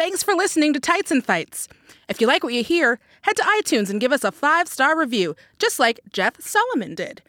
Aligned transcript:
thanks 0.00 0.22
for 0.22 0.32
listening 0.32 0.72
to 0.72 0.80
Tights 0.80 1.10
and 1.10 1.22
Fights. 1.22 1.68
If 2.08 2.22
you 2.22 2.26
like 2.26 2.42
what 2.42 2.54
you 2.54 2.64
hear, 2.64 2.98
head 3.20 3.36
to 3.36 3.42
iTunes 3.42 3.90
and 3.90 4.00
give 4.00 4.12
us 4.12 4.24
a 4.24 4.32
five 4.32 4.66
star 4.66 4.98
review, 4.98 5.36
just 5.58 5.78
like 5.78 6.00
Jeff 6.10 6.40
Solomon 6.40 6.94
did. 6.94 7.20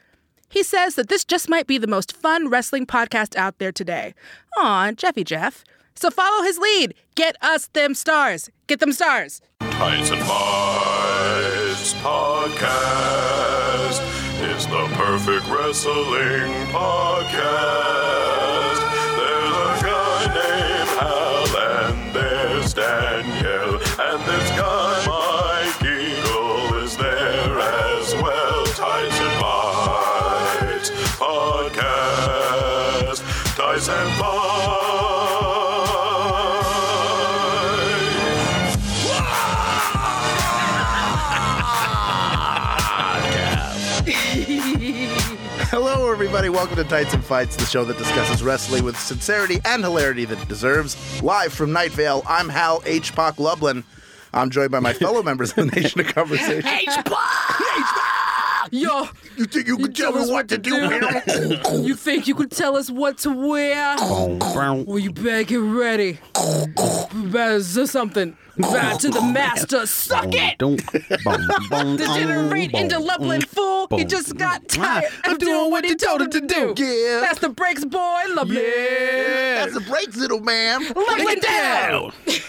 He 0.48 0.64
says 0.64 0.96
that 0.96 1.10
this 1.10 1.26
just 1.26 1.50
might 1.50 1.68
be 1.68 1.78
the 1.78 1.86
most 1.86 2.16
fun 2.16 2.48
wrestling 2.48 2.86
podcast 2.86 3.36
out 3.36 3.58
there 3.58 3.74
today. 3.74 4.14
Aw, 4.58 4.94
Jeffy 4.94 5.26
Jeff. 5.26 5.66
So 5.96 6.10
follow 6.10 6.44
his 6.44 6.60
lead. 6.60 6.94
Get 7.16 7.36
us 7.42 7.68
them 7.68 7.94
stars. 7.94 8.50
Get 8.68 8.80
them 8.80 8.94
stars. 8.94 9.42
Tights 9.60 10.12
and 10.12 10.22
Fights 10.22 11.94
podcast 11.96 14.00
is 14.50 14.66
the 14.68 14.88
perfect 14.94 15.46
wrestling 15.50 16.54
podcast. 16.72 18.41
Everybody. 46.42 46.58
Welcome 46.58 46.84
to 46.84 46.90
Tights 46.90 47.14
and 47.14 47.24
Fights, 47.24 47.56
the 47.56 47.66
show 47.66 47.86
that 47.86 48.00
discusses 48.00 48.42
wrestling 48.42 48.84
with 48.84 48.98
sincerity 48.98 49.60
and 49.64 49.84
hilarity 49.84 50.26
that 50.26 50.42
it 50.42 50.48
deserves. 50.48 51.22
Live 51.22 51.54
from 51.54 51.72
Night 51.72 51.92
Vale, 51.92 52.24
I'm 52.28 52.50
Hal 52.50 52.82
H. 52.84 53.14
Pock 53.14 53.38
Lublin. 53.38 53.84
I'm 54.34 54.50
joined 54.50 54.72
by 54.72 54.80
my 54.80 54.94
fellow 54.94 55.22
members 55.22 55.52
of 55.52 55.70
the 55.70 55.80
Nation 55.80 56.02
of 56.02 56.08
Conversation. 56.08 56.64
Yo, 58.74 59.10
You 59.36 59.46
think 59.46 59.68
you 59.68 59.76
can 59.76 59.92
tell 59.92 60.14
tell 60.14 60.14
me 60.14 60.22
us 60.22 60.28
what 60.30 60.34
what 60.36 60.48
to 60.50 60.58
to 60.58 61.60
do? 61.70 61.82
you 61.82 61.94
think 61.94 62.26
you 62.26 62.34
could 62.34 62.52
tell 62.52 62.78
us 62.78 62.90
what 62.90 63.18
to 63.20 63.30
wear? 63.30 63.96
Well, 64.00 64.98
you 64.98 65.12
better 65.12 65.44
get 65.44 65.58
ready. 65.58 66.20
Better 67.14 67.58
do 67.58 67.86
something. 67.86 68.38
Back 68.58 69.00
to 69.00 69.10
the 69.10 69.22
master. 69.22 69.86
Suck 69.86 70.28
it! 70.30 70.58
Degenerate 71.98 72.72
into 72.74 73.00
Lublin 73.00 73.42
fool. 73.42 73.88
He 73.92 74.06
just 74.06 74.38
got 74.38 74.68
tired 74.70 75.12
of 75.26 75.38
doing 75.40 75.70
what 75.72 75.84
he 75.84 75.96
told 75.96 76.22
him 76.22 76.30
to 76.30 76.42
do. 76.42 76.74
Yeah. 76.78 77.22
That's 77.22 77.40
the 77.40 77.50
breaks, 77.50 77.84
boy. 77.84 78.24
Lublin. 78.30 78.56
That's 78.56 79.74
the 79.74 79.82
breaks, 79.82 80.16
little 80.16 80.42
man. 80.42 80.82
Lublin 80.96 81.40
down. 81.40 82.14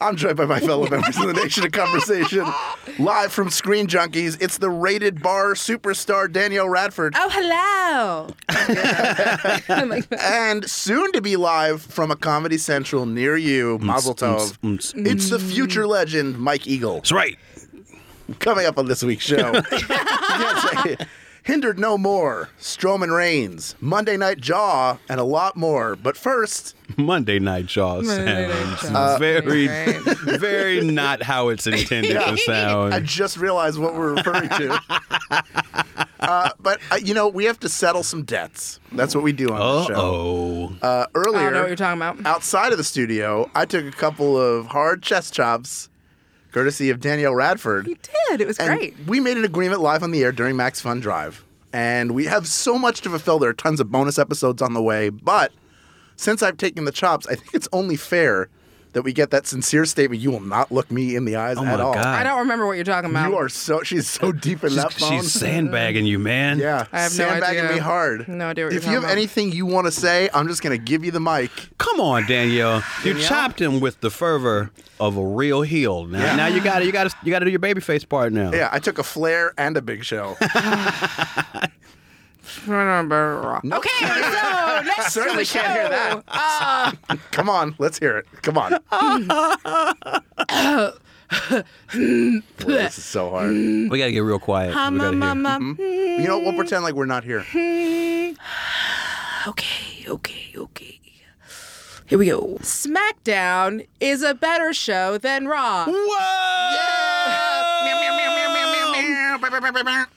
I'm 0.00 0.16
joined 0.16 0.36
by 0.36 0.44
my 0.44 0.60
fellow 0.60 0.88
members 0.88 1.16
of 1.16 1.26
the 1.26 1.32
Nation 1.32 1.64
of 1.66 1.72
Conversation. 1.72 2.46
Live 2.98 3.32
from 3.32 3.50
Screen 3.50 3.86
Junkies, 3.88 4.40
it's 4.40 4.58
the 4.58 4.70
rated 4.70 5.22
bar 5.22 5.54
superstar 5.54 6.30
Danielle 6.30 6.68
Radford. 6.68 7.14
Oh, 7.16 7.28
hello. 7.30 8.34
Oh 8.50 9.60
I'm 9.68 9.88
like, 9.88 10.06
And 10.20 10.68
soon 10.68 11.10
to 11.12 11.20
be 11.20 11.36
live 11.36 11.82
from 11.82 12.10
a 12.10 12.16
Comedy 12.16 12.58
Central 12.58 13.06
near 13.06 13.36
you, 13.36 13.78
Mazel 13.78 14.14
Tov. 14.14 14.56
It's 15.06 15.30
the 15.30 15.38
future 15.38 15.86
legend, 15.86 16.38
Mike 16.38 16.66
Eagle. 16.66 16.96
That's 16.96 17.12
right. 17.12 17.36
Coming 18.40 18.66
up 18.66 18.78
on 18.78 18.86
this 18.86 19.02
week's 19.02 19.24
show. 19.24 19.60
Yes, 20.38 20.96
Hindered 21.48 21.78
No 21.78 21.96
More, 21.96 22.50
Strowman 22.60 23.10
Reigns, 23.16 23.74
Monday 23.80 24.18
Night 24.18 24.38
Jaw, 24.38 24.98
and 25.08 25.18
a 25.18 25.24
lot 25.24 25.56
more. 25.56 25.96
But 25.96 26.14
first, 26.14 26.76
Monday 26.98 27.38
Night 27.38 27.64
Jaw 27.64 28.02
Monday 28.02 28.48
Night 28.48 28.78
sounds 28.80 28.90
Jaw. 28.92 29.18
very, 29.18 29.66
Right. 29.66 29.96
very 30.38 30.82
not 30.82 31.22
how 31.22 31.48
it's 31.48 31.66
intended 31.66 32.20
to 32.20 32.36
sound. 32.36 32.92
I 32.92 33.00
just 33.00 33.38
realized 33.38 33.78
what 33.78 33.94
we're 33.94 34.14
referring 34.14 34.50
to. 34.50 34.78
Uh, 36.20 36.50
but, 36.58 36.80
uh, 36.90 36.96
you 36.96 37.14
know, 37.14 37.28
we 37.28 37.44
have 37.44 37.60
to 37.60 37.68
settle 37.68 38.02
some 38.02 38.24
debts. 38.24 38.80
That's 38.90 39.14
what 39.14 39.22
we 39.22 39.32
do 39.32 39.50
on 39.50 39.58
the 39.58 39.64
Uh 39.64 39.84
show. 39.86 39.94
oh. 39.96 40.76
Uh, 40.82 41.06
I 41.14 41.22
don't 41.22 41.24
know 41.26 41.32
what 41.32 41.42
earlier, 41.52 41.66
you're 41.68 41.76
talking 41.76 42.02
about. 42.02 42.26
outside 42.26 42.72
of 42.72 42.76
the 42.78 42.82
studio, 42.84 43.48
I 43.54 43.64
took 43.64 43.86
a 43.86 43.92
couple 43.92 44.36
of 44.36 44.66
hard 44.66 45.00
chest 45.00 45.32
chops, 45.32 45.88
courtesy 46.50 46.90
of 46.90 46.98
Danielle 46.98 47.36
Radford. 47.36 47.86
You 47.86 47.96
did. 48.30 48.40
It 48.40 48.48
was 48.48 48.58
And 48.58 48.76
great. 48.80 48.96
we 49.06 49.20
made 49.20 49.36
an 49.36 49.44
agreement 49.44 49.80
live 49.80 50.02
on 50.02 50.10
the 50.10 50.24
air 50.24 50.32
during 50.32 50.56
Max 50.56 50.80
Fun 50.80 50.98
Drive. 50.98 51.44
And 51.72 52.12
we 52.12 52.24
have 52.24 52.46
so 52.46 52.78
much 52.78 53.02
to 53.02 53.10
fulfill. 53.10 53.38
There 53.38 53.50
are 53.50 53.54
tons 53.54 53.80
of 53.80 53.90
bonus 53.90 54.18
episodes 54.18 54.62
on 54.62 54.74
the 54.74 54.82
way. 54.82 55.10
But 55.10 55.52
since 56.16 56.42
I've 56.42 56.56
taken 56.56 56.84
the 56.84 56.92
chops, 56.92 57.26
I 57.26 57.34
think 57.34 57.54
it's 57.54 57.68
only 57.72 57.96
fair 57.96 58.48
that 58.92 59.02
we 59.02 59.12
get 59.12 59.30
that 59.30 59.46
sincere 59.46 59.84
statement. 59.84 60.20
You 60.22 60.30
will 60.30 60.40
not 60.40 60.72
look 60.72 60.90
me 60.90 61.14
in 61.16 61.24
the 61.24 61.36
eyes 61.36 61.56
Oh 61.58 61.64
at 61.64 61.78
my 61.78 61.82
all. 61.82 61.94
God. 61.94 62.04
I 62.06 62.22
don't 62.22 62.38
remember 62.40 62.66
what 62.66 62.72
you're 62.76 62.84
talking 62.84 63.10
about. 63.10 63.30
You 63.30 63.36
are 63.36 63.48
so, 63.48 63.82
she's 63.82 64.08
so 64.08 64.32
deep 64.32 64.62
in 64.64 64.70
She's, 64.70 64.76
that 64.76 64.92
phone. 64.92 65.20
she's 65.20 65.32
sandbagging 65.32 66.06
you, 66.06 66.18
man. 66.18 66.58
yeah, 66.58 66.86
I 66.92 67.02
have 67.02 67.12
no 67.12 67.16
sandbagging 67.28 67.64
idea. 67.64 67.72
me 67.76 67.78
hard. 67.80 68.28
No 68.28 68.48
idea 68.48 68.64
what 68.66 68.72
If 68.74 68.84
you're 68.84 68.92
you 68.92 68.94
have 68.96 69.04
about. 69.04 69.12
anything 69.16 69.52
you 69.52 69.66
want 69.66 69.86
to 69.86 69.92
say, 69.92 70.28
I'm 70.32 70.48
just 70.48 70.62
going 70.62 70.76
to 70.78 70.82
give 70.82 71.04
you 71.04 71.10
the 71.10 71.20
mic. 71.20 71.50
Come 71.78 72.00
on, 72.00 72.26
Danielle. 72.26 72.82
You 73.04 73.14
chopped 73.20 73.60
him 73.60 73.80
with 73.80 74.00
the 74.00 74.10
fervor 74.10 74.70
of 75.00 75.16
a 75.16 75.24
real 75.24 75.62
heel. 75.62 76.06
Now, 76.06 76.18
Yeah. 76.18 76.36
now 76.36 76.46
you 76.46 76.60
got 76.62 76.80
to 76.80 76.84
you 76.86 76.92
got 76.92 77.10
to 77.10 77.16
you 77.22 77.30
got 77.30 77.38
to 77.40 77.44
do 77.44 77.50
your 77.50 77.60
babyface 77.60 78.08
part 78.08 78.32
now. 78.32 78.52
Yeah, 78.52 78.68
I 78.72 78.78
took 78.80 78.98
a 78.98 79.04
flare 79.04 79.52
and 79.58 79.76
a 79.76 79.82
big 79.82 80.04
show. 82.48 83.60
Okay, 83.72 83.88
so 84.00 84.80
next 84.84 85.12
Certainly 85.12 85.44
to 85.44 85.52
the 85.52 85.58
can't 85.58 85.72
hear 85.72 85.88
that. 85.88 86.22
Uh, 86.28 86.92
Come 87.30 87.48
on, 87.48 87.74
let's 87.78 87.98
hear 87.98 88.18
it. 88.18 88.26
Come 88.42 88.58
on. 88.58 88.72
Boy, 91.30 92.66
this 92.66 92.98
is 92.98 93.04
so 93.04 93.30
hard. 93.30 93.50
We 93.52 93.98
got 93.98 94.06
to 94.06 94.12
get 94.12 94.20
real 94.20 94.38
quiet. 94.38 94.68
We 94.68 94.74
gotta 94.74 95.16
hear. 95.16 95.76
You 95.78 96.26
know, 96.26 96.38
we'll 96.38 96.54
pretend 96.54 96.84
like 96.84 96.94
we're 96.94 97.06
not 97.06 97.24
here. 97.24 97.40
okay, 99.46 100.04
okay, 100.08 100.52
okay. 100.56 101.00
Here 102.06 102.18
we 102.18 102.26
go. 102.26 102.56
SmackDown 102.62 103.86
is 104.00 104.22
a 104.22 104.32
better 104.34 104.72
show 104.72 105.18
than 105.18 105.46
Raw. 105.46 105.84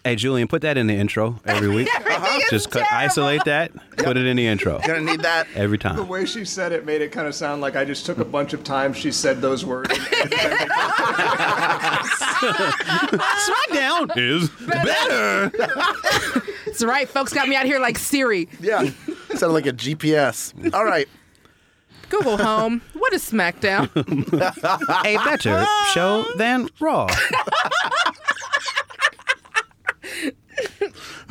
Hey, 0.03 0.15
Julian, 0.15 0.47
put 0.47 0.61
that 0.63 0.77
in 0.77 0.87
the 0.87 0.93
intro 0.95 1.39
every 1.45 1.67
week. 1.75 1.87
Everything 1.95 2.21
uh-huh. 2.21 2.39
is 2.43 2.49
Just 2.49 2.71
cut, 2.71 2.91
isolate 2.91 3.43
that. 3.45 3.71
Put 3.97 4.17
it 4.17 4.25
in 4.25 4.37
the 4.37 4.47
intro 4.47 4.79
Gonna 4.85 5.01
need 5.01 5.21
that. 5.21 5.47
every 5.55 5.77
time. 5.77 5.95
The 5.95 6.03
way 6.03 6.25
she 6.25 6.43
said 6.45 6.71
it 6.71 6.85
made 6.85 7.01
it 7.01 7.11
kind 7.11 7.27
of 7.27 7.35
sound 7.35 7.61
like 7.61 7.75
I 7.75 7.85
just 7.85 8.05
took 8.05 8.17
a 8.17 8.25
bunch 8.25 8.53
of 8.53 8.63
times 8.63 8.97
she 8.97 9.11
said 9.11 9.41
those 9.41 9.65
words. 9.65 9.89
SmackDown 13.71 14.11
is 14.17 14.49
better. 14.67 15.51
That's 16.65 16.83
right, 16.83 17.07
folks 17.07 17.33
got 17.33 17.47
me 17.47 17.55
out 17.55 17.65
here 17.65 17.79
like 17.79 17.97
Siri. 17.97 18.49
Yeah. 18.59 18.89
Sounded 19.35 19.53
like 19.53 19.67
a 19.67 19.73
GPS. 19.73 20.73
All 20.73 20.85
right. 20.85 21.07
Google 22.09 22.37
Home. 22.37 22.81
What 22.93 23.13
is 23.13 23.23
SmackDown? 23.23 23.89
A 25.05 25.15
better 25.23 25.65
show 25.93 26.25
than 26.35 26.67
Raw. 26.79 27.07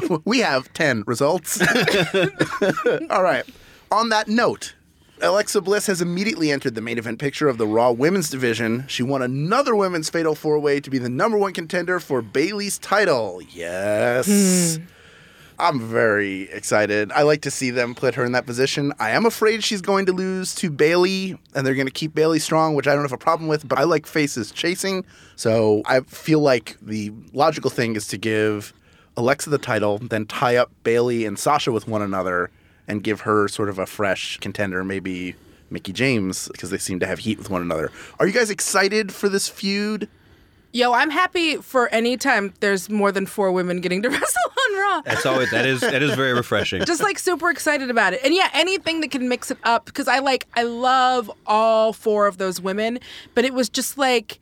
We 0.24 0.40
have 0.40 0.72
10 0.72 1.04
results. 1.06 1.60
All 3.10 3.22
right. 3.22 3.44
On 3.90 4.08
that 4.10 4.28
note, 4.28 4.74
Alexa 5.22 5.60
Bliss 5.60 5.86
has 5.86 6.00
immediately 6.00 6.50
entered 6.50 6.74
the 6.74 6.80
main 6.80 6.98
event 6.98 7.18
picture 7.18 7.48
of 7.48 7.58
the 7.58 7.66
Raw 7.66 7.90
Women's 7.90 8.30
Division. 8.30 8.84
She 8.88 9.02
won 9.02 9.22
another 9.22 9.74
women's 9.74 10.08
fatal 10.08 10.34
four 10.34 10.58
way 10.58 10.80
to 10.80 10.90
be 10.90 10.98
the 10.98 11.08
number 11.08 11.36
one 11.36 11.52
contender 11.52 12.00
for 12.00 12.22
Bayley's 12.22 12.78
title. 12.78 13.40
Yes. 13.50 14.76
Hmm. 14.76 14.84
I'm 15.60 15.78
very 15.78 16.50
excited. 16.50 17.12
I 17.12 17.22
like 17.22 17.42
to 17.42 17.50
see 17.50 17.70
them 17.70 17.94
put 17.94 18.14
her 18.14 18.24
in 18.24 18.32
that 18.32 18.46
position. 18.46 18.94
I 18.98 19.10
am 19.10 19.26
afraid 19.26 19.62
she's 19.62 19.82
going 19.82 20.06
to 20.06 20.12
lose 20.12 20.54
to 20.54 20.70
Bayley, 20.70 21.38
and 21.54 21.66
they're 21.66 21.74
going 21.74 21.86
to 21.86 21.92
keep 21.92 22.14
Bayley 22.14 22.38
strong, 22.38 22.74
which 22.74 22.88
I 22.88 22.94
don't 22.94 23.02
have 23.02 23.12
a 23.12 23.18
problem 23.18 23.46
with. 23.46 23.68
But 23.68 23.78
I 23.78 23.84
like 23.84 24.06
faces 24.06 24.50
chasing, 24.52 25.04
so 25.36 25.82
I 25.84 26.00
feel 26.00 26.40
like 26.40 26.78
the 26.80 27.12
logical 27.34 27.68
thing 27.70 27.94
is 27.94 28.06
to 28.08 28.16
give 28.16 28.72
Alexa 29.16 29.50
the 29.50 29.58
title, 29.58 29.98
then 29.98 30.26
tie 30.26 30.56
up 30.56 30.70
Bayley 30.82 31.24
and 31.24 31.38
Sasha 31.38 31.72
with 31.72 31.88
one 31.88 32.02
another, 32.02 32.50
and 32.88 33.02
give 33.02 33.22
her 33.22 33.48
sort 33.48 33.68
of 33.68 33.78
a 33.78 33.86
fresh 33.86 34.38
contender, 34.38 34.82
maybe 34.82 35.36
Mickie 35.70 35.92
James, 35.92 36.48
because 36.48 36.70
they 36.70 36.78
seem 36.78 36.98
to 37.00 37.06
have 37.06 37.20
heat 37.20 37.38
with 37.38 37.50
one 37.50 37.62
another. 37.62 37.92
Are 38.18 38.26
you 38.26 38.32
guys 38.32 38.50
excited 38.50 39.12
for 39.12 39.28
this 39.28 39.48
feud? 39.48 40.08
Yo, 40.72 40.92
I'm 40.92 41.10
happy 41.10 41.56
for 41.56 41.88
any 41.88 42.16
time 42.16 42.54
there's 42.60 42.88
more 42.88 43.10
than 43.10 43.26
four 43.26 43.50
women 43.50 43.80
getting 43.80 44.02
to 44.02 44.08
wrestle 44.10 44.52
on 44.72 44.78
Raw. 44.78 45.00
That's 45.02 45.26
always 45.26 45.50
that 45.50 45.66
is 45.66 45.80
that 45.80 46.00
is 46.00 46.14
very 46.14 46.32
refreshing. 46.32 46.84
Just 46.84 47.02
like 47.02 47.18
super 47.18 47.50
excited 47.50 47.90
about 47.90 48.12
it. 48.12 48.20
And 48.22 48.32
yeah, 48.32 48.50
anything 48.52 49.00
that 49.00 49.10
can 49.10 49.28
mix 49.28 49.50
it 49.50 49.58
up 49.64 49.86
because 49.86 50.06
I 50.06 50.20
like 50.20 50.46
I 50.54 50.62
love 50.62 51.30
all 51.44 51.92
four 51.92 52.28
of 52.28 52.38
those 52.38 52.60
women, 52.60 53.00
but 53.34 53.44
it 53.44 53.52
was 53.52 53.68
just 53.68 53.98
like 53.98 54.38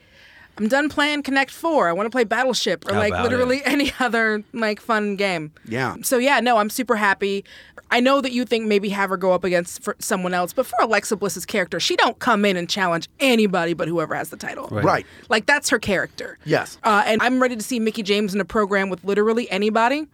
I'm 0.58 0.68
done 0.68 0.88
playing 0.88 1.22
Connect 1.22 1.50
Four. 1.50 1.88
I 1.88 1.92
want 1.92 2.06
to 2.06 2.10
play 2.10 2.24
Battleship 2.24 2.88
or 2.88 2.94
How 2.94 3.00
like 3.00 3.12
literally 3.12 3.58
it? 3.58 3.62
any 3.66 3.92
other 4.00 4.42
like 4.52 4.80
fun 4.80 5.16
game. 5.16 5.52
Yeah. 5.66 5.96
So 6.02 6.18
yeah, 6.18 6.40
no, 6.40 6.58
I'm 6.58 6.68
super 6.70 6.96
happy. 6.96 7.44
I 7.90 8.00
know 8.00 8.20
that 8.20 8.32
you 8.32 8.44
think 8.44 8.66
maybe 8.66 8.90
have 8.90 9.08
her 9.10 9.16
go 9.16 9.32
up 9.32 9.44
against 9.44 9.82
for 9.82 9.96
someone 9.98 10.34
else, 10.34 10.52
but 10.52 10.66
for 10.66 10.76
Alexa 10.80 11.16
Bliss's 11.16 11.46
character, 11.46 11.80
she 11.80 11.96
don't 11.96 12.18
come 12.18 12.44
in 12.44 12.56
and 12.56 12.68
challenge 12.68 13.08
anybody 13.20 13.72
but 13.72 13.88
whoever 13.88 14.14
has 14.14 14.30
the 14.30 14.36
title. 14.36 14.68
Right. 14.70 15.06
Like 15.28 15.46
that's 15.46 15.70
her 15.70 15.78
character. 15.78 16.38
Yes. 16.44 16.78
Uh, 16.84 17.02
and 17.06 17.22
I'm 17.22 17.40
ready 17.40 17.56
to 17.56 17.62
see 17.62 17.80
Mickie 17.80 18.02
James 18.02 18.34
in 18.34 18.40
a 18.40 18.44
program 18.44 18.90
with 18.90 19.04
literally 19.04 19.50
anybody. 19.50 20.06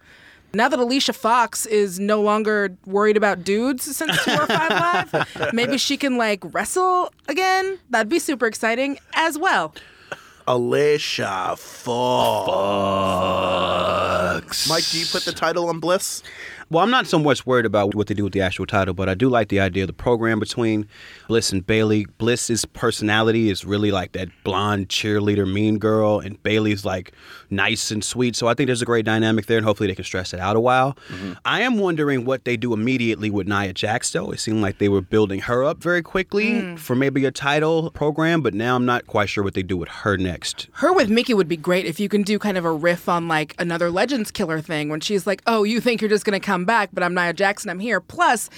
Now 0.53 0.69
that 0.69 0.79
Alicia 0.79 1.11
Fox 1.11 1.65
is 1.65 1.99
no 1.99 2.21
longer 2.21 2.77
worried 2.85 3.17
about 3.17 3.43
dudes 3.43 3.83
since 3.83 4.23
two 4.23 4.31
or 4.31 4.47
five 4.47 5.13
live, 5.13 5.53
maybe 5.53 5.77
she 5.77 5.97
can 5.97 6.17
like 6.17 6.41
wrestle 6.53 7.11
again. 7.27 7.77
That'd 7.89 8.07
be 8.07 8.19
super 8.19 8.45
exciting 8.45 8.97
as 9.15 9.37
well. 9.37 9.73
Alicia 10.47 11.55
Fox. 11.57 12.45
Mike, 14.69 14.87
do 14.91 14.99
you 14.99 15.07
put 15.07 15.25
the 15.25 15.31
title 15.31 15.69
on 15.69 15.79
Bliss? 15.79 16.21
Well, 16.69 16.83
I'm 16.83 16.89
not 16.89 17.05
so 17.05 17.19
much 17.19 17.45
worried 17.45 17.65
about 17.65 17.93
what 17.93 18.07
they 18.07 18.15
do 18.15 18.23
with 18.23 18.33
the 18.33 18.41
actual 18.41 18.65
title, 18.65 18.93
but 18.93 19.07
I 19.07 19.13
do 19.13 19.29
like 19.29 19.49
the 19.49 19.59
idea 19.59 19.83
of 19.83 19.87
the 19.87 19.93
program 19.93 20.39
between 20.39 20.87
Bliss 21.27 21.51
and 21.51 21.65
Bayley. 21.65 22.05
Bliss's 22.17 22.65
personality 22.65 23.49
is 23.49 23.63
really 23.63 23.91
like 23.91 24.13
that 24.13 24.29
blonde 24.43 24.89
cheerleader, 24.89 25.51
mean 25.51 25.77
girl, 25.77 26.19
and 26.19 26.41
Bayley's 26.41 26.83
like 26.83 27.11
nice 27.51 27.91
and 27.91 28.03
sweet. 28.03 28.35
So 28.35 28.47
I 28.47 28.55
think 28.55 28.67
there's 28.67 28.81
a 28.81 28.85
great 28.85 29.05
dynamic 29.05 29.45
there, 29.45 29.57
and 29.57 29.65
hopefully 29.65 29.87
they 29.87 29.95
can 29.95 30.05
stress 30.05 30.33
it 30.33 30.39
out 30.39 30.55
a 30.55 30.59
while. 30.59 30.97
Mm-hmm. 31.09 31.33
I 31.45 31.61
am 31.61 31.77
wondering 31.77 32.25
what 32.25 32.45
they 32.45 32.57
do 32.57 32.73
immediately 32.73 33.29
with 33.29 33.47
Nia 33.47 33.73
Jax, 33.73 34.11
though. 34.11 34.31
It 34.31 34.39
seemed 34.39 34.61
like 34.61 34.79
they 34.79 34.89
were 34.89 35.01
building 35.01 35.41
her 35.41 35.63
up 35.63 35.77
very 35.77 36.01
quickly 36.01 36.61
hmm. 36.61 36.75
for 36.77 36.95
maybe 36.95 37.25
a 37.25 37.31
title 37.31 37.91
program, 37.91 38.41
but 38.41 38.53
now 38.53 38.75
I'm 38.75 38.85
not 38.85 39.05
quite 39.05 39.29
sure 39.29 39.43
what 39.43 39.53
they 39.53 39.63
do 39.63 39.77
with 39.77 39.89
her 39.89 40.17
next. 40.17 40.67
Her 40.73 40.91
with 40.91 41.09
Mickie 41.09 41.33
would 41.35 41.47
be 41.47 41.57
great 41.57 41.85
if 41.85 41.99
you 41.99 42.09
can 42.09 42.23
do 42.23 42.39
kind 42.39 42.57
of 42.57 42.65
a 42.65 42.71
riff 42.71 43.07
on 43.07 43.27
like 43.27 43.55
another 43.59 43.91
Legends 43.91 44.31
killer 44.31 44.61
thing 44.61 44.89
when 44.89 44.99
she's 44.99 45.27
like, 45.27 45.41
"Oh, 45.45 45.63
you 45.63 45.79
think 45.79 46.01
you're 46.01 46.09
just 46.09 46.25
gonna 46.25 46.39
come 46.39 46.54
back, 46.63 46.91
but 46.93 47.03
I'm 47.03 47.13
Nia 47.13 47.33
Jackson. 47.33 47.69
I'm 47.69 47.79
here." 47.79 47.99
Plus, 47.99 48.49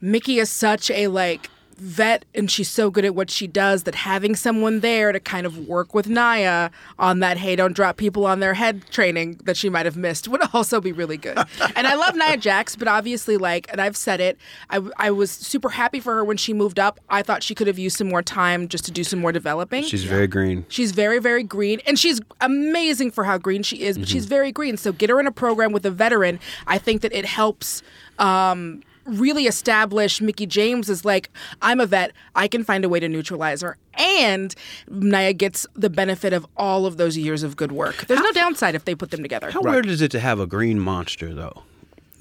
Mickie 0.00 0.38
is 0.38 0.48
such 0.48 0.90
a 0.90 1.08
like 1.08 1.50
vet 1.80 2.24
and 2.34 2.50
she's 2.50 2.68
so 2.68 2.90
good 2.90 3.04
at 3.04 3.14
what 3.14 3.30
she 3.30 3.46
does 3.46 3.84
that 3.84 3.94
having 3.94 4.34
someone 4.34 4.80
there 4.80 5.12
to 5.12 5.20
kind 5.20 5.46
of 5.46 5.66
work 5.68 5.94
with 5.94 6.08
Nia 6.08 6.70
on 6.98 7.20
that 7.20 7.38
hey 7.38 7.56
don't 7.56 7.72
drop 7.74 7.96
people 7.96 8.26
on 8.26 8.40
their 8.40 8.54
head 8.54 8.82
training 8.90 9.40
that 9.44 9.56
she 9.56 9.68
might 9.68 9.86
have 9.86 9.96
missed 9.96 10.28
would 10.28 10.42
also 10.52 10.80
be 10.80 10.92
really 10.92 11.16
good. 11.16 11.38
and 11.76 11.86
I 11.86 11.94
love 11.94 12.14
Nia 12.14 12.36
Jax, 12.36 12.76
but 12.76 12.88
obviously 12.88 13.36
like 13.36 13.66
and 13.70 13.80
I've 13.80 13.96
said 13.96 14.20
it, 14.20 14.38
I, 14.70 14.80
I 14.96 15.10
was 15.10 15.30
super 15.30 15.70
happy 15.70 16.00
for 16.00 16.14
her 16.14 16.24
when 16.24 16.36
she 16.36 16.52
moved 16.52 16.78
up. 16.78 17.00
I 17.08 17.22
thought 17.22 17.42
she 17.42 17.54
could 17.54 17.66
have 17.66 17.78
used 17.78 17.96
some 17.96 18.08
more 18.08 18.22
time 18.22 18.68
just 18.68 18.84
to 18.86 18.90
do 18.90 19.04
some 19.04 19.20
more 19.20 19.32
developing. 19.32 19.84
She's 19.84 20.04
very 20.04 20.26
green. 20.26 20.64
She's 20.68 20.92
very, 20.92 21.18
very 21.18 21.42
green, 21.42 21.80
and 21.86 21.98
she's 21.98 22.20
amazing 22.40 23.10
for 23.10 23.24
how 23.24 23.38
green 23.38 23.62
she 23.62 23.82
is. 23.82 23.98
But 23.98 24.08
she's 24.08 24.26
very 24.26 24.52
green, 24.52 24.76
so 24.76 24.92
get 24.92 25.10
her 25.10 25.20
in 25.20 25.26
a 25.26 25.32
program 25.32 25.72
with 25.72 25.84
a 25.86 25.90
veteran. 25.90 26.40
I 26.66 26.78
think 26.78 27.02
that 27.02 27.12
it 27.12 27.24
helps 27.24 27.82
um, 28.18 28.82
really 29.08 29.46
establish 29.46 30.20
Mickie 30.20 30.46
James 30.46 30.88
as 30.90 31.04
like 31.04 31.30
I'm 31.62 31.80
a 31.80 31.86
vet. 31.86 32.12
I 32.34 32.48
can 32.48 32.64
find 32.64 32.84
a 32.84 32.88
way 32.88 33.00
to 33.00 33.08
neutralize 33.08 33.62
her, 33.62 33.76
and 33.94 34.54
Nia 34.88 35.32
gets 35.32 35.66
the 35.74 35.90
benefit 35.90 36.32
of 36.32 36.46
all 36.56 36.86
of 36.86 36.96
those 36.96 37.16
years 37.16 37.42
of 37.42 37.56
good 37.56 37.72
work. 37.72 38.06
There's 38.06 38.20
no 38.20 38.32
downside 38.32 38.74
if 38.74 38.84
they 38.84 38.94
put 38.94 39.10
them 39.10 39.22
together. 39.22 39.50
How 39.50 39.62
weird 39.62 39.86
is 39.86 40.02
it 40.02 40.10
to 40.12 40.20
have 40.20 40.40
a 40.40 40.46
green 40.46 40.78
monster 40.78 41.34
though? 41.34 41.62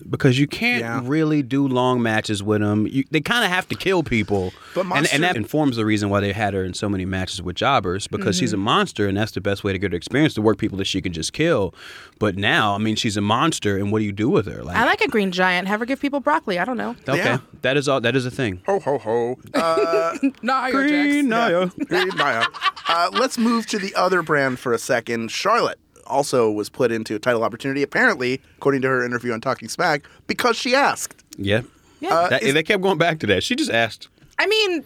Because 0.10 0.38
you 0.40 0.48
can't 0.48 0.82
Yeah. 0.82 1.02
really 1.04 1.42
do 1.44 1.68
long 1.68 2.02
matches 2.02 2.42
with 2.44 2.62
them. 2.62 2.88
You, 2.88 3.04
they 3.12 3.20
kind 3.22 3.44
of 3.44 3.50
have 3.52 3.68
to 3.70 3.76
kill 3.76 4.04
people, 4.04 4.54
But 4.74 4.82
and, 4.82 4.90
Monster- 4.90 5.16
and 5.16 5.24
that 5.24 5.36
informs 5.36 5.76
the 5.76 5.86
reason 5.86 6.10
why 6.10 6.20
they 6.20 6.34
had 6.34 6.54
her 6.54 6.64
in 6.64 6.74
so 6.74 6.88
many 6.88 7.06
matches 7.06 7.42
with 7.42 7.56
jobbers. 7.56 8.08
Because 8.08 8.38
she's 8.38 8.54
a 8.54 8.58
monster, 8.58 9.08
and 9.08 9.18
that's 9.18 9.32
the 9.32 9.42
best 9.42 9.64
way 9.64 9.74
to 9.74 9.80
get 9.80 9.92
her 9.92 9.98
experience 9.98 10.34
to 10.36 10.42
work 10.42 10.58
people 10.58 10.78
that 10.78 10.86
she 10.86 11.02
can 11.02 11.14
just 11.14 11.34
kill. 11.34 11.74
But 12.20 12.36
now, 12.38 12.76
I 12.76 12.78
mean, 12.78 12.96
she's 12.96 13.18
a 13.18 13.22
monster, 13.22 13.78
and 13.78 13.92
what 13.92 14.00
do 14.00 14.06
you 14.06 14.12
do 14.12 14.30
with 14.30 14.46
her? 14.48 14.64
Like, 14.64 14.76
I 14.78 14.86
like 14.86 15.02
a 15.02 15.08
green 15.08 15.32
giant. 15.32 15.68
Have 15.68 15.80
her 15.80 15.86
give 15.86 16.00
people 16.00 16.20
broccoli. 16.20 16.58
I 16.60 16.66
don't 16.66 16.78
know. 16.78 16.96
okay, 17.08 17.18
Yeah. 17.18 17.38
that 17.62 17.78
is 17.78 17.88
all. 17.88 18.00
That 18.02 18.16
is 18.16 18.26
a 18.26 18.32
thing. 18.32 18.62
Ho 18.66 18.80
ho 18.80 18.98
ho. 18.98 19.38
Uh, 19.54 20.18
Nia 20.42 20.72
Green 20.72 21.30
Nia. 21.30 21.72
Green 21.88 22.08
Nia. 22.10 22.48
Uh, 22.90 23.10
let's 23.14 23.38
move 23.38 23.66
to 23.68 23.78
the 23.78 23.94
other 23.96 24.22
brand 24.22 24.60
for 24.60 24.74
a 24.74 24.78
second. 24.78 25.30
Charlotte 25.32 25.80
also 26.08 26.50
was 26.52 26.70
put 26.70 26.92
into 26.92 27.16
a 27.16 27.20
title 27.20 27.44
opportunity, 27.44 27.84
apparently, 27.84 28.42
according 28.58 28.82
to 28.82 28.88
her 28.88 29.06
interview 29.06 29.34
on 29.34 29.42
Talking 29.42 29.70
Smack, 29.70 30.04
because 30.28 30.56
she 30.58 30.74
asked. 30.76 31.24
Yeah. 31.38 31.62
Yeah. 32.00 32.28
That- 32.30 32.44
is- 32.44 32.54
they 32.54 32.64
kept 32.64 32.82
going 32.82 32.98
back 32.98 33.20
to 33.20 33.28
that. 33.28 33.44
She 33.44 33.56
just 33.56 33.72
asked. 33.72 34.08
I 34.40 34.48
mean, 34.48 34.84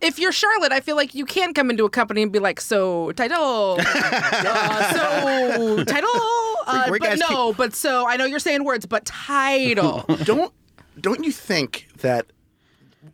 if 0.00 0.18
you're 0.18 0.32
Charlotte, 0.32 0.72
I 0.72 0.80
feel 0.80 0.96
like 0.96 1.14
you 1.14 1.24
can 1.24 1.54
come 1.54 1.70
into 1.70 1.84
a 1.84 1.90
company 1.90 2.22
and 2.22 2.30
be 2.32 2.38
like, 2.38 2.60
so 2.60 3.12
title, 3.12 3.78
uh, 3.80 4.92
so 4.92 5.84
title, 5.84 6.08
uh, 6.66 6.88
but 6.88 7.04
asked 7.04 7.22
no, 7.28 7.52
but 7.52 7.74
so 7.74 8.06
I 8.06 8.16
know 8.16 8.24
you're 8.24 8.38
saying 8.38 8.64
words, 8.64 8.86
but 8.86 9.04
title. 9.04 10.04
Don't 10.24 10.52
don't 11.00 11.22
you 11.24 11.30
think 11.30 11.86
that 11.98 12.26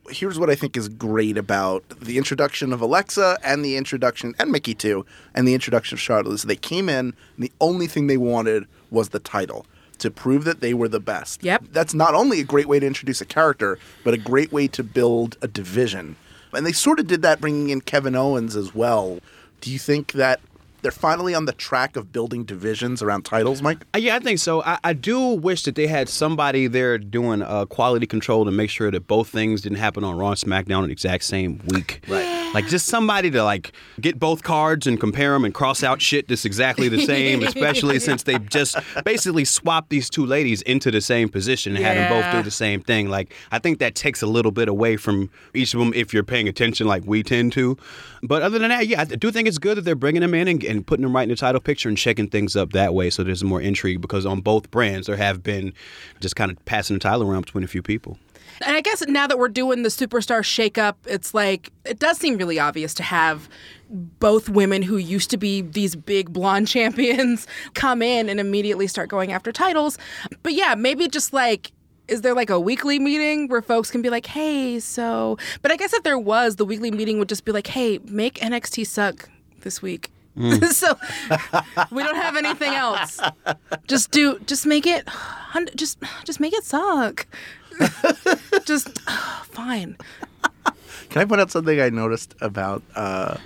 here's 0.09 0.39
what 0.39 0.51
I 0.51 0.55
think 0.55 0.77
is 0.77 0.89
great 0.89 1.39
about 1.39 1.85
the 2.01 2.19
introduction 2.19 2.73
of 2.73 2.81
Alexa 2.81 3.39
and 3.43 3.65
the 3.65 3.77
introduction 3.77 4.35
and 4.39 4.51
Mickey 4.51 4.75
too, 4.75 5.07
and 5.35 5.47
the 5.47 5.55
introduction 5.55 5.97
of 5.97 6.01
Charlotte 6.01 6.33
is 6.33 6.43
they 6.43 6.57
came 6.57 6.89
in 6.89 7.15
and 7.37 7.39
the 7.39 7.53
only 7.61 7.87
thing 7.87 8.07
they 8.07 8.17
wanted 8.17 8.67
was 8.91 9.11
the 9.11 9.19
title 9.19 9.67
to 9.99 10.11
prove 10.11 10.45
that 10.45 10.61
they 10.61 10.75
were 10.75 10.89
the 10.89 11.01
best. 11.01 11.43
Yep. 11.43 11.65
That's 11.73 11.95
not 11.95 12.15
only 12.15 12.41
a 12.41 12.45
great 12.45 12.67
way 12.67 12.81
to 12.81 12.87
introduce 12.87 13.21
a 13.21 13.27
character, 13.27 13.79
but 14.03 14.15
a 14.15 14.19
great 14.19 14.53
way 14.53 14.69
to 14.69 14.83
build 14.83 15.37
a 15.41 15.49
division. 15.49 16.17
And 16.53 16.67
they 16.67 16.73
sort 16.73 17.01
of 17.01 17.07
did 17.07 17.23
that 17.23 17.41
bringing 17.41 17.71
in 17.71 17.81
Kevin 17.81 18.15
Owens 18.15 18.57
as 18.57 18.75
well. 18.75 19.19
Do 19.61 19.71
you 19.71 19.79
think 19.79 20.13
that 20.13 20.41
they're 20.85 20.93
finally 20.93 21.35
on 21.35 21.47
the 21.47 21.53
track 21.53 21.97
of 21.97 22.13
building 22.13 22.45
divisions 22.45 23.03
around 23.03 23.25
titles, 23.25 23.63
Mike? 23.63 23.85
Uh, 23.95 23.99
Yeah, 23.99 24.17
I 24.17 24.19
think 24.21 24.39
so. 24.39 24.63
I, 24.63 24.79
I 24.85 24.93
do 24.93 25.19
wish 25.31 25.63
that 25.63 25.75
they 25.75 25.87
had 25.87 26.09
somebody 26.09 26.67
there 26.67 26.99
doing 26.99 27.43
uh, 27.43 27.65
quality 27.65 28.07
control 28.07 28.45
to 28.45 28.51
make 28.51 28.69
sure 28.69 28.91
that 28.91 29.09
both 29.09 29.29
things 29.29 29.63
didn't 29.63 29.79
happen 29.79 30.05
on 30.05 30.17
Raw 30.17 30.29
and 30.29 30.37
SmackDown 30.39 30.81
in 30.81 30.87
the 30.87 30.93
exact 30.93 31.25
same 31.25 31.61
week. 31.69 32.05
Right. 32.07 32.35
Like 32.55 32.69
just 32.69 32.87
somebody 32.87 33.31
to 33.33 33.43
like 33.43 33.73
get 34.01 34.21
both 34.21 34.45
cards 34.45 34.87
and 34.87 35.01
compare 35.01 35.33
them 35.33 35.45
and 35.45 35.53
cross 35.53 35.83
out 35.83 36.01
shit 36.01 36.29
that's 36.29 36.45
exactly 36.45 36.89
the 36.89 37.05
same, 37.05 37.43
especially 37.47 37.99
since 37.99 38.23
they 38.23 38.39
just 38.39 38.77
basically 39.05 39.45
swapped 39.45 39.91
these 39.91 40.09
two 40.09 40.25
ladies 40.25 40.63
into 40.63 40.93
the 40.93 41.01
same 41.01 41.29
position 41.29 41.75
and 41.75 41.85
had 41.85 41.97
them 41.97 42.09
both 42.11 42.31
do 42.31 42.43
the 42.45 42.53
same 42.53 42.81
thing. 42.81 43.09
Like 43.09 43.35
I 43.51 43.59
think 43.59 43.81
that 43.81 43.97
takes 43.97 44.23
a 44.23 44.27
little 44.27 44.53
bit 44.53 44.69
away 44.69 44.97
from 44.97 45.31
each 45.53 45.75
of 45.75 45.81
them 45.81 45.93
if 45.95 46.15
you're 46.15 46.23
paying 46.23 46.47
attention 46.47 46.87
like 46.87 47.03
we 47.07 47.25
tend 47.25 47.53
to. 47.55 47.77
But 48.23 48.43
other 48.43 48.59
than 48.59 48.69
that, 48.71 48.87
yeah, 48.87 49.01
I 49.01 49.05
do 49.05 49.31
think 49.31 49.49
it's 49.49 49.59
good 49.59 49.77
that 49.77 49.83
they're 49.83 49.95
bringing 49.95 50.23
them 50.23 50.35
in 50.35 50.47
and, 50.49 50.63
and 50.63 50.74
putting 50.83 51.03
them 51.03 51.15
right 51.15 51.25
in 51.25 51.29
the 51.29 51.37
title 51.37 51.61
picture 51.61 51.89
and 51.89 51.99
shaking 51.99 52.29
things 52.29 52.57
up 52.57 52.73
that 52.73 52.95
way 52.95 53.11
so 53.11 53.23
there's 53.23 53.45
more 53.45 53.61
intrigue 53.61 54.01
because 54.01 54.27
on 54.27 54.41
both 54.41 54.71
brands 54.71 55.07
there 55.07 55.17
have 55.17 55.43
been 55.43 55.73
just 56.21 56.37
kind 56.37 56.51
of 56.51 56.63
passing 56.65 56.95
the 56.95 57.01
title 57.01 57.29
around 57.29 57.43
between 57.43 57.65
a 57.65 57.69
few 57.69 57.83
people. 57.83 58.19
And 58.61 58.77
I 58.77 58.81
guess 58.81 59.07
now 59.07 59.27
that 59.27 59.39
we're 59.39 59.49
doing 59.49 59.83
the 59.83 59.89
superstar 59.89 60.41
shakeup, 60.41 60.95
it's 61.07 61.35
like 61.35 61.73
it 61.85 61.99
does 61.99 62.19
seem 62.19 62.37
really 62.37 62.59
obvious 62.59 62.95
to 62.95 63.03
have 63.03 63.49
both 63.91 64.49
women 64.49 64.83
who 64.83 64.97
used 64.97 65.31
to 65.31 65.37
be 65.37 65.61
these 65.61 65.97
big 65.97 66.33
blonde 66.33 66.69
champions 66.69 67.47
come 67.75 68.03
in 68.03 68.29
and 68.29 68.41
immediately 68.41 68.87
start 68.87 69.09
going 69.09 69.33
after 69.33 69.53
titles. 69.53 69.99
But 70.43 70.55
yeah, 70.55 70.75
maybe 70.75 71.09
just 71.09 71.33
like 71.33 71.73
is 72.07 72.21
there 72.21 72.35
like 72.35 72.51
a 72.51 72.61
weekly 72.61 72.99
meeting 72.99 73.49
where 73.49 73.63
folks 73.63 73.91
can 73.91 74.03
be 74.03 74.11
like, 74.11 74.27
"Hey, 74.27 74.79
so..." 74.79 75.39
But 75.63 75.73
I 75.73 75.77
guess 75.77 75.95
if 75.95 76.03
there 76.03 76.19
was, 76.19 76.57
the 76.57 76.65
weekly 76.65 76.91
meeting 76.91 77.19
would 77.19 77.31
just 77.31 77.45
be 77.45 77.53
like, 77.53 77.67
"Hey, 77.67 77.99
make 78.05 78.35
NXT 78.35 78.87
suck 78.87 79.31
this 79.61 79.81
week." 79.81 80.11
so 80.71 80.97
we 81.91 82.03
don't 82.03 82.17
have 82.17 82.37
anything 82.37 82.73
else. 82.75 83.21
Just 83.87 84.11
do 84.11 84.39
just 84.47 84.67
make 84.67 84.87
it 84.87 85.09
just 85.77 85.99
just 86.25 86.41
make 86.41 86.53
it 86.53 86.65
suck. 86.65 87.27
just 88.65 88.99
fine. 89.51 89.97
Can 91.11 91.23
I 91.23 91.25
point 91.25 91.41
out 91.41 91.51
something 91.51 91.81
I 91.81 91.91
noticed 91.91 92.35
about 92.41 92.83
uh, 92.97 93.37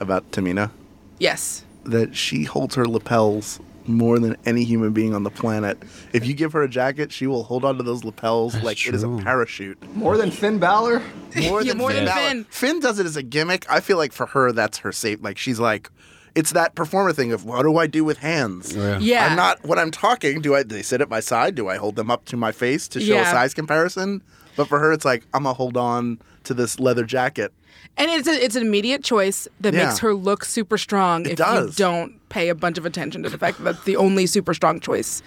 about 0.00 0.30
Tamina? 0.30 0.70
Yes. 1.18 1.64
That 1.84 2.16
she 2.16 2.44
holds 2.44 2.74
her 2.76 2.86
lapels 2.86 3.60
more 3.86 4.18
than 4.20 4.36
any 4.46 4.62
human 4.64 4.92
being 4.92 5.12
on 5.14 5.24
the 5.24 5.30
planet. 5.30 5.82
If 6.12 6.24
you 6.26 6.34
give 6.34 6.52
her 6.52 6.62
a 6.62 6.68
jacket, 6.68 7.10
she 7.12 7.26
will 7.26 7.42
hold 7.42 7.64
onto 7.64 7.82
those 7.82 8.04
lapels 8.04 8.54
like 8.62 8.86
it 8.86 8.94
is 8.94 9.02
a 9.02 9.08
parachute. 9.08 9.76
More 9.96 10.16
than 10.16 10.30
Finn 10.30 10.58
Balor? 10.60 11.00
More 11.42 11.62
Yeah, 11.62 11.70
than, 11.72 11.78
more 11.78 11.90
Finn, 11.90 12.04
than 12.04 12.14
Balor. 12.14 12.28
Finn. 12.28 12.44
Finn 12.44 12.80
does 12.80 12.98
it 13.00 13.06
as 13.06 13.16
a 13.16 13.22
gimmick. 13.22 13.66
I 13.68 13.80
feel 13.80 13.96
like 13.96 14.12
for 14.12 14.26
her, 14.26 14.52
that's 14.52 14.78
her 14.78 14.92
safe. 14.92 15.20
Like 15.22 15.36
she's 15.38 15.58
like, 15.58 15.90
it's 16.34 16.52
that 16.52 16.74
performer 16.74 17.12
thing 17.12 17.32
of 17.32 17.44
what 17.44 17.62
do 17.62 17.76
I 17.76 17.86
do 17.86 18.04
with 18.04 18.18
hands? 18.18 18.76
Oh, 18.76 18.98
yeah. 18.98 19.26
I'm 19.26 19.36
not 19.36 19.64
when 19.64 19.78
I'm 19.78 19.90
talking. 19.90 20.40
Do 20.40 20.54
I? 20.54 20.62
Do 20.62 20.74
they 20.74 20.82
sit 20.82 21.00
at 21.00 21.08
my 21.08 21.20
side? 21.20 21.54
Do 21.54 21.68
I 21.68 21.76
hold 21.76 21.96
them 21.96 22.10
up 22.10 22.24
to 22.26 22.36
my 22.36 22.52
face 22.52 22.88
to 22.88 23.00
show 23.00 23.18
a 23.20 23.24
size 23.24 23.54
comparison? 23.54 24.22
But 24.56 24.68
for 24.68 24.78
her, 24.78 24.92
it's 24.92 25.04
like 25.04 25.24
I'm 25.34 25.44
gonna 25.44 25.54
hold 25.54 25.76
on 25.76 26.18
to 26.44 26.54
this 26.54 26.78
leather 26.80 27.04
jacket. 27.04 27.52
And 27.96 28.10
it's 28.10 28.26
a, 28.26 28.32
it's 28.32 28.56
an 28.56 28.62
immediate 28.62 29.04
choice 29.04 29.46
that 29.60 29.74
Yeah. 29.74 29.86
makes 29.86 29.98
her 29.98 30.14
look 30.14 30.44
super 30.44 30.78
strong 30.78 31.26
if 31.26 31.36
does. 31.36 31.78
you 31.78 31.84
don't 31.84 32.28
pay 32.30 32.48
a 32.48 32.54
bunch 32.54 32.78
of 32.78 32.86
attention 32.86 33.22
to 33.22 33.28
the 33.28 33.36
fact 33.38 33.58
that 33.58 33.64
that's 33.64 33.84
the 33.84 33.96
only 33.96 34.26
super 34.26 34.54
strong 34.54 34.80
choice 34.80 35.22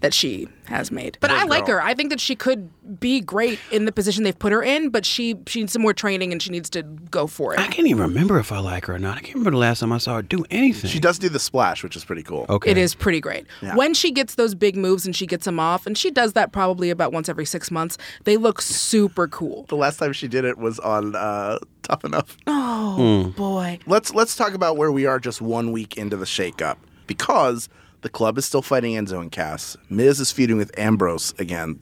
that 0.00 0.14
she 0.14 0.48
has 0.64 0.90
made. 0.90 1.18
But 1.20 1.30
I 1.30 1.40
Good 1.42 1.50
like 1.50 1.66
girl. 1.66 1.76
her. 1.76 1.82
I 1.82 1.94
think 1.94 2.10
that 2.10 2.20
she 2.20 2.34
could 2.34 2.70
be 3.00 3.20
great 3.20 3.58
in 3.70 3.84
the 3.84 3.92
position 3.92 4.24
they've 4.24 4.38
put 4.38 4.52
her 4.52 4.62
in, 4.62 4.90
but 4.90 5.04
she 5.04 5.36
she 5.46 5.60
needs 5.60 5.72
some 5.72 5.82
more 5.82 5.92
training 5.92 6.32
and 6.32 6.42
she 6.42 6.50
needs 6.50 6.70
to 6.70 6.82
go 6.82 7.26
for 7.26 7.54
it. 7.54 7.60
I 7.60 7.66
can't 7.66 7.86
even 7.88 8.02
remember 8.02 8.38
if 8.38 8.50
I 8.52 8.58
like 8.60 8.86
her 8.86 8.94
or 8.94 8.98
not. 8.98 9.18
I 9.18 9.20
can't 9.20 9.34
remember 9.34 9.52
the 9.52 9.58
last 9.58 9.80
time 9.80 9.92
I 9.92 9.98
saw 9.98 10.16
her 10.16 10.22
do 10.22 10.44
anything. 10.50 10.90
She 10.90 11.00
does 11.00 11.18
do 11.18 11.28
the 11.28 11.38
splash, 11.38 11.82
which 11.82 11.96
is 11.96 12.04
pretty 12.04 12.22
cool. 12.22 12.46
Okay. 12.48 12.70
It 12.70 12.78
is 12.78 12.94
pretty 12.94 13.20
great. 13.20 13.46
Yeah. 13.62 13.76
When 13.76 13.94
she 13.94 14.10
gets 14.10 14.36
those 14.36 14.54
big 14.54 14.76
moves 14.76 15.04
and 15.06 15.14
she 15.14 15.26
gets 15.26 15.44
them 15.44 15.60
off, 15.60 15.86
and 15.86 15.96
she 15.96 16.10
does 16.10 16.32
that 16.32 16.52
probably 16.52 16.90
about 16.90 17.12
once 17.12 17.28
every 17.28 17.44
six 17.46 17.70
months, 17.70 17.98
they 18.24 18.36
look 18.36 18.62
super 18.62 19.28
cool. 19.28 19.64
The 19.68 19.76
last 19.76 19.98
time 19.98 20.12
she 20.12 20.28
did 20.28 20.44
it 20.44 20.56
was 20.58 20.78
on 20.78 21.14
uh, 21.14 21.58
Tough 21.82 22.04
Enough. 22.04 22.36
Oh 22.46 23.32
boy. 23.36 23.78
Let's 23.86 24.14
let's 24.14 24.36
talk 24.36 24.54
about 24.54 24.76
where 24.76 24.90
we 24.92 25.06
are 25.06 25.18
just 25.18 25.40
one 25.42 25.72
week 25.72 25.96
into 25.96 26.16
the 26.16 26.24
shakeup 26.24 26.76
because 27.06 27.68
the 28.02 28.08
club 28.08 28.38
is 28.38 28.44
still 28.44 28.62
fighting 28.62 28.94
Enzo 28.94 29.20
and 29.20 29.30
Cass. 29.30 29.76
Miz 29.88 30.20
is 30.20 30.32
feuding 30.32 30.56
with 30.56 30.76
Ambrose 30.78 31.34
again. 31.38 31.80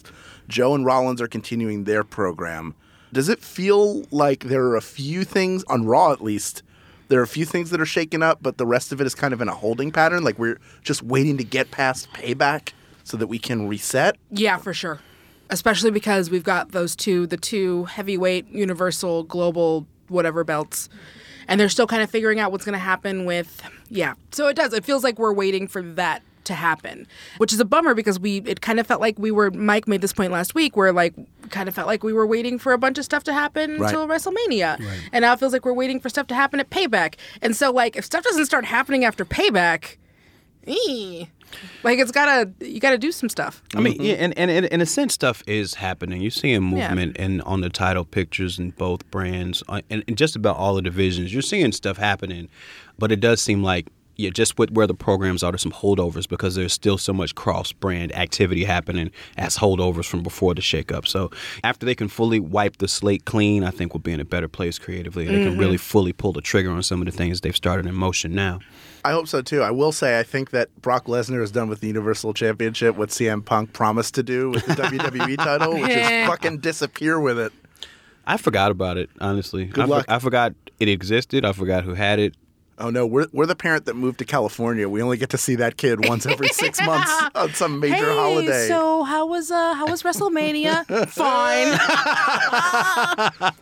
Joe 0.49 0.75
and 0.75 0.85
Rollins 0.85 1.21
are 1.21 1.29
continuing 1.29 1.85
their 1.85 2.05
program. 2.05 2.75
Does 3.13 3.29
it 3.29 3.41
feel 3.41 4.05
like 4.11 4.45
there 4.45 4.65
are 4.65 4.77
a 4.77 4.83
few 4.83 5.25
things 5.25 5.65
on 5.65 5.87
Raw 5.87 6.13
at 6.13 6.23
least? 6.23 6.63
There 7.09 7.21
are 7.21 7.25
a 7.25 7.29
few 7.29 7.47
things 7.47 7.71
that 7.71 7.81
are 7.81 7.87
shaken 7.87 8.23
up, 8.23 8.39
but 8.43 8.59
the 8.59 8.67
rest 8.67 8.93
of 8.93 9.01
it 9.01 9.07
is 9.07 9.15
kind 9.15 9.33
of 9.33 9.41
in 9.41 9.49
a 9.49 9.55
holding 9.55 9.91
pattern. 9.91 10.25
Like 10.25 10.39
we're 10.39 10.61
just 10.83 11.03
waiting 11.03 11.39
to 11.39 11.45
get 11.45 11.71
past 11.71 12.13
payback 12.13 12.73
so 13.05 13.17
that 13.17 13.29
we 13.29 13.39
can 13.39 13.67
reset. 13.67 14.17
Yeah, 14.31 14.59
for 14.59 14.75
sure. 14.75 15.01
Especially 15.51 15.91
because 15.91 16.29
we've 16.31 16.45
got 16.45 16.73
those 16.73 16.95
two, 16.95 17.27
the 17.27 17.39
two 17.39 17.85
heavyweight, 17.85 18.49
universal, 18.49 19.23
global, 19.23 19.87
whatever 20.09 20.45
belts. 20.45 20.91
And 21.49 21.59
they're 21.61 21.69
still 21.69 21.87
kind 21.87 22.03
of 22.03 22.11
figuring 22.11 22.39
out 22.39 22.53
what's 22.53 22.65
going 22.65 22.75
to 22.75 22.79
happen 22.79 23.25
with, 23.25 23.63
yeah. 23.89 24.15
So 24.33 24.47
it 24.49 24.55
does. 24.55 24.73
It 24.75 24.85
feels 24.85 25.03
like 25.03 25.19
we're 25.19 25.33
waiting 25.33 25.67
for 25.67 25.83
that 25.83 26.23
to 26.45 26.55
happen, 26.55 27.07
which 27.39 27.53
is 27.53 27.61
a 27.61 27.65
bummer 27.65 27.95
because 27.95 28.19
we, 28.21 28.39
it 28.39 28.61
kind 28.63 28.79
of 28.81 28.87
felt 28.87 29.01
like 29.01 29.19
we 29.19 29.31
were, 29.31 29.51
Mike 29.51 29.87
made 29.89 30.01
this 30.01 30.13
point 30.15 30.33
last 30.33 30.55
week 30.55 30.77
where 30.77 30.93
like, 30.93 31.15
kind 31.51 31.69
of 31.69 31.75
felt 31.75 31.87
like 31.87 32.03
we 32.03 32.13
were 32.13 32.27
waiting 32.27 32.59
for 32.59 32.73
a 32.73 32.79
bunch 32.79 32.97
of 32.99 33.05
stuff 33.05 33.25
to 33.25 33.33
happen 33.35 33.79
Right. 33.79 33.89
until 33.95 34.07
WrestleMania. 34.07 34.83
And 35.13 35.23
now 35.23 35.33
it 35.35 35.41
feels 35.41 35.53
like 35.53 35.65
we're 35.65 35.73
waiting 35.75 36.01
for 36.01 36.09
stuff 36.09 36.27
to 36.29 36.35
happen 36.35 36.59
at 36.61 36.71
Payback. 36.71 37.15
And 37.43 37.55
so, 37.57 37.71
like, 37.71 37.97
if 37.97 38.05
stuff 38.05 38.25
doesn't 38.25 38.47
start 38.47 38.65
happening 38.67 39.05
after 39.05 39.25
Payback, 39.27 39.97
like 41.83 41.99
it's 41.99 42.13
gotta, 42.13 42.51
you 42.61 42.81
gotta 42.81 42.99
do 42.99 43.11
some 43.13 43.29
stuff. 43.29 43.63
I 43.75 43.81
mean, 43.81 44.01
yeah, 44.01 44.15
and, 44.15 44.37
and, 44.39 44.51
and 44.51 44.67
in 44.67 44.81
a 44.81 44.87
sense, 44.87 45.15
stuff 45.15 45.43
is 45.47 45.75
happening. 45.75 46.21
You're 46.21 46.31
seeing 46.31 46.63
movement 46.63 47.17
and 47.19 47.43
on 47.43 47.61
the 47.61 47.71
title 47.71 48.05
pictures 48.05 48.59
in 48.59 48.71
both 48.71 49.11
brands, 49.11 49.63
uh, 49.69 49.83
and, 49.91 50.05
and 50.07 50.17
just 50.17 50.37
about 50.37 50.57
all 50.57 50.75
the 50.75 50.83
divisions. 50.83 51.33
You're 51.33 51.43
seeing 51.43 51.73
stuff 51.73 51.97
happening, 51.97 52.49
but 52.99 53.11
it 53.13 53.21
does 53.21 53.41
seem 53.41 53.63
like 53.63 53.89
yeah, 54.19 54.31
just 54.31 54.59
with 54.59 54.73
where 54.73 54.89
the 54.89 54.95
programs 54.95 55.45
are, 55.45 55.53
there's 55.53 55.63
some 55.63 55.71
holdovers 55.71 56.29
because 56.29 56.57
there's 56.57 56.73
still 56.73 56.99
so 56.99 57.13
much 57.13 57.37
cross-brand 57.37 58.13
activity 58.17 58.65
happening 58.65 59.13
as 59.37 59.57
holdovers 59.57 60.07
from 60.07 60.25
before 60.25 60.55
the 60.55 60.61
shakeup. 60.61 61.07
So 61.07 61.31
after 61.63 61.87
they 61.87 61.95
can 61.95 62.09
fully 62.09 62.41
wipe 62.41 62.79
the 62.79 62.89
slate 62.89 63.27
clean, 63.27 63.63
I 63.63 63.71
think 63.71 63.95
we'll 63.95 64.01
be 64.01 64.13
in 64.13 64.19
a 64.19 64.25
better 64.25 64.49
place 64.49 64.77
creatively. 64.77 65.27
They 65.27 65.45
can 65.45 65.57
really 65.57 65.77
fully 65.77 66.13
pull 66.13 66.33
the 66.33 66.41
trigger 66.41 66.73
on 66.73 66.83
some 66.83 67.01
of 67.01 67.07
the 67.07 67.13
things 67.13 67.43
they've 67.43 67.55
started 67.55 67.87
in 67.87 67.95
motion 67.95 68.35
now. 68.35 68.59
I 69.05 69.13
hope 69.13 69.29
so 69.29 69.43
too. 69.43 69.63
I 69.63 69.71
will 69.71 69.93
say 69.93 70.19
I 70.19 70.23
think 70.23 70.51
that 70.51 70.75
Brock 70.83 71.07
Lesnar 71.07 71.41
has 71.41 71.51
done 71.51 71.69
with 71.69 71.81
the 71.81 71.87
Universal 71.87 72.35
Championship 72.35 72.97
what 72.97 73.11
CM 73.11 73.45
Punk 73.45 73.73
promised 73.73 74.15
to 74.17 74.23
do 74.23 74.51
with 74.51 74.67
the 74.67 74.75
WWE 74.75 75.37
title, 75.39 75.75
which 75.75 75.91
is 75.91 76.27
fucking 76.27 76.59
disappear 76.59 77.19
with 77.21 77.39
it. 77.39 77.53
I 78.27 78.37
forgot 78.37 78.71
about 78.71 78.99
it, 78.99 79.09
honestly. 79.21 79.65
Good 79.67 79.85
I, 79.85 79.87
for- 79.87 79.91
luck. 79.91 80.05
I 80.09 80.19
forgot 80.19 80.53
it 80.79 80.89
existed. 80.89 81.45
I 81.45 81.53
forgot 81.53 81.85
who 81.85 81.95
had 81.95 82.19
it. 82.19 82.35
Oh 82.81 82.91
no, 82.91 83.07
we're 83.07 83.27
we're 83.33 83.47
the 83.47 83.57
parent 83.57 83.87
that 83.87 83.95
moved 83.95 84.21
to 84.21 84.25
California. 84.25 84.89
We 84.89 85.03
only 85.03 85.17
get 85.17 85.31
to 85.31 85.39
see 85.39 85.57
that 85.57 85.77
kid 85.77 86.07
once 86.09 86.27
every 86.27 86.49
six 86.49 86.81
months 86.87 87.13
on 87.35 87.53
some 87.53 87.81
major 87.81 87.97
hey, 87.97 88.05
holiday. 88.05 88.69
So 88.69 89.03
how 89.03 89.27
was 89.27 89.51
uh 89.51 89.75
how 89.75 89.89
was 89.89 90.05
WrestleMania? 90.05 90.87
fine. 91.09 91.77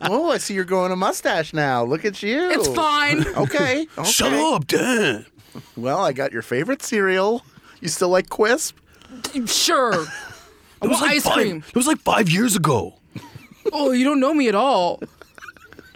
oh, 0.02 0.30
I 0.30 0.38
see 0.38 0.52
you're 0.52 0.64
growing 0.64 0.92
a 0.92 0.96
mustache 0.96 1.54
now. 1.54 1.82
Look 1.82 2.04
at 2.04 2.22
you. 2.22 2.50
It's 2.50 2.68
fine. 2.68 3.26
Okay. 3.26 3.86
okay. 3.98 4.54
up, 4.54 4.66
Dan. 4.66 5.24
Well, 5.76 5.98
I 5.98 6.12
got 6.12 6.32
your 6.32 6.42
favorite 6.42 6.82
cereal. 6.82 7.42
You 7.80 7.88
still 7.88 8.10
like 8.10 8.28
Quisp? 8.28 8.74
Sure. 9.46 10.06
I 10.82 10.86
want 10.86 11.02
ice 11.02 11.26
cream. 11.26 11.64
It 11.66 11.74
was 11.74 11.86
like 11.86 11.98
five 12.00 12.28
years 12.28 12.54
ago. 12.54 12.94
Oh, 13.72 13.92
you 13.92 14.04
don't 14.04 14.20
know 14.20 14.34
me 14.34 14.48
at 14.48 14.54
all. 14.54 15.00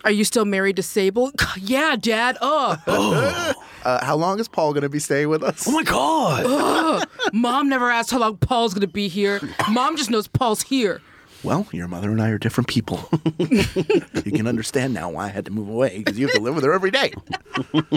Are 0.04 0.10
you 0.10 0.24
still 0.24 0.44
married 0.44 0.76
to 0.76 0.82
Sable? 0.82 1.32
Yeah, 1.60 1.96
Dad. 1.96 2.38
Uh, 2.40 2.76
Uh, 3.82 4.04
how 4.04 4.14
long 4.14 4.38
is 4.38 4.46
Paul 4.46 4.74
going 4.74 4.82
to 4.82 4.90
be 4.90 4.98
staying 4.98 5.30
with 5.30 5.42
us? 5.42 5.66
Oh 5.66 5.72
my 5.72 5.82
god. 5.82 7.06
Mom 7.32 7.66
never 7.70 7.90
asked 7.90 8.10
how 8.10 8.18
long 8.18 8.36
Paul's 8.36 8.74
gonna 8.74 8.86
be 8.86 9.08
here. 9.08 9.40
Mom 9.70 9.96
just 9.96 10.10
knows 10.10 10.28
Paul's 10.28 10.60
here. 10.60 11.00
Well, 11.42 11.66
your 11.72 11.88
mother 11.88 12.10
and 12.10 12.20
I 12.20 12.28
are 12.28 12.36
different 12.36 12.68
people. 12.68 13.08
you 13.38 14.32
can 14.32 14.46
understand 14.46 14.92
now 14.92 15.08
why 15.08 15.24
I 15.24 15.28
had 15.28 15.46
to 15.46 15.50
move 15.50 15.70
away 15.70 15.96
because 15.98 16.18
you 16.18 16.26
have 16.26 16.36
to 16.36 16.42
live 16.42 16.54
with 16.54 16.64
her 16.64 16.74
every 16.74 16.90
day. 16.90 17.14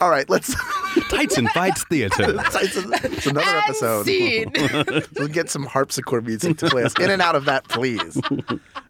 All 0.00 0.10
right, 0.10 0.28
let's. 0.28 0.54
Tights 1.08 1.38
and 1.38 1.48
Fights 1.50 1.84
Theater. 1.84 2.36
it's, 2.40 2.76
it's 2.76 3.26
another 3.26 3.46
And 3.46 3.64
episode. 3.64 4.06
scene. 4.06 4.52
We'll 5.16 5.28
get 5.28 5.50
some 5.50 5.64
harpsichord 5.66 6.26
music 6.26 6.58
to 6.58 6.68
play 6.70 6.82
us 6.84 6.94
in 7.00 7.10
and 7.10 7.20
out 7.22 7.34
of 7.36 7.44
that, 7.46 7.64
please. 7.68 8.20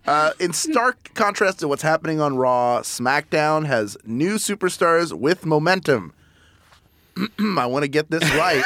Uh, 0.07 0.33
in 0.41 0.53
stark 0.53 1.13
contrast 1.15 1.61
to 1.61 1.69
what's 1.69 1.83
happening 1.83 2.21
on 2.21 2.37
Raw, 2.37 2.81
SmackDown 2.81 3.67
has 3.67 3.97
new 4.05 4.35
superstars 4.37 5.13
with 5.13 5.45
momentum. 5.47 6.13
I 7.39 7.67
want 7.67 7.85
to 7.85 7.89
get 7.89 8.11
this 8.11 8.23
right. 8.35 8.63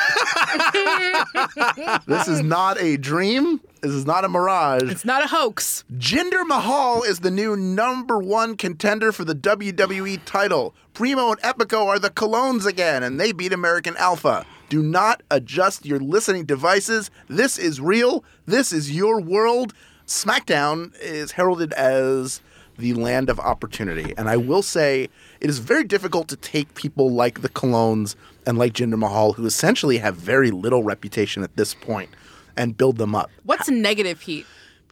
This 2.06 2.28
is 2.28 2.42
not 2.42 2.80
a 2.80 2.96
dream. 2.96 3.60
This 3.80 3.92
is 3.92 4.06
not 4.06 4.24
a 4.24 4.28
mirage. 4.28 4.90
It's 4.90 5.04
not 5.04 5.24
a 5.24 5.28
hoax. 5.28 5.84
Jinder 5.96 6.46
Mahal 6.46 7.02
is 7.02 7.20
the 7.20 7.30
new 7.30 7.56
number 7.56 8.18
one 8.18 8.56
contender 8.56 9.12
for 9.12 9.24
the 9.24 9.34
WWE 9.34 10.20
title. 10.24 10.74
Primo 10.94 11.30
and 11.30 11.40
Epico 11.42 11.86
are 11.86 11.98
the 11.98 12.10
Colóns 12.10 12.66
again, 12.66 13.02
and 13.02 13.20
they 13.20 13.32
beat 13.32 13.52
American 13.52 13.96
Alpha. 13.96 14.44
Do 14.68 14.82
not 14.82 15.22
adjust 15.30 15.86
your 15.86 16.00
listening 16.00 16.44
devices. 16.44 17.10
This 17.28 17.58
is 17.58 17.80
real. 17.80 18.24
This 18.46 18.72
is 18.72 18.94
your 18.94 19.20
world. 19.20 19.72
SmackDown 20.06 20.92
is 21.00 21.32
heralded 21.32 21.72
as 21.74 22.40
the 22.78 22.94
land 22.94 23.28
of 23.28 23.40
opportunity. 23.40 24.14
And 24.16 24.28
I 24.28 24.36
will 24.36 24.62
say 24.62 25.08
it 25.40 25.50
is 25.50 25.58
very 25.58 25.84
difficult 25.84 26.28
to 26.28 26.36
take 26.36 26.74
people 26.74 27.10
like 27.10 27.42
the 27.42 27.48
Colóns 27.48 28.14
and 28.48 28.56
like 28.56 28.72
Jinder 28.72 28.98
Mahal, 28.98 29.34
who 29.34 29.44
essentially 29.44 29.98
have 29.98 30.16
very 30.16 30.50
little 30.50 30.82
reputation 30.82 31.42
at 31.42 31.54
this 31.56 31.74
point, 31.74 32.08
and 32.56 32.76
build 32.76 32.96
them 32.96 33.14
up. 33.14 33.30
What's 33.44 33.68
negative 33.68 34.22
heat? 34.22 34.46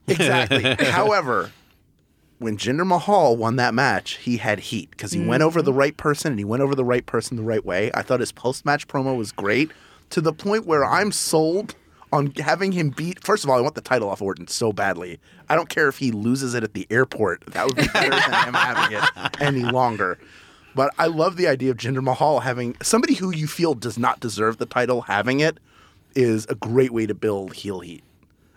Exactly. 0.06 0.62
However, 0.90 1.50
when 2.38 2.58
Jinder 2.58 2.86
Mahal 2.86 3.34
won 3.34 3.56
that 3.56 3.72
match, 3.72 4.18
he 4.18 4.36
had 4.36 4.60
heat 4.60 4.90
because 4.90 5.12
he 5.12 5.26
went 5.26 5.42
over 5.42 5.62
the 5.62 5.70
mm-hmm. 5.70 5.80
right 5.80 5.96
person 5.96 6.32
and 6.32 6.38
he 6.38 6.44
went 6.44 6.62
over 6.62 6.74
the 6.74 6.84
right 6.84 7.06
person 7.06 7.38
the 7.38 7.42
right 7.42 7.64
way. 7.64 7.90
I 7.94 8.02
thought 8.02 8.20
his 8.20 8.30
post 8.30 8.66
match 8.66 8.86
promo 8.88 9.16
was 9.16 9.32
great 9.32 9.70
to 10.10 10.20
the 10.20 10.34
point 10.34 10.66
where 10.66 10.84
I'm 10.84 11.10
sold 11.10 11.74
on 12.12 12.32
having 12.36 12.72
him 12.72 12.90
beat. 12.90 13.24
First 13.24 13.42
of 13.42 13.48
all, 13.48 13.56
I 13.56 13.62
want 13.62 13.74
the 13.74 13.80
title 13.80 14.10
off 14.10 14.20
Orton 14.20 14.48
so 14.48 14.70
badly. 14.70 15.18
I 15.48 15.56
don't 15.56 15.70
care 15.70 15.88
if 15.88 15.96
he 15.96 16.12
loses 16.12 16.52
it 16.54 16.62
at 16.62 16.74
the 16.74 16.86
airport. 16.90 17.44
That 17.46 17.64
would 17.66 17.76
be 17.76 17.88
better 17.88 18.10
than 18.10 18.48
him 18.48 18.54
having 18.54 18.98
it 18.98 19.40
any 19.40 19.62
longer. 19.62 20.18
But 20.76 20.94
I 20.98 21.06
love 21.06 21.36
the 21.36 21.48
idea 21.48 21.70
of 21.70 21.78
Jinder 21.78 22.02
Mahal 22.02 22.40
having 22.40 22.76
somebody 22.82 23.14
who 23.14 23.34
you 23.34 23.46
feel 23.46 23.72
does 23.74 23.98
not 23.98 24.20
deserve 24.20 24.58
the 24.58 24.66
title 24.66 25.00
having 25.00 25.40
it 25.40 25.58
is 26.14 26.46
a 26.50 26.54
great 26.54 26.92
way 26.92 27.06
to 27.06 27.14
build 27.14 27.54
heel 27.54 27.80
heat. 27.80 28.04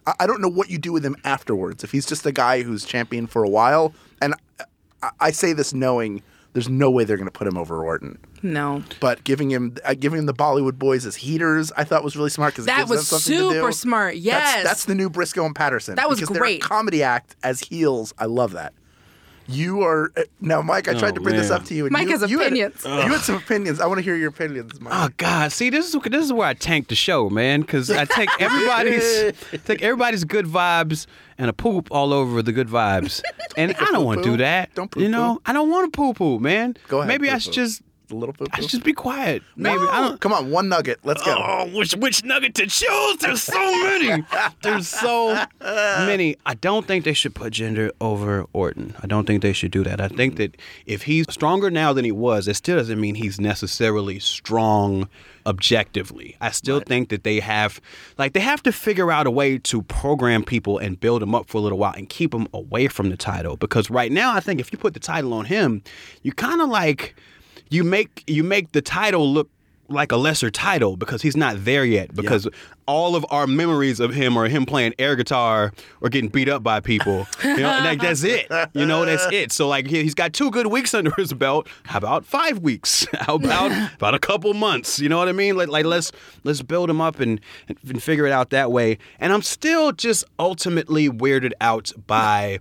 I- 0.06 0.14
I 0.20 0.28
don't 0.28 0.42
know 0.42 0.50
what 0.50 0.70
you 0.70 0.78
do 0.78 0.92
with 0.92 1.04
him 1.06 1.16
afterwards. 1.24 1.84
If 1.84 1.92
he's 1.92 2.06
just 2.06 2.26
a 2.26 2.32
guy 2.34 2.62
who's 2.62 2.84
champion 2.84 3.26
for 3.26 3.44
a 3.44 3.50
while, 3.50 3.94
and 4.22 4.34
I, 5.02 5.10
I 5.20 5.32
say 5.32 5.54
this 5.54 5.74
knowing 5.74 6.22
there's 6.52 6.68
no 6.68 6.92
way 6.92 7.04
they're 7.06 7.16
going 7.16 7.28
to 7.28 7.32
put 7.32 7.48
him 7.48 7.58
over 7.58 7.84
Orton. 7.86 8.18
No. 8.42 8.84
But 9.00 9.24
giving 9.24 9.50
him 9.52 9.76
uh, 9.86 9.94
giving 9.94 10.20
him 10.20 10.26
the 10.26 10.34
Bollywood 10.34 10.78
boys 10.80 11.06
as 11.06 11.16
heaters, 11.18 11.72
I 11.78 11.84
thought 11.86 12.04
was 12.04 12.18
really 12.18 12.30
smart 12.32 12.54
because 12.54 12.66
That 12.66 12.90
was 12.90 13.08
super 13.08 13.72
smart. 13.72 14.14
That's, 14.16 14.26
Yes. 14.26 14.64
that's 14.64 14.86
the 14.86 14.96
new 14.96 15.10
Brisco 15.10 15.46
and 15.46 15.56
Patterson. 15.56 15.96
That 15.96 16.10
was 16.10 16.20
because 16.20 16.38
great. 16.38 16.60
They're 16.62 16.66
a 16.66 16.70
comedy 16.70 17.02
act 17.04 17.36
as 17.44 17.62
heels. 17.62 18.14
I 18.18 18.26
love 18.26 18.52
that. 18.54 18.74
You 19.51 19.82
are 19.82 20.12
uh, 20.15 20.22
now, 20.39 20.62
Mike. 20.62 20.88
I 20.88 20.94
tried 20.94 21.12
Oh, 21.12 21.15
to 21.15 21.22
bring 21.22 21.36
this 21.36 21.50
up 21.50 21.65
to 21.65 21.74
you. 21.74 21.86
And 21.86 21.91
Mike 21.91 22.08
you, 22.08 22.18
has 22.20 22.29
you 22.29 22.38
had- 22.39 22.48
opinions. 22.48 22.84
you 22.86 22.91
had 22.91 23.22
some 23.22 23.36
opinions. 23.36 23.79
I 23.82 23.88
want 23.88 23.98
to 23.98 24.03
hear 24.03 24.15
your 24.15 24.29
opinions, 24.29 24.79
Mike. 24.79 24.94
Oh 24.96 25.10
God! 25.18 25.51
See, 25.51 25.70
this 25.70 25.94
is 25.94 26.01
this 26.03 26.24
is 26.25 26.32
where 26.32 26.48
I 26.48 26.53
tank 26.53 26.88
the 26.88 26.96
show, 26.96 27.29
man. 27.29 27.62
Because 27.62 27.89
I 27.89 28.06
take 28.06 28.29
everybody's 28.39 29.34
take 29.65 29.82
everybody's 29.82 30.24
good 30.24 30.46
vibes 30.46 31.08
and 31.38 31.50
a 31.50 31.53
poop 31.53 31.88
all 31.91 32.13
over 32.13 32.41
the 32.41 32.51
good 32.51 32.68
vibes, 32.68 33.22
and 33.58 33.75
I 33.75 33.86
don't 33.91 34.06
want 34.06 34.24
to 34.24 34.29
do 34.29 34.38
that. 34.38 34.74
Don't 34.75 34.91
poop, 34.91 35.01
You 35.01 35.10
know, 35.10 35.36
poo-poo. 35.36 35.41
I 35.46 35.53
don't 35.53 35.70
want 35.70 35.91
to 35.91 35.98
poo 35.98 36.13
poo, 36.13 36.39
man. 36.39 36.75
Go 36.88 37.00
ahead, 37.00 37.08
Maybe 37.08 37.29
I 37.32 37.38
should 37.39 37.53
just 37.53 37.82
a 38.12 38.16
little 38.16 38.34
poo 38.34 38.46
poo? 38.46 38.62
Just 38.62 38.84
be 38.84 38.94
quiet. 38.94 39.44
Maybe 39.56 39.80
I 39.80 40.01
don't. 40.01 40.20
Come 40.20 40.34
on, 40.34 40.51
one 40.51 40.70
nugget. 40.70 41.00
Let's 41.04 41.24
go. 41.24 41.36
Oh, 41.38 41.70
which 41.75 41.94
which 41.96 42.24
nugget 42.24 42.56
to 42.56 42.68
choose? 42.68 43.18
There's 43.18 43.42
so 43.44 43.84
many. 43.84 44.24
There's 44.62 44.88
so 44.88 45.46
many. 45.62 46.36
I 46.46 46.54
don't 46.56 46.86
think 46.86 47.06
they 47.06 47.13
should 47.13 47.36
put 47.36 47.54
Jinder 47.54 47.92
over 48.01 48.46
Orton. 48.54 48.96
I 49.01 49.08
don't 49.08 49.25
think 49.25 49.42
they 49.42 49.54
should 49.54 49.72
do 49.72 49.84
that. 49.84 50.01
I 50.01 50.08
think 50.08 50.38
that 50.38 50.58
if 50.86 51.04
he's 51.04 51.25
stronger 51.30 51.70
now 51.70 51.94
than 51.94 52.06
he 52.06 52.12
was, 52.12 52.48
it 52.48 52.56
still 52.56 52.78
doesn't 52.78 53.00
mean 53.00 53.16
he's 53.16 53.39
necessarily 53.39 54.20
strong 54.20 55.08
objectively. 55.46 56.38
I 56.39 56.51
still 56.51 56.80
think 56.80 57.10
that 57.10 57.24
they 57.24 57.39
have 57.39 57.82
like 58.18 58.34
they 58.34 58.39
have 58.39 58.62
to 58.63 58.72
figure 58.72 59.12
out 59.12 59.28
a 59.28 59.32
way 59.32 59.58
to 59.58 59.82
program 59.84 60.44
people 60.44 60.78
and 60.78 61.00
build 61.00 61.22
them 61.22 61.34
up 61.34 61.50
for 61.50 61.58
a 61.58 61.62
little 61.62 61.78
while 61.78 61.94
and 61.96 62.08
keep 62.08 62.32
them 62.32 62.48
away 62.54 62.88
from 62.88 63.10
the 63.10 63.18
title 63.18 63.58
because 63.58 63.89
right 63.89 64.12
now 64.12 64.34
I 64.34 64.39
think 64.39 64.60
if 64.60 64.72
you 64.72 64.78
put 64.78 64.94
the 64.94 65.00
title 65.00 65.34
on 65.34 65.46
him, 65.46 65.82
you 66.22 66.32
kind 66.32 66.62
of 66.62 66.70
like 66.70 67.16
you 67.70 67.84
make 67.84 68.24
you 68.28 68.44
make 68.44 68.72
the 68.72 68.82
title 68.82 69.32
look 69.32 69.50
like 69.92 70.12
a 70.12 70.18
lesser 70.18 70.52
title 70.52 70.96
because 70.98 71.24
he's 71.24 71.36
not 71.36 71.66
there 71.66 71.84
yet 71.84 72.14
because 72.14 72.48
all 72.86 73.16
of 73.16 73.26
our 73.32 73.48
memories 73.48 74.00
of 74.00 74.14
him 74.14 74.38
are 74.38 74.46
him 74.48 74.64
playing 74.64 74.94
air 75.00 75.16
guitar 75.16 75.72
or 76.00 76.10
getting 76.10 76.30
beat 76.30 76.48
up 76.48 76.62
by 76.62 76.80
people 76.80 77.26
you 77.44 77.58
know 77.58 77.80
like 77.84 78.00
that's 78.00 78.24
it. 78.24 78.46
You 78.74 78.86
know 78.86 79.04
that's 79.04 79.26
it. 79.32 79.52
So 79.52 79.68
like 79.68 79.88
he- 79.88 80.04
he's 80.04 80.14
got 80.14 80.32
two 80.32 80.52
good 80.52 80.68
weeks 80.68 80.94
under 81.00 81.12
his 81.18 81.34
belt. 81.34 81.68
How 81.86 81.98
about 81.98 82.24
five 82.24 82.60
weeks? 82.60 83.08
How 83.14 83.36
about 83.36 83.72
about 83.96 84.14
a 84.14 84.20
couple 84.20 84.54
months? 84.54 85.00
You 85.00 85.10
know 85.10 85.18
what 85.18 85.28
i 85.28 85.32
mean? 85.32 85.58
Like, 85.58 85.70
like 85.70 85.86
let's 85.86 86.12
let's 86.44 86.62
build 86.62 86.88
him 86.88 87.02
up 87.02 87.20
and, 87.20 87.42
and 87.68 88.02
figure 88.04 88.28
it 88.28 88.32
out 88.32 88.52
that 88.52 88.72
way. 88.72 89.00
And 89.20 89.34
i'm 89.34 89.42
still 89.42 89.92
just 89.92 90.24
ultimately 90.38 91.10
weirded 91.10 91.54
out 91.62 91.92
by 92.06 92.60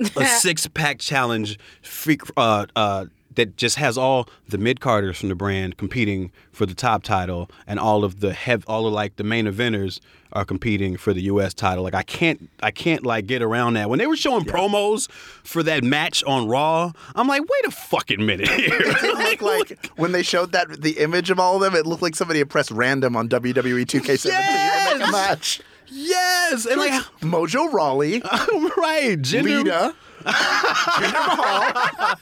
a 0.00 0.26
six 0.26 0.66
pack 0.66 0.98
challenge 0.98 1.58
freak 1.80 2.20
uh 2.36 2.66
uh 2.76 3.06
that 3.36 3.56
just 3.56 3.76
has 3.76 3.96
all 3.98 4.28
the 4.48 4.58
mid 4.58 4.80
carders 4.80 5.18
from 5.18 5.28
the 5.28 5.34
brand 5.34 5.76
competing 5.76 6.30
for 6.52 6.66
the 6.66 6.74
top 6.74 7.02
title 7.02 7.50
and 7.66 7.78
all 7.80 8.04
of 8.04 8.20
the 8.20 8.32
hev- 8.32 8.64
all 8.66 8.86
of 8.86 8.92
like 8.92 9.16
the 9.16 9.24
main 9.24 9.46
eventers 9.46 10.00
are 10.34 10.44
competing 10.46 10.96
for 10.96 11.12
the 11.12 11.22
US 11.22 11.52
title. 11.52 11.84
Like 11.84 11.94
I 11.94 12.02
can't 12.02 12.48
I 12.62 12.70
can't 12.70 13.04
like 13.04 13.26
get 13.26 13.42
around 13.42 13.74
that. 13.74 13.90
When 13.90 13.98
they 13.98 14.06
were 14.06 14.16
showing 14.16 14.44
promos 14.44 15.10
for 15.44 15.62
that 15.64 15.84
match 15.84 16.24
on 16.24 16.48
Raw, 16.48 16.92
I'm 17.14 17.28
like, 17.28 17.42
wait 17.42 17.64
a 17.66 17.70
fucking 17.70 18.24
minute 18.24 18.48
here. 18.50 18.70
It 18.72 19.18
looked 19.18 19.42
like 19.42 19.86
when 19.96 20.12
they 20.12 20.22
showed 20.22 20.52
that 20.52 20.80
the 20.82 20.92
image 20.98 21.30
of 21.30 21.38
all 21.38 21.56
of 21.56 21.60
them, 21.62 21.74
it 21.74 21.86
looked 21.86 22.02
like 22.02 22.14
somebody 22.16 22.38
had 22.38 22.48
pressed 22.50 22.70
random 22.70 23.14
on 23.16 23.28
WWE 23.28 23.84
2K17 23.84 24.22
to 24.22 24.28
make 24.28 24.32
Yes! 24.32 25.08
a 25.08 25.12
match. 25.12 25.60
yes, 25.88 26.64
and 26.66 26.78
like 26.80 26.92
Mojo 27.20 27.70
Rawley, 27.70 28.22
right, 28.78 29.18
gender, 29.20 29.58
Lita, 29.58 29.94
Jinder 30.24 31.12
Mahal, 31.12 32.16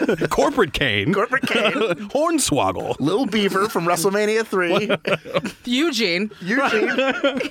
corporate 0.30 0.72
Kane, 0.72 1.12
Corporate 1.14 1.46
Kane, 1.46 1.72
Hornswoggle. 2.10 2.96
Lil 3.00 3.26
Beaver 3.26 3.68
from 3.68 3.84
WrestleMania 3.84 4.46
3, 4.46 5.52
Eugene. 5.64 6.30
Eugene, 6.40 7.50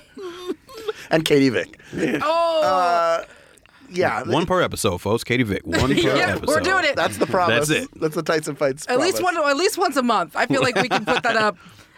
and 1.09 1.25
Katie 1.25 1.49
Vick. 1.49 1.79
Oh, 2.23 2.61
uh, 2.63 3.25
Yeah, 3.89 4.23
One 4.23 4.45
per 4.45 4.61
episode, 4.61 4.99
folks. 4.99 5.23
Katie 5.23 5.43
Vick. 5.43 5.65
One 5.65 5.79
per 5.89 5.93
Yeah, 5.93 6.35
episode. 6.35 6.47
we're 6.47 6.59
doing 6.61 6.85
it. 6.85 6.95
that's 6.95 7.17
the 7.17 7.25
promise. 7.27 7.67
That's 7.67 7.83
it. 7.83 7.89
That's 7.99 8.15
the 8.15 8.23
Tights 8.23 8.47
and 8.47 8.57
Fights. 8.57 8.85
at 8.87 8.99
least 8.99 9.21
one, 9.21 9.35
at 9.37 9.57
least 9.57 9.77
once 9.77 9.97
a 9.97 10.03
month. 10.03 10.35
I 10.35 10.45
feel 10.45 10.61
like 10.61 10.75
we 10.75 10.87
can 10.89 11.03
put 11.05 11.23
that 11.23 11.35
up 11.35 11.57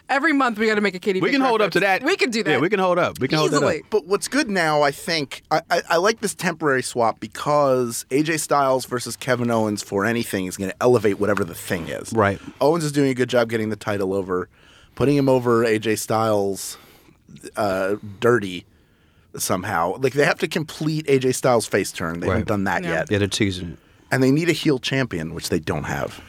every 0.09 0.33
month. 0.33 0.57
We 0.59 0.67
got 0.67 0.75
to 0.75 0.81
make 0.81 0.95
a 0.95 0.99
Katie. 0.99 1.19
We 1.21 1.29
Vick 1.29 1.33
can 1.35 1.41
hold 1.41 1.61
up 1.61 1.71
to 1.71 1.79
that. 1.81 2.03
We 2.03 2.15
can 2.15 2.29
do 2.29 2.43
that. 2.43 2.51
Yeah, 2.51 2.57
we 2.59 2.69
can 2.69 2.79
hold 2.79 2.97
up. 2.99 3.19
We 3.19 3.27
can 3.27 3.37
hold 3.39 3.51
easily. 3.51 3.77
that 3.79 3.83
up. 3.85 3.89
But 3.89 4.05
what's 4.05 4.27
good 4.27 4.49
now, 4.49 4.81
I 4.81 4.91
think, 4.91 5.41
I, 5.51 5.61
I, 5.69 5.81
I 5.91 5.97
like 5.97 6.19
this 6.21 6.33
temporary 6.35 6.83
swap 6.83 7.19
because 7.19 8.05
AJ 8.09 8.39
Styles 8.39 8.85
versus 8.85 9.15
Kevin 9.15 9.49
Owens 9.51 9.81
for 9.83 10.05
anything 10.05 10.45
is 10.45 10.57
going 10.57 10.69
to 10.71 10.77
elevate 10.81 11.19
whatever 11.19 11.43
the 11.43 11.55
thing 11.55 11.87
is. 11.89 12.11
Right. 12.13 12.39
Owens 12.61 12.83
is 12.83 12.91
doing 12.91 13.09
a 13.09 13.13
good 13.15 13.29
job 13.29 13.49
getting 13.49 13.69
the 13.69 13.75
title 13.75 14.13
over, 14.13 14.49
putting 14.95 15.15
him 15.17 15.29
over 15.29 15.63
AJ 15.65 15.99
Styles 15.99 16.77
uh, 17.55 17.95
dirty 18.19 18.65
somehow. 19.35 19.95
Like 19.97 20.13
they 20.13 20.25
have 20.25 20.39
to 20.39 20.47
complete 20.47 21.07
AJ 21.07 21.35
Styles' 21.35 21.65
face 21.65 21.91
turn. 21.91 22.19
They 22.19 22.27
Right. 22.27 22.33
haven't 22.33 22.47
done 22.49 22.63
that 22.65 22.83
Yeah. 22.83 22.89
yet. 22.91 23.07
Yeah, 23.11 23.17
they're 23.17 23.27
teasing 23.27 23.71
it. 23.71 23.79
And 24.11 24.21
they 24.21 24.29
need 24.29 24.47
a 24.47 24.53
heel 24.53 24.77
champion, 24.77 25.33
which 25.33 25.49
they 25.49 25.57
don't 25.57 25.85
have. 25.85 26.21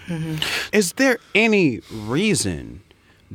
Is 0.72 0.94
there 0.94 1.18
any 1.34 1.80
reason 1.92 2.80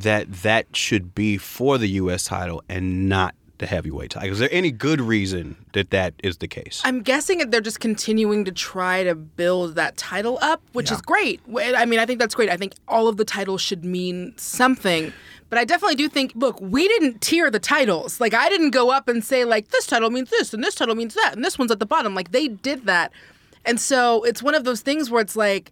that 0.02 0.32
that 0.44 0.76
should 0.76 1.14
be 1.16 1.38
for 1.38 1.78
the 1.78 1.88
U.S. 1.88 2.26
title 2.26 2.64
and 2.70 3.10
not 3.10 3.36
the 3.58 3.68
heavyweight 3.68 4.12
title? 4.12 4.32
Is 4.32 4.40
there 4.40 4.50
any 4.52 4.72
good 4.72 5.02
reason 5.02 5.58
that 5.74 5.90
that 5.92 6.14
is 6.24 6.38
the 6.38 6.48
case? 6.48 6.82
I'm 6.86 7.02
guessing 7.02 7.40
that 7.40 7.52
they're 7.52 7.62
just 7.62 7.80
continuing 7.80 8.46
to 8.46 8.52
try 8.52 9.04
to 9.04 9.16
build 9.16 9.76
that 9.76 9.98
title 9.98 10.40
up, 10.42 10.62
which 10.74 10.92
is 10.92 11.02
great. 11.02 11.42
I 11.56 11.86
mean, 11.86 12.00
I 12.00 12.06
think 12.06 12.20
that's 12.20 12.36
great. 12.36 12.50
I 12.50 12.58
think 12.58 12.74
all 12.88 13.08
of 13.08 13.18
the 13.18 13.26
titles 13.26 13.62
should 13.62 13.84
mean 13.84 14.34
something. 14.38 15.12
But 15.50 15.58
I 15.58 15.66
definitely 15.66 15.96
do 15.96 16.08
think, 16.08 16.32
look, 16.36 16.62
we 16.62 16.88
didn't 16.88 17.22
tier 17.22 17.50
the 17.50 17.60
titles. 17.60 18.22
Like, 18.22 18.36
I 18.36 18.50
didn't 18.50 18.70
go 18.70 18.92
up 18.92 19.08
and 19.08 19.26
say, 19.26 19.46
like, 19.46 19.70
this 19.70 19.88
title 19.88 20.12
means 20.12 20.30
this, 20.30 20.54
and 20.54 20.64
this 20.64 20.76
title 20.76 20.94
means 20.94 21.16
that, 21.16 21.34
and 21.36 21.44
this 21.44 21.58
one's 21.58 21.72
at 21.72 21.80
the 21.80 21.88
bottom. 21.88 22.14
Like, 22.14 22.32
they 22.32 22.48
did 22.48 22.86
that. 22.86 23.12
And 23.66 23.80
so 23.80 24.24
it's 24.24 24.44
one 24.44 24.54
of 24.54 24.64
those 24.64 24.82
things 24.82 25.10
where 25.10 25.22
it's 25.22 25.36
like, 25.36 25.72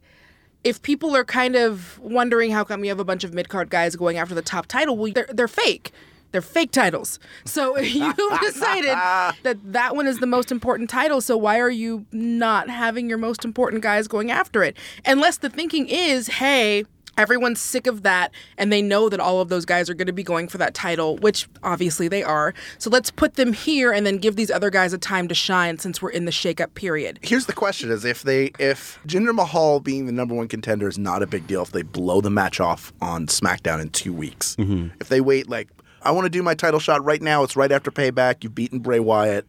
if 0.68 0.82
people 0.82 1.16
are 1.16 1.24
kind 1.24 1.56
of 1.56 1.98
wondering 2.00 2.52
how 2.52 2.66
come 2.66 2.84
you 2.84 2.90
have 2.90 3.00
a 3.00 3.06
bunch 3.06 3.24
of 3.24 3.34
mid 3.34 3.48
card 3.48 3.70
guys 3.70 3.96
going 3.96 4.18
after 4.18 4.36
the 4.36 4.42
top 4.42 4.66
title, 4.66 4.98
well, 4.98 5.12
they're, 5.14 5.30
they're 5.30 5.48
fake. 5.48 5.92
They're 6.34 6.42
fake 6.42 6.72
titles. 6.72 7.20
So 7.46 7.78
you've 7.80 8.16
decided 8.42 8.98
that 9.44 9.58
that 9.64 9.96
one 9.96 10.08
is 10.08 10.20
the 10.20 10.28
most 10.28 10.52
important 10.52 10.90
title. 10.90 11.22
So 11.22 11.38
why 11.38 11.60
are 11.60 11.70
you 11.70 12.06
not 12.12 12.70
having 12.70 13.08
your 13.08 13.18
most 13.18 13.46
important 13.46 13.82
guys 13.82 14.10
going 14.10 14.30
after 14.30 14.62
it? 14.62 14.76
Unless 15.06 15.38
the 15.38 15.50
thinking 15.50 15.88
is, 15.88 16.28
hey, 16.28 16.84
everyone's 17.18 17.60
sick 17.60 17.88
of 17.88 18.04
that 18.04 18.32
and 18.58 18.72
they 18.72 18.82
know 18.82 19.10
that 19.10 19.20
all 19.20 19.42
of 19.42 19.50
those 19.50 19.66
guys 19.66 19.90
are 19.90 19.94
going 19.94 20.08
to 20.08 20.14
be 20.14 20.24
going 20.24 20.48
for 20.48 20.58
that 20.58 20.74
title, 20.74 21.18
which 21.18 21.48
obviously 21.64 22.08
they 22.08 22.24
are. 22.24 22.54
So 22.78 22.90
let's 22.90 23.12
put 23.12 23.36
them 23.36 23.54
here 23.54 23.92
and 23.92 24.06
then 24.06 24.18
give 24.18 24.36
these 24.36 24.52
other 24.52 24.70
guys 24.70 24.94
a 24.94 24.98
time 24.98 25.28
to 25.28 25.36
shine 25.36 25.80
since 25.80 26.02
we're 26.02 26.12
in 26.12 26.26
the 26.26 26.32
shakeup 26.32 26.74
period. 26.76 27.20
Here's 27.22 27.46
the 27.46 27.54
question: 27.54 27.92
Is 27.92 28.06
if 28.06 28.24
they 28.24 28.52
if 28.60 29.00
Jinder 29.08 29.34
Mahal 29.34 29.80
being 29.80 30.06
the 30.06 30.12
number 30.12 30.36
one 30.36 30.48
contender 30.48 30.88
is 30.88 30.98
not 30.98 31.24
a 31.24 31.28
big 31.28 31.48
deal 31.48 31.64
if 31.64 31.72
they 31.72 31.82
blow 31.82 32.22
the 32.22 32.30
match 32.30 32.60
off 32.60 32.94
on 33.02 33.28
SmackDown 33.28 33.82
in 33.82 33.90
two 33.90 34.14
weeks. 34.14 34.56
Mm-hmm. 34.58 34.90
If 35.00 35.10
they 35.10 35.22
wait 35.22 35.50
like 35.50 35.70
I 36.02 36.12
want 36.12 36.26
to 36.26 36.30
do 36.30 36.44
my 36.44 36.54
title 36.54 36.80
shot 36.80 37.04
right 37.04 37.22
now, 37.22 37.44
it's 37.44 37.56
right 37.56 37.72
after 37.72 37.92
Payback. 37.92 38.44
You've 38.44 38.56
beaten 38.56 38.80
Bray 38.80 39.00
Wyatt, 39.00 39.46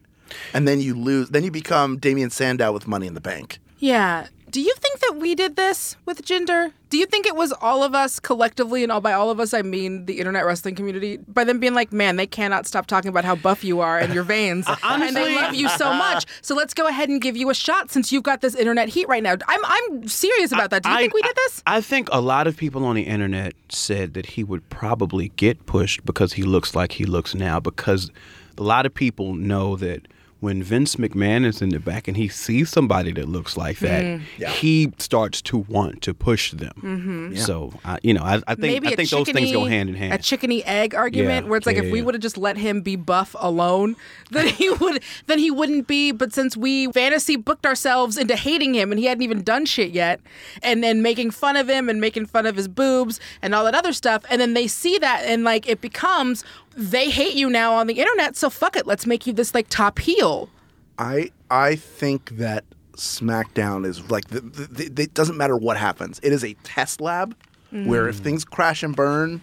and 0.53 0.67
then 0.67 0.81
you 0.81 0.95
lose. 0.95 1.29
Then 1.29 1.43
you 1.43 1.51
become 1.51 1.97
Damien 1.97 2.29
Sandow 2.29 2.71
with 2.71 2.87
Money 2.87 3.07
in 3.07 3.13
the 3.13 3.21
Bank. 3.21 3.59
Yeah. 3.79 4.27
Do 4.49 4.61
you 4.61 4.73
think 4.77 4.99
that 5.01 5.17
we 5.17 5.35
did 5.35 5.55
this 5.55 5.95
with 6.05 6.23
Jinder? 6.25 6.71
Do 6.89 6.97
you 6.97 7.05
think 7.05 7.27
it 7.27 7.35
was 7.35 7.51
all 7.61 7.83
of 7.83 7.93
us 7.93 8.19
collectively, 8.19 8.81
and 8.81 8.91
all 8.91 8.99
by 8.99 9.13
all 9.13 9.29
of 9.29 9.39
us 9.39 9.53
I 9.53 9.61
mean 9.61 10.05
the 10.05 10.17
internet 10.17 10.43
wrestling 10.43 10.73
community, 10.73 11.17
by 11.17 11.43
them 11.43 11.59
being 11.59 11.75
like, 11.75 11.93
"Man, 11.93 12.15
they 12.15 12.25
cannot 12.25 12.65
stop 12.65 12.87
talking 12.87 13.09
about 13.09 13.25
how 13.25 13.35
buff 13.35 13.63
you 13.63 13.79
are 13.79 13.99
and 13.99 14.11
your 14.13 14.23
veins, 14.35 14.65
and 14.83 15.15
they 15.15 15.35
love 15.35 15.53
you 15.53 15.69
so 15.69 15.93
much. 15.93 16.25
So 16.41 16.55
let's 16.55 16.73
go 16.73 16.87
ahead 16.87 17.09
and 17.09 17.21
give 17.21 17.37
you 17.37 17.49
a 17.51 17.53
shot 17.53 17.91
since 17.91 18.11
you've 18.11 18.23
got 18.23 18.41
this 18.41 18.55
internet 18.55 18.89
heat 18.89 19.07
right 19.07 19.21
now." 19.21 19.35
I'm 19.47 19.61
I'm 19.65 20.07
serious 20.07 20.51
about 20.51 20.71
that. 20.71 20.81
Do 20.83 20.89
you 20.89 20.95
I- 20.95 20.99
think 21.01 21.13
we 21.13 21.21
did 21.21 21.35
this? 21.35 21.61
I 21.67 21.81
think 21.81 22.09
a 22.11 22.21
lot 22.21 22.47
of 22.47 22.57
people 22.57 22.85
on 22.85 22.95
the 22.95 23.03
internet 23.03 23.53
said 23.69 24.15
that 24.15 24.25
he 24.25 24.43
would 24.43 24.67
probably 24.69 25.29
get 25.35 25.65
pushed 25.67 26.03
because 26.05 26.33
he 26.33 26.43
looks 26.43 26.73
like 26.73 26.93
he 26.93 27.05
looks 27.05 27.35
now. 27.35 27.59
Because 27.59 28.09
a 28.57 28.63
lot 28.63 28.87
of 28.87 28.93
people 28.95 29.35
know 29.35 29.75
that 29.75 30.07
when 30.39 30.63
Vince 30.63 30.95
McMahon 30.95 31.45
is 31.45 31.61
in 31.61 31.69
the 31.69 31.79
back 31.79 32.07
and 32.07 32.15
he 32.15 32.27
sees 32.29 32.69
somebody 32.69 33.11
that 33.11 33.27
looks 33.27 33.57
like 33.57 33.79
that, 33.79 34.03
Mm-hmm. 34.03 34.45
he 34.53 34.91
starts 34.97 35.41
to 35.43 35.57
want 35.57 36.01
to 36.03 36.13
push 36.13 36.51
them. 36.51 37.33
So, 37.35 37.73
I, 37.83 37.99
you 38.03 38.13
know, 38.13 38.21
I, 38.23 38.35
I 38.47 38.55
think 38.55 38.59
Maybe 38.73 38.87
I 38.87 38.91
a 38.91 38.95
think 38.95 39.09
those 39.09 39.29
things 39.29 39.51
go 39.51 39.65
hand 39.65 39.89
in 39.89 39.95
hand. 39.95 40.13
A 40.13 40.17
chickeny 40.17 40.63
egg 40.65 40.95
argument 40.95 41.45
Yeah, 41.45 41.49
where 41.49 41.57
it's 41.57 41.67
like 41.67 41.75
yeah, 41.75 41.83
if 41.83 41.91
we 41.91 42.01
would 42.01 42.13
have 42.13 42.21
just 42.21 42.37
let 42.37 42.57
him 42.57 42.81
be 42.81 42.95
buff 42.95 43.35
alone, 43.39 43.95
then 44.31 44.47
he 44.47 44.69
would 44.81 45.03
then 45.27 45.39
he 45.39 45.51
wouldn't 45.51 45.87
be. 45.87 46.11
But 46.11 46.33
since 46.33 46.55
we 46.55 46.87
fantasy 46.91 47.35
booked 47.35 47.65
ourselves 47.65 48.17
into 48.17 48.35
hating 48.35 48.73
him 48.75 48.91
and 48.91 48.99
he 48.99 49.05
hadn't 49.07 49.23
even 49.23 49.43
done 49.43 49.65
shit 49.65 49.91
yet, 49.91 50.21
and 50.63 50.83
then 50.83 51.01
making 51.01 51.31
fun 51.31 51.57
of 51.57 51.69
him 51.69 51.89
and 51.89 51.99
making 51.99 52.25
fun 52.27 52.45
of 52.45 52.55
his 52.55 52.67
boobs 52.67 53.19
and 53.41 53.53
all 53.53 53.65
that 53.65 53.75
other 53.75 53.91
stuff, 53.93 54.23
and 54.29 54.39
then 54.39 54.53
they 54.53 54.67
see 54.67 54.97
that 54.99 55.23
and 55.25 55.43
like 55.43 55.67
it 55.67 55.81
becomes 55.81 56.43
they 56.75 57.09
hate 57.09 57.35
you 57.35 57.49
now 57.49 57.73
on 57.73 57.87
the 57.87 57.95
internet, 57.95 58.35
so 58.35 58.49
fuck 58.49 58.75
it, 58.75 58.85
let's 58.85 59.05
make 59.05 59.27
you 59.27 59.33
this 59.33 59.53
like 59.53 59.67
top 59.69 59.99
heel. 59.99 60.49
I 60.97 61.31
I 61.49 61.75
think 61.75 62.37
that 62.37 62.65
SmackDown 62.95 63.85
is 63.85 64.09
like 64.11 64.27
the, 64.27 64.41
the, 64.41 64.89
the, 64.89 65.03
it 65.03 65.13
doesn't 65.13 65.37
matter 65.37 65.55
what 65.55 65.77
happens. 65.77 66.19
It 66.21 66.33
is 66.33 66.43
a 66.43 66.53
test 66.63 67.01
lab 67.01 67.35
where 67.71 68.07
if 68.09 68.17
mm. 68.17 68.23
things 68.23 68.43
crash 68.43 68.83
and 68.83 68.95
burn, 68.95 69.41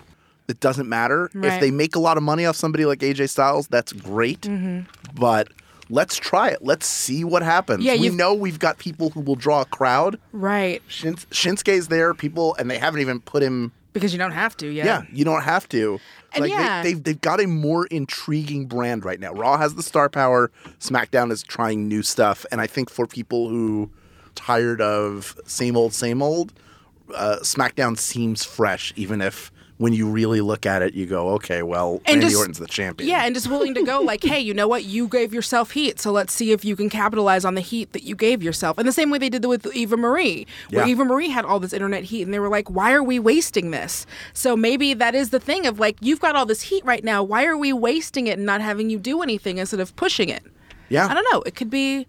it 0.49 0.61
doesn't 0.61 0.89
matter. 0.89 1.31
If 1.35 1.61
they 1.61 1.71
make 1.71 1.97
a 1.97 1.99
lot 1.99 2.17
of 2.17 2.23
money 2.23 2.47
off 2.47 2.57
somebody 2.57 2.85
like 2.85 3.01
AJ 3.01 3.31
Styles, 3.31 3.69
that's 3.69 3.93
great. 3.93 4.43
Mm-hmm. 4.43 4.81
But 5.15 5.49
let's 5.89 6.17
try 6.17 6.51
it. 6.51 6.63
Let's 6.63 6.87
see 6.87 7.25
what 7.25 7.43
happens. 7.43 7.85
Yeah, 7.85 7.97
we 7.97 8.11
know 8.11 8.35
we've 8.35 8.59
got 8.59 8.79
people 8.79 9.11
who 9.11 9.21
will 9.21 9.35
draw 9.35 9.63
a 9.63 9.65
crowd. 9.65 10.19
Right. 10.33 10.83
Shins- 10.89 11.27
Shinsuke's 11.31 11.89
there, 11.89 12.15
people, 12.15 12.55
and 12.59 12.71
they 12.71 12.79
haven't 12.79 13.01
even 13.01 13.21
put 13.21 13.43
him. 13.43 13.73
Because 13.97 14.13
you 14.13 14.19
don't 14.19 14.33
have 14.33 14.55
to, 14.59 14.69
Yeah, 14.69 14.85
yeah, 14.85 15.03
you 15.11 15.25
don't 15.25 15.43
have 15.43 15.67
to. 15.71 15.99
And 16.35 16.43
like 16.43 16.51
yeah. 16.51 16.83
they, 16.83 16.93
they've 16.93 17.03
they've 17.03 17.21
got 17.21 17.41
a 17.41 17.47
more 17.47 17.87
intriguing 17.87 18.67
brand 18.67 19.07
right 19.07 19.19
now. 19.19 19.33
Raw 19.33 19.57
has 19.57 19.75
the 19.75 19.83
star 19.83 20.11
power. 20.11 20.51
SmackDown 20.81 21.33
is 21.33 21.43
trying 21.43 21.89
new 21.89 22.03
stuff, 22.03 22.45
and 22.53 22.61
I 22.61 22.67
think 22.67 22.91
for 22.91 23.07
people 23.07 23.49
who 23.49 23.91
tired 24.35 24.83
of 24.83 25.39
same 25.47 25.79
old 25.79 25.95
same 25.95 26.21
old, 26.21 26.53
uh, 27.15 27.39
SmackDown 27.41 27.97
seems 27.99 28.45
fresh, 28.45 28.93
even 28.97 29.23
if 29.23 29.51
when 29.79 29.93
you 29.93 30.09
really 30.09 30.41
look 30.41 30.65
at 30.65 30.81
it, 30.83 30.95
you 30.95 31.05
go, 31.07 31.29
okay, 31.31 31.63
well, 31.63 32.01
And 32.07 32.17
Randy 32.17 32.27
just- 32.29 32.37
Orton's 32.39 32.59
the 32.59 32.67
champion. 32.67 33.09
Yeah, 33.11 33.25
and 33.27 33.35
just 33.35 33.49
willing 33.49 33.75
to 33.75 33.83
go 33.83 34.01
like, 34.03 34.23
hey, 34.23 34.41
you 34.41 34.55
know 34.55 34.67
what? 34.67 34.85
You 34.85 35.07
gave 35.07 35.35
yourself 35.35 35.73
heat, 35.73 36.01
so 36.01 36.13
let's 36.13 36.33
see 36.33 36.53
if 36.53 36.65
you 36.65 36.77
can 36.77 36.89
capitalize 36.89 37.45
on 37.45 37.55
the 37.57 37.61
heat 37.61 37.93
that 37.93 38.03
you 38.03 38.15
gave 38.15 38.43
yourself. 38.43 38.79
And 38.79 38.89
the 38.89 38.93
same 38.93 39.11
way 39.11 39.19
they 39.19 39.29
did 39.29 39.45
with 39.45 39.67
Eva 39.75 39.97
Marie, 39.97 40.47
where 40.71 40.87
Yeah. 40.87 40.91
Eva 40.91 41.05
Marie 41.05 41.29
had 41.29 41.45
all 41.45 41.61
this 41.61 41.73
internet 41.75 42.05
heat, 42.05 42.23
and 42.23 42.33
they 42.33 42.39
were 42.39 42.49
like, 42.49 42.71
why 42.71 42.93
are 42.93 43.03
we 43.03 43.19
wasting 43.19 43.71
this? 43.71 44.07
So 44.33 44.57
maybe 44.57 44.95
that 44.95 45.15
is 45.15 45.31
the 45.31 45.41
thing 45.41 45.67
of 45.67 45.79
like, 45.79 45.97
you've 46.01 46.21
got 46.21 46.37
all 46.37 46.47
this 46.47 46.63
heat 46.63 46.85
right 46.85 47.05
now. 47.05 47.23
Why 47.23 47.45
are 47.45 47.57
we 47.57 47.73
wasting 47.73 48.27
it 48.29 48.39
and 48.39 48.47
not 48.47 48.61
having 48.63 48.89
you 48.91 48.99
do 48.99 49.21
anything 49.23 49.59
instead 49.59 49.81
of 49.81 49.95
pushing 49.97 50.29
it? 50.31 50.43
Yeah. 50.89 51.07
I 51.07 51.15
don't 51.15 51.27
know. 51.33 51.43
It 51.43 51.55
could 51.55 51.69
be. 51.71 52.07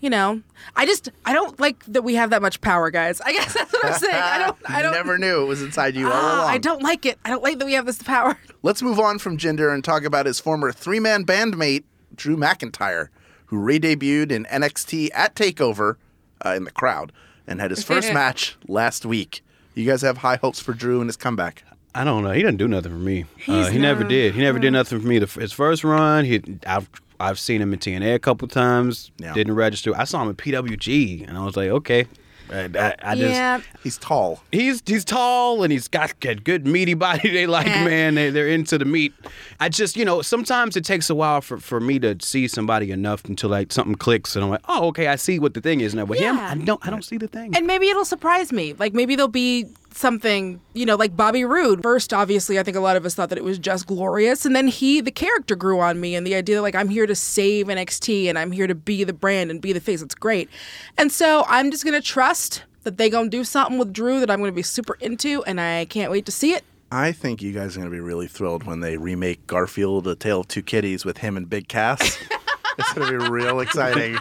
You 0.00 0.10
know, 0.10 0.42
I 0.76 0.84
just 0.84 1.08
I 1.24 1.32
don't 1.32 1.58
like 1.58 1.82
that 1.86 2.02
we 2.02 2.14
have 2.16 2.30
that 2.30 2.42
much 2.42 2.60
power, 2.60 2.90
guys. 2.90 3.20
I 3.22 3.32
guess 3.32 3.54
that's 3.54 3.72
what 3.72 3.84
I'm 3.86 3.98
saying. 3.98 4.14
I 4.14 4.38
don't. 4.38 4.56
I 4.70 4.82
don't. 4.82 4.92
never 4.92 5.16
knew 5.18 5.42
it 5.42 5.46
was 5.46 5.62
inside 5.62 5.94
you 5.96 6.06
all 6.06 6.12
Ah, 6.12 6.36
along. 6.42 6.50
I 6.50 6.58
don't 6.58 6.82
like 6.82 7.06
it. 7.06 7.18
I 7.24 7.30
don't 7.30 7.42
like 7.42 7.58
that 7.58 7.64
we 7.64 7.72
have 7.72 7.86
this 7.86 8.02
power. 8.02 8.38
Let's 8.62 8.82
move 8.82 9.00
on 9.00 9.18
from 9.18 9.38
Jinder 9.38 9.72
and 9.72 9.82
talk 9.82 10.04
about 10.04 10.26
his 10.26 10.38
former 10.38 10.70
three 10.70 11.00
man 11.00 11.24
bandmate, 11.24 11.84
Drew 12.14 12.36
McIntyre, 12.36 13.08
who 13.46 13.58
re 13.58 13.80
debuted 13.80 14.30
in 14.30 14.44
NXT 14.44 15.08
at 15.14 15.34
TakeOver 15.34 15.96
uh, 16.44 16.50
in 16.50 16.64
the 16.64 16.70
crowd 16.72 17.10
and 17.46 17.60
had 17.60 17.70
his 17.70 17.82
first 17.82 18.12
match 18.12 18.56
last 18.68 19.06
week. 19.06 19.42
You 19.74 19.86
guys 19.86 20.02
have 20.02 20.18
high 20.18 20.36
hopes 20.36 20.60
for 20.60 20.72
Drew 20.74 21.00
and 21.00 21.08
his 21.08 21.16
comeback. 21.16 21.64
I 21.94 22.04
don't 22.04 22.22
know. 22.22 22.32
He 22.32 22.40
didn't 22.42 22.58
do 22.58 22.68
nothing 22.68 22.92
for 22.92 22.98
me. 22.98 23.22
Uh, 23.22 23.62
He's 23.64 23.68
he 23.68 23.78
never 23.78 24.04
did. 24.04 24.34
He 24.34 24.42
never 24.42 24.58
did 24.58 24.72
nothing 24.72 25.00
for 25.00 25.06
me. 25.06 25.18
The, 25.18 25.26
his 25.40 25.52
first 25.52 25.82
run, 25.84 26.26
he 26.26 26.42
I've 26.66 26.90
I've 27.20 27.38
seen 27.38 27.60
him 27.60 27.72
in 27.72 27.78
TNA 27.78 28.14
a 28.14 28.18
couple 28.18 28.48
times. 28.48 29.10
Yeah. 29.18 29.32
Didn't 29.32 29.54
register. 29.54 29.96
I 29.96 30.04
saw 30.04 30.22
him 30.22 30.30
at 30.30 30.36
PWG, 30.36 31.26
and 31.26 31.36
I 31.36 31.44
was 31.44 31.56
like, 31.56 31.70
okay. 31.70 32.06
I, 32.50 32.70
I, 32.78 32.94
I 33.02 33.14
just 33.16 33.34
yeah. 33.34 33.60
He's 33.82 33.98
tall. 33.98 34.40
he's 34.52 34.82
he's 34.86 35.04
tall 35.04 35.64
and 35.64 35.72
he's 35.72 35.88
got 35.88 36.14
a 36.24 36.34
good 36.36 36.66
meaty 36.66 36.94
body. 36.94 37.30
They 37.36 37.46
like 37.46 37.66
man. 37.66 38.14
They 38.14 38.30
they're 38.30 38.48
into 38.48 38.78
the 38.78 38.84
meat. 38.84 39.12
I 39.58 39.68
just 39.68 39.96
you 39.96 40.04
know 40.04 40.22
sometimes 40.22 40.76
it 40.76 40.84
takes 40.84 41.10
a 41.10 41.14
while 41.14 41.40
for, 41.40 41.58
for 41.58 41.80
me 41.80 41.98
to 41.98 42.16
see 42.20 42.46
somebody 42.46 42.92
enough 42.92 43.24
until 43.24 43.50
like 43.50 43.72
something 43.72 43.96
clicks 43.96 44.36
and 44.36 44.44
I'm 44.44 44.50
like 44.50 44.62
oh 44.68 44.86
okay 44.88 45.08
I 45.08 45.16
see 45.16 45.38
what 45.38 45.54
the 45.54 45.60
thing 45.60 45.80
is 45.80 45.94
now. 45.94 46.06
But 46.06 46.18
him 46.18 46.38
I 46.38 46.54
don't 46.54 46.86
I 46.86 46.90
don't 46.90 47.04
see 47.04 47.18
the 47.18 47.28
thing. 47.28 47.56
And 47.56 47.66
maybe 47.66 47.88
it'll 47.88 48.04
surprise 48.04 48.52
me. 48.52 48.74
Like 48.74 48.94
maybe 48.94 49.16
there'll 49.16 49.28
be 49.28 49.66
something, 49.96 50.60
you 50.74 50.86
know, 50.86 50.96
like 50.96 51.16
Bobby 51.16 51.44
Roode. 51.44 51.82
First, 51.82 52.12
obviously, 52.12 52.58
I 52.58 52.62
think 52.62 52.76
a 52.76 52.80
lot 52.80 52.96
of 52.96 53.04
us 53.04 53.14
thought 53.14 53.28
that 53.30 53.38
it 53.38 53.44
was 53.44 53.58
just 53.58 53.86
glorious, 53.86 54.44
and 54.44 54.54
then 54.54 54.68
he, 54.68 55.00
the 55.00 55.10
character, 55.10 55.56
grew 55.56 55.80
on 55.80 56.00
me, 56.00 56.14
and 56.14 56.26
the 56.26 56.34
idea 56.34 56.56
that 56.56 56.62
like 56.62 56.74
I'm 56.74 56.88
here 56.88 57.06
to 57.06 57.14
save 57.14 57.66
NXT 57.66 58.26
and 58.26 58.38
I'm 58.38 58.52
here 58.52 58.66
to 58.66 58.74
be 58.74 59.04
the 59.04 59.12
brand 59.12 59.50
and 59.50 59.60
be 59.60 59.72
the 59.72 59.80
face. 59.80 60.02
It's 60.02 60.14
great, 60.14 60.48
and 60.96 61.10
so 61.10 61.44
I'm 61.48 61.70
just 61.70 61.84
gonna 61.84 62.02
trust 62.02 62.64
that 62.84 62.98
they 62.98 63.10
gonna 63.10 63.28
do 63.28 63.44
something 63.44 63.78
with 63.78 63.92
Drew 63.92 64.20
that 64.20 64.30
I'm 64.30 64.38
gonna 64.40 64.52
be 64.52 64.62
super 64.62 64.96
into, 65.00 65.42
and 65.44 65.60
I 65.60 65.86
can't 65.86 66.10
wait 66.10 66.26
to 66.26 66.32
see 66.32 66.52
it. 66.52 66.64
I 66.90 67.12
think 67.12 67.42
you 67.42 67.52
guys 67.52 67.76
are 67.76 67.80
going 67.80 67.90
to 67.90 67.94
be 67.94 68.00
really 68.00 68.28
thrilled 68.28 68.62
when 68.62 68.78
they 68.78 68.96
remake 68.96 69.46
Garfield: 69.48 70.06
A 70.06 70.14
Tale 70.14 70.40
of 70.40 70.48
Two 70.48 70.62
Kitties 70.62 71.04
with 71.04 71.18
him 71.18 71.36
and 71.36 71.50
Big 71.50 71.66
Cass. 71.66 72.16
it's 72.78 72.92
going 72.92 73.12
to 73.12 73.18
be 73.18 73.28
real 73.28 73.60
exciting. 73.60 74.16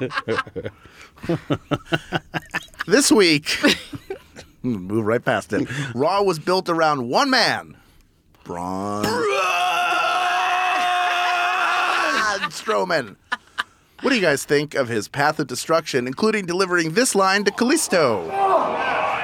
this 2.87 3.11
week, 3.11 3.57
move 4.65 5.05
right 5.05 5.23
past 5.23 5.53
it. 5.53 5.67
Raw 5.95 6.21
was 6.21 6.39
built 6.39 6.69
around 6.69 7.09
one 7.09 7.29
man, 7.29 7.77
Braun 8.43 9.03
Braun 9.03 9.23
Strowman. 12.51 13.15
What 14.01 14.09
do 14.09 14.15
you 14.15 14.21
guys 14.21 14.43
think 14.45 14.75
of 14.75 14.87
his 14.87 15.07
path 15.07 15.39
of 15.39 15.47
destruction, 15.47 16.05
including 16.05 16.45
delivering 16.45 16.93
this 16.93 17.15
line 17.15 17.43
to 17.45 17.51
Kalisto? 17.51 18.27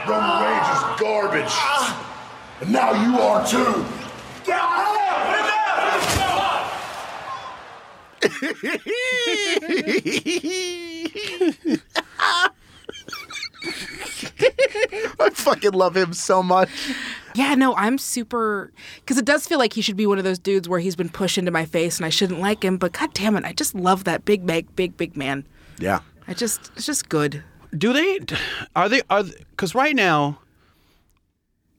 Roman 0.07 0.43
Reigns 0.43 0.67
is 0.77 0.83
garbage. 0.99 1.53
And 2.61 2.71
now 2.71 2.91
you 2.93 3.19
are 3.19 3.45
too. 3.45 3.85
I 15.19 15.29
fucking 15.33 15.71
love 15.71 15.95
him 15.95 16.13
so 16.13 16.41
much. 16.41 16.69
Yeah, 17.35 17.55
no, 17.55 17.75
I'm 17.75 17.97
super 17.97 18.71
because 18.97 19.17
it 19.17 19.25
does 19.25 19.47
feel 19.47 19.59
like 19.59 19.73
he 19.73 19.81
should 19.81 19.97
be 19.97 20.05
one 20.05 20.17
of 20.17 20.23
those 20.23 20.39
dudes 20.39 20.67
where 20.67 20.79
he's 20.79 20.95
been 20.95 21.09
pushed 21.09 21.37
into 21.37 21.51
my 21.51 21.65
face 21.65 21.97
and 21.97 22.05
I 22.05 22.09
shouldn't 22.09 22.39
like 22.39 22.63
him, 22.63 22.77
but 22.77 22.93
god 22.93 23.13
damn 23.13 23.35
it, 23.35 23.45
I 23.45 23.53
just 23.53 23.73
love 23.75 24.03
that 24.03 24.25
big, 24.25 24.45
big, 24.45 24.75
big, 24.75 24.97
big 24.97 25.15
man. 25.15 25.45
Yeah. 25.79 25.99
I 26.27 26.33
just, 26.33 26.71
it's 26.75 26.85
just 26.85 27.09
good. 27.09 27.43
Do 27.77 27.93
they? 27.93 28.19
Are 28.75 28.89
they? 28.89 29.01
Are 29.09 29.23
because 29.23 29.73
right 29.73 29.95
now 29.95 30.39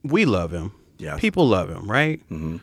we 0.03 0.25
love 0.25 0.51
him. 0.51 0.73
Yeah, 0.99 1.17
people 1.17 1.47
love 1.47 1.69
him, 1.69 1.91
right? 1.91 2.19
Mm-hmm. 2.31 2.59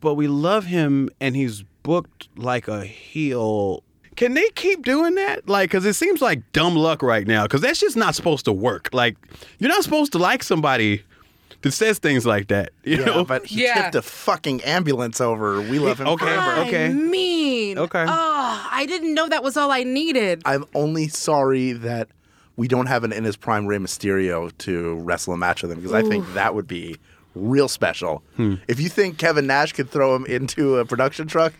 But 0.00 0.14
we 0.14 0.26
love 0.26 0.64
him, 0.64 1.10
and 1.20 1.36
he's 1.36 1.62
booked 1.82 2.28
like 2.36 2.68
a 2.68 2.84
heel. 2.84 3.84
Can 4.16 4.34
they 4.34 4.48
keep 4.54 4.84
doing 4.84 5.14
that? 5.14 5.48
Like, 5.48 5.70
because 5.70 5.86
it 5.86 5.94
seems 5.94 6.20
like 6.20 6.40
dumb 6.52 6.74
luck 6.76 7.02
right 7.02 7.26
now. 7.26 7.44
Because 7.44 7.60
that's 7.60 7.78
just 7.80 7.96
not 7.96 8.14
supposed 8.14 8.44
to 8.46 8.52
work. 8.52 8.90
Like, 8.92 9.16
you're 9.58 9.70
not 9.70 9.82
supposed 9.84 10.12
to 10.12 10.18
like 10.18 10.42
somebody 10.42 11.02
that 11.62 11.72
says 11.72 11.98
things 11.98 12.26
like 12.26 12.48
that. 12.48 12.70
You 12.84 12.98
Yeah, 12.98 13.04
know? 13.06 13.24
but 13.24 13.46
he 13.46 13.62
Yeah. 13.64 13.82
tipped 13.82 13.94
a 13.94 14.02
fucking 14.02 14.62
ambulance 14.62 15.20
over. 15.20 15.60
We 15.60 15.78
love 15.78 16.00
him 16.00 16.08
Okay. 16.08 16.24
forever. 16.24 16.60
Okay. 16.62 16.86
I 16.86 16.92
mean, 16.92 17.78
Okay. 17.78 18.04
Oh, 18.06 18.68
I 18.70 18.84
didn't 18.86 19.14
know 19.14 19.28
that 19.28 19.42
was 19.42 19.56
all 19.56 19.70
I 19.70 19.84
needed. 19.84 20.42
I'm 20.44 20.64
only 20.74 21.08
sorry 21.08 21.72
that 21.72 22.08
we 22.56 22.66
don't 22.68 22.86
have 22.86 23.04
an 23.04 23.12
in 23.12 23.24
his 23.24 23.36
prime 23.36 23.66
Rey 23.66 23.78
Mysterio 23.78 24.50
to 24.58 24.94
wrestle 24.96 25.32
a 25.34 25.36
match 25.36 25.62
with 25.62 25.70
him 25.72 25.78
because 25.78 25.92
I 25.94 26.02
think 26.02 26.24
that 26.34 26.54
would 26.54 26.66
be 26.66 26.96
real 27.34 27.68
special. 27.68 28.22
Hmm. 28.36 28.54
If 28.66 28.80
you 28.80 28.88
think 28.88 29.16
Kevin 29.18 29.46
Nash 29.46 29.72
could 29.72 29.88
throw 29.90 30.14
him 30.16 30.26
into 30.26 30.76
a 30.78 30.84
production 30.84 31.26
truck, 31.28 31.52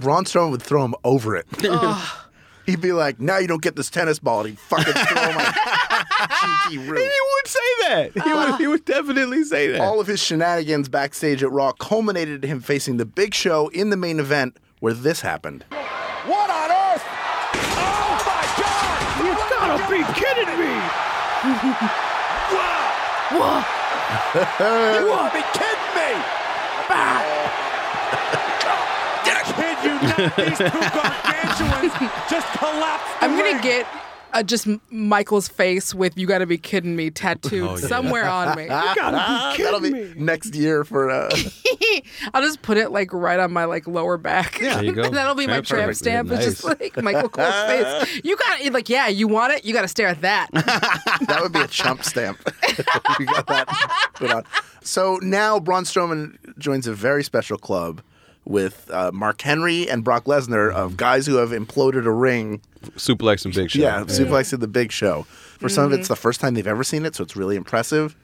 Braun 0.00 0.24
Strowman 0.24 0.50
would 0.52 0.62
throw 0.62 0.84
him 0.84 0.94
over 1.04 1.36
it. 1.36 1.46
He'd 2.66 2.80
be 2.80 2.92
like, 2.92 3.20
"Now 3.20 3.38
you 3.38 3.46
don't 3.48 3.62
get 3.62 3.76
this 3.76 3.90
tennis 3.90 4.18
ball," 4.18 4.40
and 4.40 4.50
he'd 4.50 4.58
fucking 4.58 4.92
throw 4.92 5.32
my 5.32 5.44
cheeky 6.68 6.78
he 6.78 6.88
would 6.88 7.46
say 7.46 7.58
that. 7.88 8.10
He 8.14 8.32
would. 8.32 8.48
Uh. 8.50 8.56
He 8.58 8.66
would 8.66 8.84
definitely 8.84 9.44
say 9.44 9.68
that. 9.72 9.80
All 9.80 10.00
of 10.00 10.06
his 10.06 10.20
shenanigans 10.20 10.88
backstage 10.88 11.42
at 11.42 11.50
Raw 11.50 11.72
culminated 11.72 12.44
in 12.44 12.50
him 12.50 12.60
facing 12.60 12.96
the 12.98 13.06
Big 13.06 13.34
Show 13.34 13.68
in 13.68 13.90
the 13.90 13.96
main 13.96 14.20
event, 14.20 14.56
where 14.80 14.94
this 14.94 15.20
happened. 15.20 15.64
What 15.70 16.50
on 16.50 16.70
earth? 16.70 17.04
Oh 17.76 18.22
my 18.26 18.44
god! 18.60 19.24
you 19.24 19.34
gotta 19.50 19.82
be 19.90 20.04
kidding 20.14 20.58
me! 20.60 20.74
You 24.60 25.06
want 25.08 25.32
to 25.32 25.38
be 25.38 25.44
kidding 25.52 25.94
me? 25.96 26.10
Kid 26.86 26.96
you 26.96 26.96
not, 26.96 27.69
these 30.00 30.58
two 30.58 30.64
gargantuans 30.70 31.92
just 32.30 32.46
collapsed. 32.58 33.06
the 33.20 33.24
I'm 33.24 33.30
gonna 33.32 33.42
ring. 33.44 33.60
get 33.62 33.86
uh, 34.32 34.44
just 34.44 34.68
Michael's 34.92 35.48
face 35.48 35.92
with 35.92 36.16
"You 36.16 36.24
got 36.28 36.38
to 36.38 36.46
be 36.46 36.56
kidding 36.56 36.94
me" 36.94 37.10
tattooed 37.10 37.64
Oh, 37.68 37.76
yeah. 37.76 37.86
somewhere 37.88 38.24
on 38.28 38.56
me. 38.56 38.68
Ah, 38.70 39.54
That'll 39.58 39.80
be 39.80 40.14
next 40.16 40.54
year 40.54 40.84
for 40.84 41.10
uh, 41.10 41.28
I'll 42.34 42.40
just 42.42 42.62
put 42.62 42.76
it 42.76 42.90
like 42.92 43.12
right 43.12 43.40
on 43.40 43.52
my 43.52 43.64
like 43.64 43.88
lower 43.88 44.16
back. 44.18 44.60
There 44.60 44.84
you 44.84 44.92
go. 44.92 45.02
and 45.02 45.14
that'll 45.16 45.34
be 45.34 45.48
my 45.48 45.54
Tramp 45.62 45.66
tramp 45.66 45.80
perfect. 45.88 45.98
stamp. 45.98 46.30
It's 46.30 46.44
just 46.44 46.62
like 46.64 46.96
Michael 47.02 47.28
Cole's 47.28 47.52
face. 47.66 48.20
You 48.24 48.36
got 48.36 48.60
it. 48.60 48.72
Like, 48.72 48.88
yeah, 48.88 49.08
you 49.08 49.26
want 49.26 49.52
it. 49.52 49.64
You 49.64 49.72
got 49.74 49.82
to 49.82 49.88
stare 49.88 50.06
at 50.06 50.20
that. 50.20 50.48
that 50.52 51.38
would 51.42 51.52
be 51.52 51.60
a 51.62 51.66
chump 51.66 52.04
stamp. 52.04 52.38
we 53.18 53.24
got 53.24 53.48
that 53.48 54.10
put 54.14 54.30
on. 54.30 54.44
So 54.82 55.18
now 55.22 55.58
Braun 55.58 55.82
Strowman 55.82 56.56
joins 56.56 56.86
a 56.86 56.94
very 56.94 57.24
special 57.24 57.58
club 57.58 58.00
with 58.44 58.90
uh, 58.90 59.10
Mark 59.12 59.40
Henry 59.42 59.88
and 59.88 60.02
Brock 60.02 60.24
Lesnar 60.24 60.72
of 60.72 60.96
guys 60.96 61.26
who 61.26 61.36
have 61.36 61.50
imploded 61.50 62.06
a 62.06 62.10
ring. 62.10 62.60
Suplex 62.96 63.44
and 63.44 63.54
Big 63.54 63.70
Show. 63.70 63.80
Yeah, 63.80 64.00
suplex 64.04 64.52
in 64.52 64.60
the 64.60 64.68
Big 64.68 64.90
Show. 64.92 65.22
For 65.58 65.68
some 65.68 65.84
of 65.84 65.92
it's 65.92 66.08
the 66.08 66.16
first 66.16 66.40
time 66.40 66.54
they've 66.54 66.66
ever 66.66 66.82
seen 66.84 67.04
it, 67.04 67.14
so 67.14 67.22
it's 67.22 67.36
really 67.36 67.56
impressive. 67.56 68.16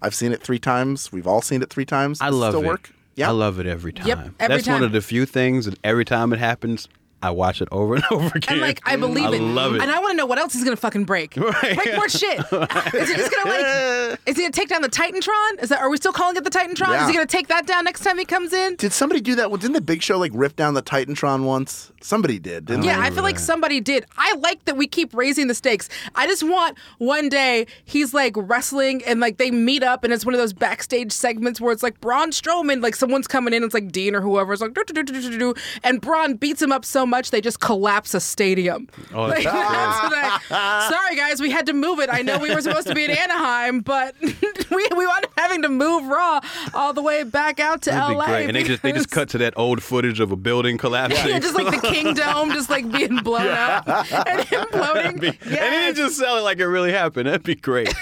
I've 0.00 0.14
seen 0.14 0.32
it 0.32 0.42
three 0.42 0.58
times. 0.58 1.10
We've 1.10 1.26
all 1.26 1.42
seen 1.42 1.62
it 1.62 1.70
three 1.70 1.84
times. 1.86 2.20
I 2.20 2.26
Does 2.26 2.34
it 2.34 2.38
love 2.38 2.52
still 2.52 2.62
it. 2.62 2.66
work. 2.66 2.90
Yeah, 3.16 3.28
I 3.28 3.32
love 3.32 3.58
it 3.58 3.66
every 3.66 3.92
time. 3.92 4.06
Yep, 4.06 4.18
every 4.40 4.56
That's 4.56 4.68
one 4.68 4.82
of 4.82 4.92
the 4.92 5.00
few 5.00 5.24
things 5.26 5.66
that 5.66 5.78
every 5.84 6.04
time 6.04 6.32
it 6.32 6.38
happens, 6.38 6.88
I 7.24 7.30
watch 7.30 7.62
it 7.62 7.68
over 7.72 7.94
and 7.96 8.04
over 8.10 8.30
again. 8.34 8.54
And 8.54 8.60
like, 8.60 8.80
I 8.84 8.96
believe 8.96 9.24
I 9.26 9.36
it. 9.36 9.40
love 9.42 9.74
it. 9.74 9.80
And 9.82 9.90
I 9.90 9.98
want 9.98 10.12
to 10.12 10.16
know 10.16 10.26
what 10.26 10.38
else 10.38 10.52
he's 10.52 10.64
gonna 10.64 10.76
fucking 10.76 11.04
break. 11.04 11.36
Right. 11.44 11.76
Break 11.76 11.94
more 11.96 12.08
shit. 12.08 12.38
Is 12.40 13.08
he 13.08 13.16
just 13.16 13.30
gonna 13.34 13.50
like? 13.50 14.18
Is 14.26 14.36
he 14.36 14.42
gonna 14.42 14.50
take 14.50 14.68
down 14.68 14.82
the 14.82 14.88
Titantron? 14.88 15.62
Is 15.62 15.68
that? 15.68 15.80
Are 15.80 15.88
we 15.90 15.96
still 15.96 16.12
calling 16.12 16.36
it 16.36 16.44
the 16.44 16.50
Titantron? 16.50 16.88
Yeah. 16.88 17.02
Is 17.04 17.08
he 17.08 17.14
gonna 17.14 17.26
take 17.26 17.48
that 17.48 17.66
down 17.66 17.84
next 17.84 18.00
time 18.02 18.18
he 18.18 18.24
comes 18.24 18.52
in? 18.52 18.76
Did 18.76 18.92
somebody 18.92 19.20
do 19.20 19.34
that? 19.36 19.50
Didn't 19.50 19.72
the 19.74 19.80
Big 19.80 20.02
Show 20.02 20.18
like 20.18 20.32
rip 20.34 20.56
down 20.56 20.74
the 20.74 20.82
Titantron 20.82 21.44
once? 21.44 21.92
Somebody 22.00 22.38
did, 22.38 22.66
didn't 22.66 22.84
Yeah, 22.84 22.96
they? 23.00 23.06
I 23.06 23.10
feel 23.10 23.22
like 23.22 23.38
somebody 23.38 23.80
did. 23.80 24.04
I 24.18 24.34
like 24.34 24.64
that 24.66 24.76
we 24.76 24.86
keep 24.86 25.14
raising 25.14 25.46
the 25.46 25.54
stakes. 25.54 25.88
I 26.14 26.26
just 26.26 26.42
want 26.42 26.76
one 26.98 27.28
day 27.30 27.66
he's 27.84 28.12
like 28.12 28.34
wrestling 28.36 29.02
and 29.06 29.20
like 29.20 29.38
they 29.38 29.50
meet 29.50 29.82
up 29.82 30.04
and 30.04 30.12
it's 30.12 30.24
one 30.26 30.34
of 30.34 30.40
those 30.40 30.52
backstage 30.52 31.12
segments 31.12 31.60
where 31.62 31.72
it's 31.72 31.82
like 31.82 32.00
Braun 32.00 32.30
Strowman, 32.30 32.82
like 32.82 32.94
someone's 32.96 33.26
coming 33.26 33.54
in, 33.54 33.58
and 33.62 33.64
it's 33.66 33.74
like 33.74 33.90
Dean 33.92 34.14
or 34.14 34.20
whoever, 34.20 34.52
it's 34.52 34.60
like 34.60 34.74
do, 34.74 34.82
do, 34.84 35.02
do, 35.02 35.02
do, 35.04 35.20
do, 35.30 35.38
do, 35.38 35.54
and 35.82 36.00
Braun 36.00 36.34
beats 36.34 36.60
him 36.60 36.72
up 36.72 36.84
so 36.84 37.06
much 37.06 37.13
they 37.30 37.40
just 37.40 37.60
collapse 37.60 38.14
a 38.14 38.20
stadium. 38.20 38.88
Oh, 39.14 39.22
Like, 39.26 39.44
that's 39.44 39.54
that's 40.10 40.40
what 40.50 40.52
I- 40.58 40.88
sorry 40.90 41.16
guys, 41.16 41.40
we 41.40 41.50
had 41.50 41.66
to 41.66 41.72
move 41.72 41.98
it. 42.00 42.10
I 42.10 42.22
know 42.22 42.38
we 42.38 42.54
were 42.54 42.60
supposed 42.60 42.86
to 42.88 42.94
be 42.94 43.04
in 43.04 43.10
Anaheim, 43.24 43.80
but 43.80 44.14
we 44.22 44.88
we 44.96 45.06
wound 45.06 45.24
up 45.24 45.32
having 45.36 45.62
to 45.62 45.68
move 45.68 46.04
Raw 46.06 46.40
all 46.74 46.92
the 46.92 47.02
way 47.02 47.22
back 47.24 47.60
out 47.60 47.82
to 47.82 47.90
That'd 47.90 48.16
LA. 48.16 48.24
be 48.26 48.30
great. 48.32 48.46
And 48.48 48.56
they 48.56 48.64
just 48.64 48.82
they 48.82 48.92
just 48.92 49.10
cut 49.10 49.28
to 49.30 49.38
that 49.38 49.54
old 49.56 49.82
footage 49.82 50.20
of 50.20 50.32
a 50.32 50.36
building 50.36 50.78
collapsing. 50.78 51.28
Yeah, 51.28 51.38
just 51.38 51.54
like 51.54 51.80
the 51.80 51.86
Kingdome, 51.88 52.52
just 52.52 52.70
like 52.70 52.90
being 52.90 53.16
blown 53.18 53.46
up 53.48 53.86
and 53.88 54.40
imploding. 54.48 55.20
Be- 55.20 55.26
Yes. 55.44 55.60
And 55.62 55.72
then 55.74 55.94
just 55.94 56.16
sell 56.18 56.36
it 56.38 56.42
like 56.42 56.58
it 56.58 56.66
really 56.66 56.92
happened. 56.92 57.26
That'd 57.28 57.42
be 57.42 57.54
great. 57.54 57.92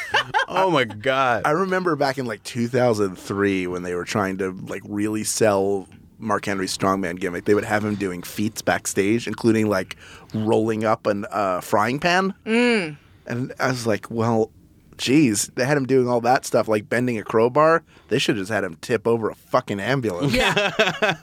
oh 0.49 0.71
my 0.71 0.85
god. 0.85 1.43
I 1.45 1.51
remember 1.51 1.97
back 1.97 2.19
in 2.19 2.27
like 2.27 2.43
2003 2.45 3.67
when 3.67 3.83
they 3.83 3.95
were 3.95 4.05
trying 4.05 4.39
to 4.39 4.53
like 4.53 4.83
really 4.87 5.25
sell 5.25 5.89
Mark 6.23 6.47
Henry's 6.47 6.77
strongman 6.77 7.19
gimmick. 7.21 7.45
They 7.45 7.55
would 7.55 7.65
have 7.65 7.85
him 7.85 7.97
doing 7.97 8.23
feats 8.23 8.63
backstage, 8.63 9.27
including 9.27 9.69
like 9.69 9.97
rolling 10.35 10.85
up 10.85 11.07
an 11.07 11.27
uh, 11.31 11.61
frying 11.61 11.99
pan. 11.99 12.33
Mm. 12.47 12.97
And 13.27 13.53
I 13.61 13.69
was 13.69 13.87
like, 13.87 14.11
well, 14.11 14.51
geez, 14.99 15.49
they 15.57 15.65
had 15.65 15.77
him 15.77 15.87
doing 15.87 16.09
all 16.09 16.21
that 16.21 16.45
stuff, 16.45 16.69
like 16.69 16.89
bending 16.89 17.19
a 17.19 17.23
crowbar. 17.25 17.83
They 18.09 18.19
should 18.19 18.37
have 18.37 18.43
just 18.43 18.53
had 18.53 18.63
him 18.63 18.77
tip 18.81 19.07
over 19.07 19.31
a 19.31 19.35
fucking 19.35 19.81
ambulance. 19.81 20.33
yeah. 20.33 20.71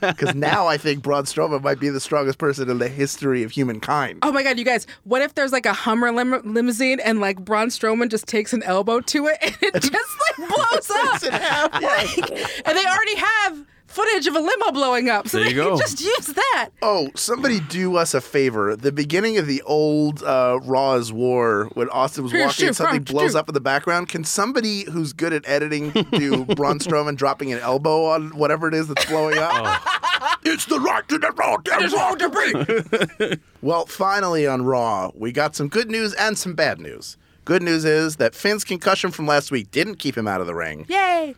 Because 0.00 0.34
now 0.34 0.66
I 0.66 0.76
think 0.76 1.02
Braun 1.02 1.24
Strowman 1.24 1.62
might 1.62 1.78
be 1.80 1.88
the 1.88 2.00
strongest 2.00 2.38
person 2.38 2.68
in 2.70 2.78
the 2.78 2.88
history 2.88 3.42
of 3.42 3.50
humankind. 3.50 4.18
Oh 4.22 4.32
my 4.32 4.42
god, 4.42 4.58
you 4.58 4.64
guys! 4.64 4.86
What 5.04 5.22
if 5.22 5.34
there's 5.34 5.52
like 5.52 5.66
a 5.66 5.72
Hummer 5.72 6.10
lim- 6.12 6.42
limousine 6.52 7.00
and 7.00 7.20
like 7.20 7.38
Braun 7.44 7.68
Strowman 7.68 8.10
just 8.10 8.26
takes 8.26 8.52
an 8.52 8.62
elbow 8.64 9.00
to 9.00 9.26
it 9.28 9.38
and 9.42 9.56
it 9.62 9.74
just 9.82 9.94
like 10.38 10.48
blows 10.48 10.90
up? 10.90 11.22
half. 11.32 11.72
Like, 11.82 12.30
and 12.66 12.76
they 12.76 12.86
already 12.86 13.16
have 13.16 13.66
footage 13.90 14.26
of 14.26 14.34
a 14.34 14.40
limo 14.40 14.70
blowing 14.72 15.08
up, 15.10 15.28
so 15.28 15.38
There 15.38 15.44
they 15.48 15.54
you 15.54 15.60
can 15.62 15.72
go. 15.72 15.78
just 15.78 16.00
use 16.00 16.26
that. 16.28 16.70
Oh, 16.80 17.10
somebody 17.14 17.60
do 17.60 17.96
us 17.96 18.14
a 18.14 18.20
favor. 18.20 18.76
The 18.76 18.92
beginning 18.92 19.36
of 19.38 19.46
the 19.46 19.60
old 19.62 20.22
uh, 20.22 20.60
Raw 20.62 20.94
is 20.94 21.12
War, 21.12 21.68
when 21.74 21.88
Austin 21.90 22.22
was 22.24 22.32
Here, 22.32 22.46
walking 22.46 22.68
and 22.68 22.76
something 22.76 23.02
blows 23.02 23.34
up 23.34 23.48
in 23.48 23.54
the 23.54 23.60
background, 23.60 24.08
can 24.08 24.24
somebody 24.24 24.84
who's 24.90 25.12
good 25.12 25.32
at 25.32 25.46
editing 25.48 25.90
do 26.12 26.44
Braun 26.56 26.78
Strowman 26.78 27.16
dropping 27.16 27.52
an 27.52 27.58
elbow 27.58 28.06
on 28.06 28.30
whatever 28.36 28.68
it 28.68 28.74
is 28.74 28.88
that's 28.88 29.04
blowing 29.06 29.38
up? 29.38 29.50
Oh. 29.54 30.36
It's 30.44 30.66
the 30.66 30.78
rock 30.80 31.08
to 31.08 31.18
the 31.18 31.30
rock, 31.32 31.64
There's 31.64 31.94
all 31.94 32.16
debris. 32.16 33.36
Well, 33.62 33.84
finally 33.86 34.46
on 34.46 34.62
Raw, 34.62 35.10
we 35.14 35.32
got 35.32 35.54
some 35.54 35.68
good 35.68 35.90
news 35.90 36.14
and 36.14 36.38
some 36.38 36.54
bad 36.54 36.80
news. 36.80 37.18
Good 37.44 37.62
news 37.62 37.84
is 37.84 38.16
that 38.16 38.34
Finn's 38.34 38.64
concussion 38.64 39.10
from 39.10 39.26
last 39.26 39.50
week 39.50 39.70
didn't 39.70 39.96
keep 39.96 40.16
him 40.16 40.26
out 40.28 40.40
of 40.40 40.46
the 40.46 40.54
ring. 40.54 40.86
Yay! 40.88 41.34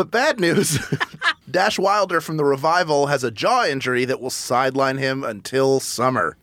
But 0.00 0.10
bad 0.10 0.40
news 0.40 0.78
Dash 1.50 1.78
Wilder 1.78 2.22
from 2.22 2.38
the 2.38 2.44
Revival 2.46 3.08
has 3.08 3.22
a 3.22 3.30
jaw 3.30 3.66
injury 3.66 4.06
that 4.06 4.18
will 4.18 4.30
sideline 4.30 4.96
him 4.96 5.22
until 5.22 5.78
summer. 5.78 6.38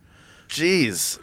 Jeez. 0.47 1.17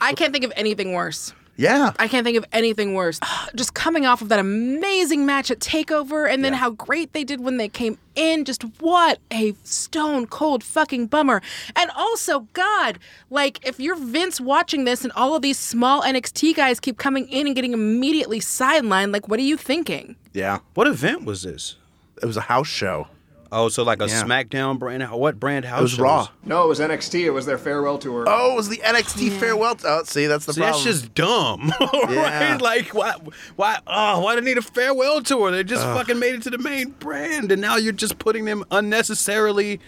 I 0.00 0.14
can't 0.16 0.32
think 0.32 0.46
of 0.46 0.54
anything 0.56 0.94
worse. 0.94 1.34
Yeah. 1.58 1.92
I 1.98 2.06
can't 2.06 2.24
think 2.24 2.38
of 2.38 2.46
anything 2.52 2.94
worse. 2.94 3.18
Just 3.54 3.74
coming 3.74 4.06
off 4.06 4.22
of 4.22 4.28
that 4.30 4.38
amazing 4.38 5.26
match 5.26 5.50
at 5.50 5.58
Takeover, 5.58 6.32
and 6.32 6.44
then 6.44 6.52
how 6.54 6.70
great 6.70 7.12
they 7.12 7.24
did 7.24 7.40
when 7.40 7.56
they 7.56 7.68
came 7.68 7.98
in. 8.14 8.44
Just 8.44 8.62
what 8.80 9.18
a 9.32 9.54
stone 9.64 10.26
cold 10.26 10.62
fucking 10.62 11.08
bummer. 11.08 11.42
And 11.74 11.90
also, 11.96 12.46
God, 12.52 13.00
like 13.28 13.66
if 13.66 13.80
you're 13.80 13.96
Vince 13.96 14.40
watching 14.40 14.84
this, 14.84 15.02
and 15.02 15.12
all 15.12 15.34
of 15.34 15.42
these 15.42 15.58
small 15.58 16.02
NXT 16.02 16.54
guys 16.54 16.78
keep 16.78 16.96
coming 16.96 17.28
in 17.28 17.46
and 17.48 17.56
getting 17.56 17.72
immediately 17.72 18.38
sidelined, 18.38 19.12
like 19.12 19.28
what 19.28 19.40
are 19.40 19.42
you 19.42 19.56
thinking? 19.56 20.14
Yeah. 20.32 20.60
What 20.74 20.86
event 20.86 21.24
was 21.24 21.42
this? 21.42 21.74
It 22.22 22.26
was 22.26 22.36
a 22.36 22.42
house 22.42 22.68
show. 22.68 23.08
Oh, 23.50 23.68
so 23.68 23.82
like 23.82 24.02
a 24.02 24.06
Yeah. 24.08 24.22
SmackDown 24.22 24.78
brand? 24.78 25.02
What 25.10 25.40
brand 25.40 25.64
house? 25.64 25.78
It 25.78 25.82
was 25.82 25.90
show 25.92 26.02
Raw. 26.02 26.28
No, 26.44 26.64
it 26.64 26.68
was 26.68 26.80
NXT. 26.80 27.24
It 27.24 27.30
was 27.30 27.46
their 27.46 27.56
farewell 27.58 27.96
tour. 27.98 28.24
Oh, 28.28 28.52
it 28.52 28.56
was 28.56 28.68
the 28.68 28.78
NXT 28.78 29.38
farewell. 29.38 29.76
Oh, 29.84 30.02
see, 30.04 30.26
that's 30.26 30.44
the 30.44 30.52
See, 30.52 30.60
problem. 30.60 30.84
that's 30.84 31.00
just 31.00 31.14
dumb, 31.14 31.72
Yeah. 32.10 32.52
right? 32.52 32.60
Like, 32.60 32.92
why, 32.94 33.14
why, 33.56 33.78
oh, 33.86 34.20
why 34.20 34.34
do 34.34 34.42
they 34.42 34.50
need 34.50 34.58
a 34.58 34.62
farewell 34.62 35.22
tour? 35.22 35.50
They 35.50 35.64
just 35.64 35.82
fucking 35.82 36.18
made 36.18 36.34
it 36.34 36.42
to 36.42 36.50
the 36.50 36.58
main 36.58 36.90
brand, 36.90 37.50
and 37.50 37.62
now 37.62 37.76
you're 37.76 37.92
just 37.92 38.18
putting 38.18 38.44
them 38.44 38.64
unnecessarily. 38.70 39.80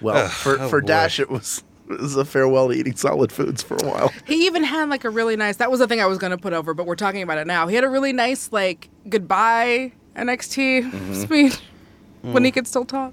well, 0.00 0.28
for, 0.28 0.60
oh 0.60 0.68
for 0.68 0.80
boy. 0.80 0.86
Dash, 0.86 1.18
it 1.18 1.30
was 1.30 1.64
it 1.90 2.00
was 2.00 2.16
a 2.16 2.24
farewell 2.24 2.68
to 2.68 2.74
eating 2.74 2.94
solid 2.94 3.32
foods 3.32 3.62
for 3.62 3.76
a 3.76 3.84
while. 3.88 4.12
He 4.26 4.46
even 4.46 4.62
had 4.62 4.88
like 4.88 5.04
a 5.04 5.10
really 5.10 5.36
nice. 5.36 5.56
That 5.56 5.70
was 5.70 5.80
the 5.80 5.88
thing 5.88 6.00
I 6.00 6.06
was 6.06 6.18
going 6.18 6.30
to 6.32 6.38
put 6.38 6.52
over, 6.52 6.74
but 6.74 6.86
we're 6.86 6.96
talking 6.96 7.22
about 7.22 7.38
it 7.38 7.46
now. 7.46 7.66
He 7.66 7.74
had 7.74 7.82
a 7.84 7.88
really 7.88 8.12
nice 8.12 8.52
like 8.52 8.88
goodbye 9.08 9.92
NXT 10.14 10.90
mm-hmm. 10.90 11.14
speech 11.14 11.58
when 12.22 12.44
he 12.44 12.50
could 12.50 12.66
still 12.66 12.84
talk. 12.84 13.12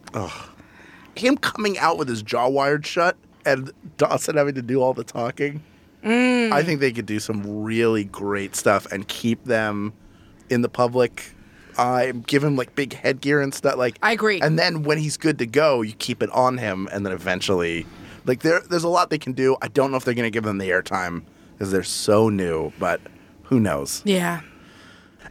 Him 1.15 1.37
coming 1.37 1.77
out 1.77 1.97
with 1.97 2.09
his 2.09 2.21
jaw 2.21 2.47
wired 2.47 2.85
shut 2.85 3.15
and 3.45 3.71
Dawson 3.97 4.37
having 4.37 4.55
to 4.55 4.61
do 4.61 4.81
all 4.81 4.93
the 4.93 5.03
talking. 5.03 5.63
I 6.03 6.61
think 6.63 6.81
they 6.81 6.91
could 6.91 7.07
do 7.07 7.19
some 7.19 7.63
really 7.63 8.03
great 8.03 8.55
stuff 8.55 8.85
and 8.91 9.07
keep 9.07 9.43
them 9.45 9.93
in 10.49 10.61
the 10.61 10.69
public. 10.69 11.31
Uh, 11.77 12.11
give 12.27 12.43
him 12.43 12.55
like 12.55 12.75
big 12.75 12.93
headgear 12.93 13.41
and 13.41 13.53
stuff. 13.53 13.75
Like 13.75 13.97
I 14.01 14.11
agree. 14.11 14.39
And 14.39 14.57
then 14.57 14.83
when 14.83 14.97
he's 14.97 15.17
good 15.17 15.39
to 15.39 15.45
go, 15.45 15.81
you 15.81 15.93
keep 15.93 16.21
it 16.21 16.29
on 16.29 16.57
him, 16.57 16.87
and 16.91 17.05
then 17.05 17.11
eventually, 17.11 17.85
like 18.25 18.41
there, 18.43 18.61
there's 18.61 18.83
a 18.83 18.89
lot 18.89 19.09
they 19.09 19.17
can 19.17 19.33
do. 19.33 19.57
I 19.61 19.67
don't 19.67 19.91
know 19.91 19.97
if 19.97 20.05
they're 20.05 20.13
to 20.13 20.29
give 20.29 20.43
them 20.43 20.57
the 20.59 20.69
airtime 20.69 21.23
because 21.53 21.71
they're 21.71 21.83
so 21.83 22.29
new, 22.29 22.71
but 22.79 23.01
who 23.43 23.59
knows? 23.59 24.01
Yeah. 24.05 24.41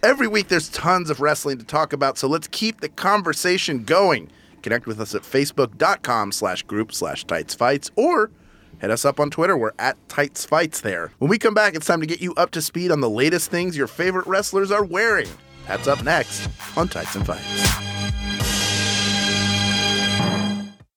Every 0.04 0.28
week 0.28 0.48
there's 0.48 0.68
tons 0.68 1.08
of 1.08 1.22
wrestling 1.22 1.56
to 1.56 1.64
talk 1.64 1.94
about, 1.94 2.18
so 2.18 2.28
let's 2.28 2.46
keep 2.48 2.82
the 2.82 2.90
conversation 2.90 3.84
going. 3.84 4.30
Connect 4.60 4.86
with 4.86 5.00
us 5.00 5.14
at 5.14 5.22
facebook.com 5.22 6.30
slash 6.30 6.62
group 6.64 6.92
slash 6.92 7.24
tights 7.24 7.54
fights 7.54 7.90
or 7.96 8.30
hit 8.82 8.90
us 8.90 9.06
up 9.06 9.18
on 9.18 9.30
Twitter. 9.30 9.56
We're 9.56 9.72
at 9.78 9.96
tights 10.10 10.44
fights 10.44 10.82
there. 10.82 11.10
When 11.20 11.30
we 11.30 11.38
come 11.38 11.54
back, 11.54 11.74
it's 11.74 11.86
time 11.86 12.02
to 12.02 12.06
get 12.06 12.20
you 12.20 12.34
up 12.34 12.50
to 12.50 12.60
speed 12.60 12.90
on 12.90 13.00
the 13.00 13.08
latest 13.08 13.50
things 13.50 13.78
your 13.78 13.86
favorite 13.86 14.26
wrestlers 14.26 14.70
are 14.70 14.84
wearing. 14.84 15.30
That's 15.66 15.88
up 15.88 16.04
next 16.04 16.50
on 16.76 16.88
Tights 16.88 17.16
and 17.16 17.24
Fights. 17.24 17.94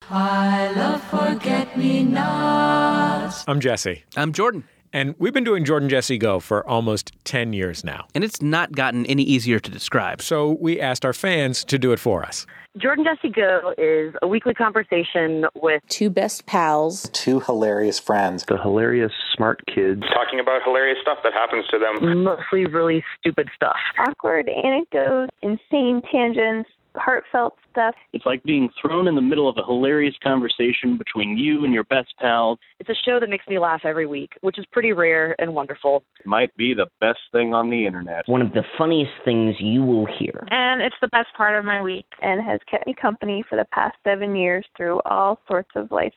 I 0.10 0.74
love 0.76 1.02
forget 1.06 1.78
me 1.78 2.04
nots. 2.04 3.46
I'm 3.48 3.62
Jesse, 3.62 4.04
I'm 4.18 4.34
Jordan, 4.34 4.66
and 4.94 5.16
we've 5.20 5.34
been 5.34 5.44
doing 5.44 5.66
Jordan 5.66 5.90
Jesse 5.90 6.18
Go 6.18 6.40
for 6.40 6.68
almost 6.68 7.12
10 7.26 7.54
years 7.54 7.84
now. 7.84 8.06
and 8.16 8.24
it's 8.24 8.42
not 8.42 8.72
gotten 8.72 9.06
any 9.08 9.24
easier 9.24 9.60
to 9.60 9.70
describe. 9.72 10.22
So 10.22 10.58
we 10.60 10.80
asked 10.80 11.06
our 11.06 11.14
fans 11.14 11.64
to 11.66 11.78
do 11.78 11.92
it 11.92 12.00
for 12.00 12.24
us. 12.24 12.46
Jordan 12.78 13.04
Jesse 13.06 13.30
Go 13.34 13.74
is 13.78 14.14
a 14.22 14.28
weekly 14.28 14.54
conversation 14.54 15.46
with 15.56 15.82
two 15.90 16.10
best 16.12 16.46
pals. 16.46 17.10
two 17.12 17.40
hilarious 17.40 17.98
friends. 18.00 18.44
the 18.46 18.58
hilarious 18.58 19.12
smart 19.36 19.62
kids. 19.74 20.04
talking 20.14 20.40
about 20.40 20.62
hilarious 20.64 21.00
stuff 21.02 21.18
that 21.24 21.34
happens 21.34 21.66
to 21.68 21.80
them. 21.80 22.24
mostly 22.24 22.66
really 22.66 23.04
stupid 23.20 23.50
stuff. 23.56 23.78
awkward 24.08 24.48
anecdotes, 24.50 25.32
insane 25.42 26.02
tangents, 26.12 26.70
heartfelt 26.98 27.56
stuff. 27.72 27.96
It's 28.14 28.26
like 28.26 28.44
being 28.44 28.70
thrown 28.82 29.08
in 29.08 29.16
the 29.16 29.22
middle 29.22 29.50
of 29.50 29.58
a 29.58 29.66
hilarious 29.66 30.16
conversation 30.24 30.98
between 30.98 31.38
you 31.38 31.64
and 31.66 31.74
your 31.74 31.84
best 31.86 32.14
pal. 32.20 32.58
It's 32.80 32.90
a 32.90 32.96
show 33.06 33.20
that 33.20 33.30
makes 33.30 33.48
me 33.48 33.60
laugh 33.60 33.82
every 33.84 34.06
week, 34.06 34.32
which 34.42 34.60
is 34.60 34.66
pretty 34.72 34.94
rare 34.94 35.36
and 35.40 35.54
wonderful. 35.54 36.04
Might 36.26 36.56
be 36.58 36.74
the 36.74 36.88
best 37.00 37.20
thing 37.32 37.54
on 37.54 37.70
the 37.70 37.86
internet. 37.86 38.24
One 38.28 38.42
of 38.42 38.52
the 38.54 38.64
funniest 38.78 39.12
things 39.26 39.56
you 39.60 39.84
will 39.84 40.08
hear. 40.20 40.48
And 40.50 40.82
it's 40.82 40.96
the 41.02 41.10
best 41.10 41.28
part 41.36 41.58
of 41.58 41.66
my 41.66 41.82
week 41.82 42.06
and 42.22 42.44
has 42.44 42.60
kept 42.70 42.88
me 42.88 42.96
company 43.00 43.44
for 43.50 43.56
the 43.56 43.66
past 43.72 43.96
seven 44.04 44.36
years 44.36 44.66
through 44.76 45.00
all 45.06 45.40
sorts 45.48 45.70
of 45.76 45.92
life. 45.92 46.14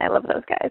I 0.00 0.08
love 0.08 0.22
those 0.22 0.44
guys. 0.48 0.70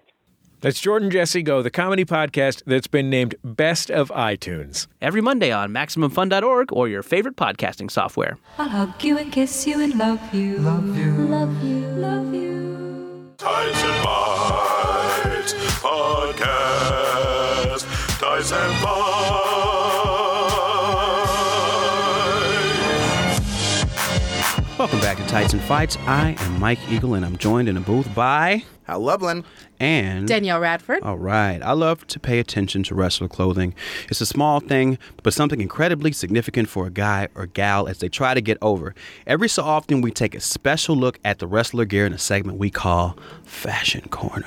That's 0.61 0.79
Jordan 0.79 1.09
Jesse 1.09 1.41
Go, 1.41 1.61
the 1.61 1.71
comedy 1.71 2.03
podcast 2.03 2.63
that's 2.65 2.87
been 2.87 3.09
named 3.09 3.35
Best 3.43 3.89
of 3.89 4.09
iTunes. 4.09 4.87
Every 5.01 5.21
Monday 5.21 5.51
on 5.51 5.71
MaximumFun.org 5.71 6.73
or 6.73 6.89
your 6.89 7.01
favorite 7.01 7.37
podcasting 7.37 7.89
software. 7.89 8.37
I'll 8.57 8.67
hug 8.67 9.01
you 9.03 9.17
and 9.17 9.31
kiss 9.31 9.65
you 9.65 9.81
and 9.81 9.97
love 9.97 10.33
you. 10.33 10.57
Love 10.57 10.97
you. 10.97 11.11
Love 11.11 11.63
you. 11.63 11.79
Love 11.79 12.33
you. 12.33 13.33
Tights 13.37 13.83
and 13.83 14.03
Bites 14.03 15.53
Podcast. 15.79 18.19
Tights 18.19 18.51
and 18.51 18.83
Welcome 25.29 25.41
Tights 25.43 25.53
and 25.53 25.61
Fights. 25.61 25.97
I 26.07 26.35
am 26.39 26.59
Mike 26.59 26.79
Eagle, 26.89 27.13
and 27.13 27.23
I'm 27.23 27.37
joined 27.37 27.69
in 27.69 27.77
a 27.77 27.81
booth 27.81 28.15
by 28.15 28.63
Hal 28.87 29.01
Lublin. 29.01 29.45
and 29.79 30.27
Danielle 30.27 30.59
Radford. 30.59 31.03
All 31.03 31.19
right. 31.19 31.61
I 31.61 31.73
love 31.73 32.07
to 32.07 32.19
pay 32.19 32.39
attention 32.39 32.81
to 32.83 32.95
wrestler 32.95 33.27
clothing. 33.27 33.75
It's 34.07 34.21
a 34.21 34.25
small 34.25 34.59
thing, 34.59 34.97
but 35.21 35.35
something 35.35 35.61
incredibly 35.61 36.13
significant 36.13 36.67
for 36.67 36.87
a 36.87 36.89
guy 36.89 37.27
or 37.35 37.45
gal 37.45 37.87
as 37.87 37.99
they 37.99 38.09
try 38.09 38.33
to 38.33 38.41
get 38.41 38.57
over. 38.63 38.95
Every 39.27 39.47
so 39.47 39.61
often, 39.61 40.01
we 40.01 40.09
take 40.09 40.33
a 40.33 40.39
special 40.39 40.95
look 40.95 41.19
at 41.23 41.37
the 41.37 41.45
wrestler 41.45 41.85
gear 41.85 42.07
in 42.07 42.13
a 42.13 42.17
segment 42.17 42.57
we 42.57 42.71
call 42.71 43.15
Fashion 43.43 44.09
Corner. 44.09 44.41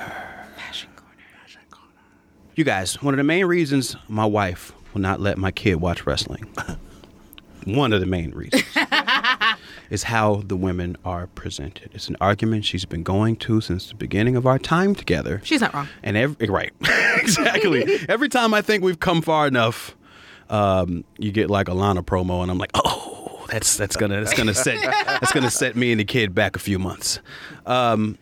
Fashion 0.57 0.91
Corner. 0.97 1.15
Fashion 1.43 1.61
Corner. 1.71 1.93
You 2.57 2.65
guys, 2.65 3.01
one 3.01 3.15
of 3.15 3.19
the 3.19 3.25
main 3.25 3.47
reasons 3.47 3.95
my 4.09 4.27
wife 4.27 4.73
will 4.95 5.01
not 5.01 5.21
let 5.21 5.39
my 5.39 5.53
kid 5.53 5.77
watch 5.77 6.07
wrestling. 6.07 6.45
one 7.67 7.93
of 7.93 8.01
the 8.01 8.07
main 8.07 8.33
reasons. 8.33 8.65
is 9.93 10.05
how 10.05 10.37
the 10.47 10.57
women 10.57 10.97
are 11.05 11.27
presented. 11.27 11.91
It's 11.93 12.09
an 12.09 12.17
argument 12.19 12.65
she's 12.65 12.87
been 12.87 13.03
going 13.03 13.37
to 13.37 13.61
since 13.61 13.91
the 13.91 13.95
beginning 13.95 14.37
of 14.37 14.47
our 14.47 14.59
time 14.59 14.95
together. 14.95 15.43
She's 15.45 15.61
not 15.61 15.75
wrong. 15.75 15.87
And 16.03 16.17
every 16.17 16.49
right, 16.49 16.73
exactly. 17.17 18.01
every 18.09 18.31
time 18.31 18.55
I 18.55 18.63
think 18.63 18.83
we've 18.83 18.99
come 18.99 19.21
far 19.21 19.47
enough, 19.47 19.95
um, 20.49 21.05
you 21.19 21.31
get 21.31 21.51
like 21.51 21.69
a 21.69 21.75
Lana 21.75 22.03
promo, 22.03 22.41
and 22.41 22.51
I'm 22.51 22.57
like, 22.57 22.71
oh, 22.75 23.45
that's 23.51 23.77
that's 23.77 23.97
gonna 23.97 24.17
that's 24.17 24.33
gonna 24.33 24.55
set 24.55 24.81
that's 24.81 25.33
gonna 25.33 25.51
set 25.51 25.77
me 25.77 25.93
and 25.93 26.01
the 26.01 26.07
kid 26.07 26.35
back 26.35 26.57
a 26.57 26.59
few 26.59 26.79
months. 26.79 27.21
Um, 27.67 28.17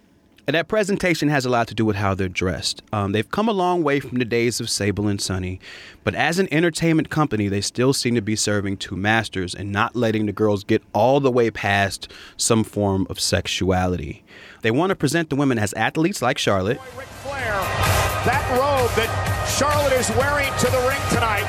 and 0.51 0.57
that 0.57 0.67
presentation 0.67 1.29
has 1.29 1.47
a 1.47 1.49
lot 1.49 1.69
to 1.69 1.77
do 1.77 1.85
with 1.85 1.95
how 1.95 2.13
they're 2.13 2.29
dressed. 2.29 2.83
Um, 2.93 3.13
they've 3.13 3.31
come 3.31 3.49
a 3.49 3.53
long 3.53 3.85
way 3.85 4.01
from 4.01 4.19
the 4.19 4.25
days 4.25 4.59
of 4.59 4.69
Sable 4.69 5.07
and 5.07 5.21
Sunny, 5.21 5.61
but 6.03 6.13
as 6.13 6.41
an 6.41 6.49
entertainment 6.53 7.09
company, 7.09 7.47
they 7.47 7.61
still 7.61 7.93
seem 7.93 8.17
to 8.17 8.21
be 8.21 8.35
serving 8.35 8.79
two 8.79 8.97
masters 8.97 9.55
and 9.55 9.71
not 9.71 9.95
letting 9.95 10.27
the 10.27 10.33
girls 10.33 10.65
get 10.65 10.83
all 10.93 11.21
the 11.21 11.31
way 11.31 11.53
past 11.53 12.11
some 12.37 12.65
form 12.65 13.07
of 13.09 13.21
sexuality. 13.21 14.25
They 14.63 14.73
want 14.73 14.91
to 14.91 14.97
present 14.97 15.31
the 15.31 15.37
women 15.37 15.57
as 15.57 15.73
athletes 15.75 16.21
like 16.21 16.37
Charlotte. 16.37 16.81
That 17.23 18.43
robe 18.51 18.91
that 18.97 19.47
Charlotte 19.57 19.93
is 19.93 20.11
wearing 20.17 20.53
to 20.59 20.67
the 20.67 20.81
ring 20.89 21.01
tonight 21.11 21.47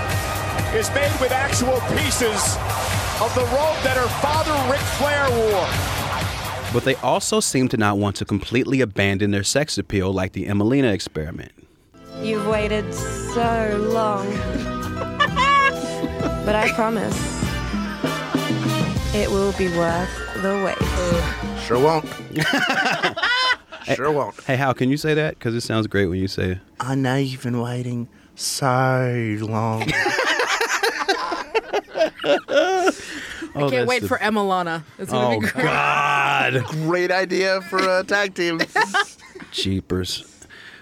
is 0.76 0.94
made 0.94 1.20
with 1.20 1.32
actual 1.32 1.82
pieces 1.98 2.56
of 3.20 3.34
the 3.34 3.46
robe 3.50 3.82
that 3.82 3.98
her 3.98 4.10
father, 4.22 4.54
Ric 4.72 4.80
Flair, 5.00 5.28
wore. 5.32 6.01
But 6.74 6.86
they 6.86 6.96
also 6.96 7.40
seem 7.42 7.68
to 7.70 7.78
not 7.78 7.98
want 7.98 8.16
to 8.18 8.26
completely 8.26 8.80
abandon 8.80 9.32
their 9.32 9.44
sex 9.44 9.78
appeal 9.78 10.14
like 10.14 10.32
the 10.32 10.46
Emmalina 10.46 10.94
experiment. 10.94 11.52
You've 12.22 12.48
waited 12.48 12.94
so 12.94 13.78
long. 13.92 14.26
but 16.46 16.56
I 16.56 16.72
promise, 16.74 17.16
it 19.14 19.30
will 19.30 19.52
be 19.54 19.68
worth 19.78 20.10
the 20.42 20.64
wait. 20.66 20.78
Uh, 20.80 21.58
sure 21.58 21.80
won't. 21.80 22.06
sure 23.96 24.12
won't. 24.12 24.40
Hey, 24.44 24.56
how 24.56 24.72
can 24.72 24.90
you 24.90 24.98
say 24.98 25.14
that? 25.14 25.38
Because 25.38 25.54
it 25.56 25.62
sounds 25.62 25.88
great 25.88 26.08
when 26.08 26.20
you 26.20 26.30
say 26.30 26.52
it. 26.52 26.58
I 26.80 26.96
know 26.96 27.16
you've 27.18 27.44
been 27.44 27.60
waiting 27.60 28.08
so 28.36 29.38
long. 29.42 29.92
I 33.56 33.62
oh, 33.64 33.70
can't 33.70 33.88
wait 33.88 34.04
for 34.04 34.18
Emmalina. 34.18 34.84
It's 34.98 35.12
gonna 35.12 35.36
Oh, 35.36 35.40
be 35.40 35.48
great. 35.48 35.64
God. 35.66 36.66
Great 36.72 37.12
idea 37.12 37.62
for 37.62 37.80
a 37.80 38.04
tag 38.04 38.34
team. 38.34 38.60
Jeepers. 39.52 40.26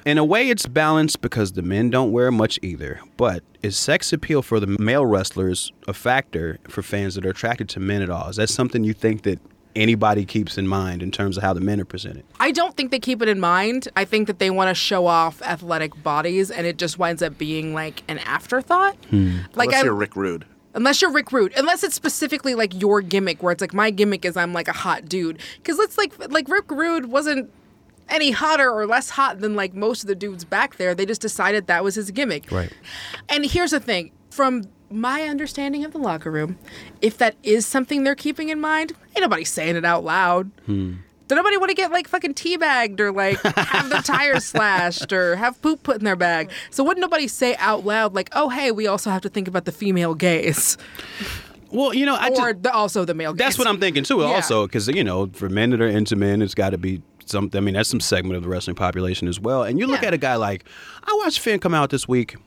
In 0.06 0.18
a 0.18 0.24
way, 0.24 0.50
it's 0.50 0.66
balanced 0.66 1.22
because 1.22 1.54
the 1.54 1.62
men 1.62 1.90
don't 1.90 2.12
wear 2.12 2.32
much 2.32 2.58
either. 2.62 3.00
But 3.18 3.44
is 3.62 3.78
sex 3.78 4.14
appeal 4.14 4.42
for 4.42 4.60
the 4.60 4.68
male 4.80 5.06
wrestlers 5.06 5.72
a 5.88 5.94
factor 5.94 6.58
for 6.70 6.82
fans 6.82 7.16
that 7.16 7.26
are 7.26 7.30
attracted 7.30 7.70
to 7.70 7.80
men 7.80 8.02
at 8.02 8.10
all? 8.10 8.30
Is 8.30 8.38
that 8.38 8.50
something 8.50 8.84
you 8.84 8.94
think 8.94 9.24
that 9.24 9.40
anybody 9.76 10.26
keeps 10.26 10.58
in 10.58 10.68
mind 10.68 11.04
in 11.04 11.12
terms 11.12 11.38
of 11.38 11.44
how 11.44 11.54
the 11.54 11.60
men 11.62 11.80
are 11.82 11.86
presented? 11.86 12.24
I 12.40 12.52
don't 12.52 12.76
think 12.78 12.92
they 12.92 13.00
keep 13.00 13.22
it 13.22 13.28
in 13.28 13.40
mind. 13.40 13.88
I 13.96 14.06
think 14.06 14.28
that 14.28 14.40
they 14.40 14.50
want 14.50 14.70
to 14.70 14.74
show 14.76 15.06
off 15.08 15.42
athletic 15.42 16.02
bodies, 16.02 16.50
and 16.50 16.66
it 16.66 16.78
just 16.78 16.98
winds 16.98 17.22
up 17.22 17.38
being 17.38 17.74
like 17.74 18.04
an 18.08 18.20
afterthought. 18.20 18.96
Hmm. 19.10 19.40
Like 19.56 19.68
Unless 19.70 19.82
I- 19.82 19.86
you're 19.86 19.94
Rick 19.96 20.16
Rude. 20.16 20.46
Unless 20.74 21.02
you're 21.02 21.12
Rick 21.12 21.32
Rude, 21.32 21.54
unless 21.58 21.84
it's 21.84 21.96
specifically 21.96 22.54
like 22.54 22.80
your 22.80 23.02
gimmick, 23.02 23.42
where 23.42 23.52
it's 23.52 23.62
like 23.62 23.74
my 23.74 23.90
gimmick 23.90 24.24
is 24.24 24.38
I'm 24.38 24.54
like 24.54 24.68
a 24.68 24.74
hot 24.74 25.06
dude. 25.06 25.40
Because 25.58 25.78
let's 25.78 25.98
like 25.98 26.14
like 26.32 26.48
Rick 26.48 26.70
Rude 26.70 27.08
wasn't 27.08 27.52
any 28.08 28.32
hotter 28.32 28.72
or 28.72 28.86
less 28.86 29.12
hot 29.12 29.40
than 29.40 29.56
like 29.56 29.74
most 29.74 30.04
of 30.04 30.08
the 30.08 30.16
dudes 30.16 30.44
back 30.44 30.78
there. 30.78 30.94
They 30.94 31.06
just 31.06 31.22
decided 31.22 31.68
that 31.68 31.84
was 31.84 31.96
his 31.96 32.12
gimmick. 32.12 32.52
Right. 32.52 32.72
And 33.30 33.46
here's 33.46 33.72
the 33.72 33.80
thing 33.80 34.12
from 34.30 34.64
my 34.92 35.24
understanding 35.24 35.86
of 35.86 35.92
the 35.92 35.98
locker 36.00 36.32
room, 36.32 36.58
if 37.02 37.18
that 37.18 37.36
is 37.44 37.66
something 37.66 38.04
they're 38.04 38.16
keeping 38.16 38.50
in 38.50 38.60
mind, 38.60 38.94
ain't 39.16 39.22
nobody 39.22 39.44
saying 39.44 39.76
it 39.76 39.86
out 39.86 40.04
loud. 40.04 40.52
Hmm. 40.66 40.96
Does 41.30 41.36
nobody 41.36 41.58
want 41.58 41.70
to 41.70 41.76
get 41.76 41.92
like 41.92 42.08
fucking 42.08 42.34
teabagged 42.34 43.00
or 43.00 43.12
like 43.12 43.40
have 43.42 43.90
their 43.90 44.02
tires 44.02 44.44
slashed 44.46 45.14
or 45.14 45.36
have 45.36 45.62
poop 45.62 45.84
put 45.84 45.98
in 45.98 46.04
their 46.04 46.16
bag? 46.16 46.50
So 46.72 46.84
wouldn't 46.84 47.02
nobody 47.02 47.28
say 47.28 47.56
out 47.58 47.86
loud 47.86 48.16
like, 48.16 48.30
"Oh, 48.34 48.50
hey, 48.50 48.72
we 48.72 48.88
also 48.88 49.12
have 49.12 49.22
to 49.22 49.30
think 49.30 49.48
about 49.48 49.66
the 49.66 49.72
female 49.72 50.16
gaze," 50.16 50.76
Well, 51.72 51.94
you 51.94 52.06
know, 52.06 52.16
I 52.16 52.30
or 52.30 52.54
the, 52.54 52.74
also 52.74 53.06
the 53.06 53.14
male 53.14 53.34
gaze? 53.34 53.46
That's 53.46 53.58
what 53.60 53.68
I'm 53.68 53.80
thinking 53.80 54.04
too. 54.04 54.20
Yeah. 54.22 54.26
Also, 54.26 54.66
because 54.66 54.88
you 54.88 55.04
know, 55.04 55.28
for 55.28 55.50
men 55.50 55.70
that 55.70 55.82
are 55.82 55.88
into 55.88 56.16
men, 56.16 56.42
it's 56.42 56.56
got 56.56 56.72
to 56.72 56.78
be 56.78 57.02
some. 57.26 57.52
I 57.54 57.60
mean, 57.60 57.76
that's 57.76 57.90
some 57.90 58.00
segment 58.00 58.38
of 58.38 58.44
the 58.44 58.50
wrestling 58.50 58.76
population 58.76 59.28
as 59.28 59.40
well. 59.40 59.64
And 59.64 59.78
you 59.78 59.86
look 59.86 60.02
at 60.02 60.14
a 60.14 60.18
guy 60.18 60.36
like 60.36 60.66
I 61.04 61.16
watched 61.24 61.40
Finn 61.40 61.60
come 61.60 61.74
out 61.74 61.92
this 61.92 62.08
week. 62.08 62.38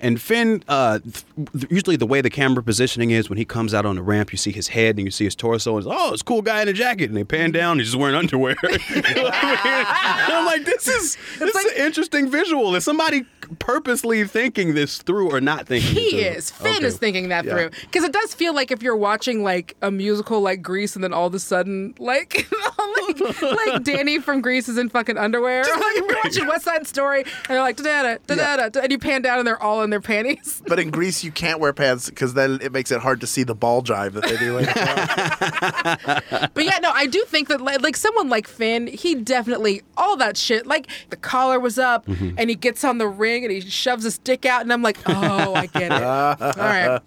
And 0.00 0.20
Finn, 0.20 0.62
uh, 0.68 0.98
th- 1.00 1.66
usually 1.70 1.96
the 1.96 2.06
way 2.06 2.20
the 2.20 2.30
camera 2.30 2.62
positioning 2.62 3.10
is 3.10 3.28
when 3.28 3.38
he 3.38 3.44
comes 3.44 3.74
out 3.74 3.84
on 3.86 3.96
the 3.96 4.02
ramp, 4.02 4.32
you 4.32 4.38
see 4.38 4.52
his 4.52 4.68
head 4.68 4.96
and 4.96 5.06
you 5.06 5.10
see 5.10 5.24
his 5.24 5.34
torso. 5.34 5.76
And 5.76 5.86
it's, 5.86 5.94
oh, 5.94 6.12
it's 6.12 6.22
a 6.22 6.24
cool 6.24 6.42
guy 6.42 6.62
in 6.62 6.68
a 6.68 6.72
jacket. 6.72 7.04
And 7.10 7.16
they 7.16 7.24
pan 7.24 7.50
down, 7.52 7.78
he's 7.78 7.88
just 7.88 7.98
wearing 7.98 8.14
underwear. 8.16 8.56
You 8.62 8.68
know 8.70 9.22
what 9.24 9.34
I 9.34 9.64
mean? 9.64 10.24
And 10.26 10.32
I'm 10.32 10.44
like, 10.46 10.64
this 10.64 10.88
is 10.88 11.16
this 11.38 11.54
is 11.54 11.72
an 11.72 11.84
interesting 11.86 12.30
visual. 12.30 12.74
Is 12.74 12.84
somebody 12.84 13.24
purposely 13.58 14.24
thinking 14.24 14.74
this 14.74 14.98
through 14.98 15.30
or 15.30 15.40
not 15.40 15.66
thinking? 15.66 15.94
He 15.94 16.10
through? 16.10 16.18
is. 16.20 16.50
Finn 16.50 16.76
Okay. 16.76 16.86
is 16.86 16.96
thinking 16.98 17.28
that 17.30 17.44
Yeah. 17.44 17.52
through 17.54 17.70
because 17.82 18.04
it 18.04 18.12
does 18.12 18.34
feel 18.34 18.54
like 18.54 18.70
if 18.70 18.82
you're 18.82 18.96
watching 18.96 19.42
like 19.42 19.76
a 19.82 19.90
musical 19.90 20.40
like 20.40 20.62
Grease, 20.62 20.94
and 20.94 21.02
then 21.02 21.12
all 21.12 21.26
of 21.26 21.34
a 21.34 21.38
sudden 21.38 21.94
like 21.98 22.46
like, 23.08 23.42
like 23.42 23.82
Danny 23.84 24.18
from 24.18 24.40
Grease 24.40 24.68
is 24.68 24.76
in 24.78 24.88
fucking 24.88 25.16
underwear. 25.18 25.62
like 25.64 25.96
you're 25.96 26.16
watching 26.24 26.46
West 26.46 26.64
Side 26.64 26.86
Story, 26.86 27.22
and 27.22 27.32
they're 27.48 27.60
like 27.60 27.76
da 27.76 27.82
da 28.02 28.16
da 28.26 28.56
da 28.56 28.68
da, 28.68 28.80
and 28.80 28.92
you 28.92 28.98
pan 28.98 29.22
down 29.22 29.38
and 29.38 29.46
they're 29.46 29.62
all 29.62 29.82
in 29.82 29.87
their 29.90 30.00
panties. 30.00 30.62
But 30.68 30.78
in 30.78 30.90
Grease, 30.90 31.24
you 31.24 31.30
can't 31.32 31.60
wear 31.60 31.72
pants 31.72 32.08
because 32.10 32.34
then 32.34 32.58
it 32.62 32.72
makes 32.72 32.90
it 32.90 33.00
hard 33.00 33.20
to 33.22 33.26
see 33.26 33.42
the 33.42 33.54
ball 33.54 33.80
drive 33.80 34.14
that 34.14 34.24
they 34.24 34.36
do. 34.36 34.54
Like, 34.60 34.74
But 36.54 36.64
yeah, 36.64 36.78
no, 36.82 36.90
I 36.92 37.06
do 37.06 37.24
think 37.26 37.48
that 37.48 37.60
like, 37.60 37.80
like 37.82 37.96
someone 37.96 38.28
like 38.28 38.46
Finn, 38.46 38.86
he 38.86 39.14
definitely 39.14 39.82
all 39.96 40.16
that 40.18 40.36
shit. 40.36 40.66
Like 40.66 40.88
the 41.10 41.16
collar 41.16 41.58
was 41.58 41.78
up, 41.78 42.06
Mm-hmm. 42.06 42.36
and 42.38 42.48
he 42.50 42.56
gets 42.56 42.84
on 42.84 42.98
the 42.98 43.08
ring 43.08 43.44
and 43.44 43.52
he 43.52 43.60
shoves 43.60 44.04
his 44.04 44.18
dick 44.18 44.46
out, 44.46 44.62
and 44.62 44.72
I'm 44.72 44.82
like, 44.82 44.98
oh, 45.06 45.54
I 45.54 45.66
get 45.66 45.92
it. 45.92 46.02
all 46.02 46.36
right, 46.56 47.00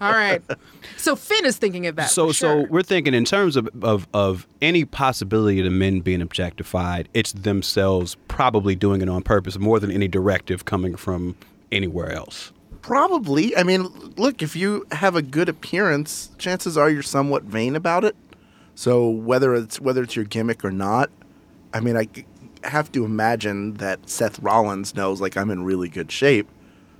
all 0.00 0.12
right. 0.12 0.42
So 0.96 1.16
Finn 1.16 1.44
is 1.44 1.56
thinking 1.56 1.86
of 1.86 1.96
that. 1.96 2.10
So, 2.10 2.32
sure. 2.32 2.64
so 2.64 2.66
we're 2.70 2.82
thinking 2.82 3.14
in 3.14 3.24
terms 3.24 3.56
of, 3.56 3.68
of 3.82 4.06
of 4.14 4.46
any 4.62 4.84
possibility 4.84 5.58
of 5.60 5.64
the 5.64 5.70
men 5.70 6.00
being 6.00 6.22
objectified, 6.22 7.08
it's 7.14 7.32
themselves 7.32 8.16
probably 8.28 8.74
doing 8.74 9.00
it 9.02 9.08
on 9.08 9.22
purpose 9.22 9.58
more 9.58 9.80
than 9.80 9.90
any 9.90 10.08
directive 10.08 10.64
coming 10.64 10.94
from 10.96 11.34
anywhere 11.72 12.12
else. 12.12 12.52
Probably. 12.82 13.56
I 13.56 13.62
mean, 13.62 13.88
look, 14.16 14.42
if 14.42 14.56
you 14.56 14.86
have 14.92 15.16
a 15.16 15.22
good 15.22 15.48
appearance, 15.48 16.30
chances 16.38 16.76
are 16.76 16.88
you're 16.88 17.02
somewhat 17.02 17.42
vain 17.44 17.76
about 17.76 18.04
it. 18.04 18.16
So 18.74 19.08
whether 19.08 19.54
it's 19.54 19.80
whether 19.80 20.02
it's 20.02 20.16
your 20.16 20.24
gimmick 20.24 20.64
or 20.64 20.70
not, 20.70 21.10
I 21.74 21.80
mean, 21.80 21.96
I 21.96 22.08
have 22.64 22.90
to 22.92 23.04
imagine 23.04 23.74
that 23.74 24.08
Seth 24.08 24.38
Rollins 24.38 24.94
knows 24.94 25.20
like 25.20 25.36
I'm 25.36 25.50
in 25.50 25.64
really 25.64 25.88
good 25.88 26.10
shape. 26.10 26.48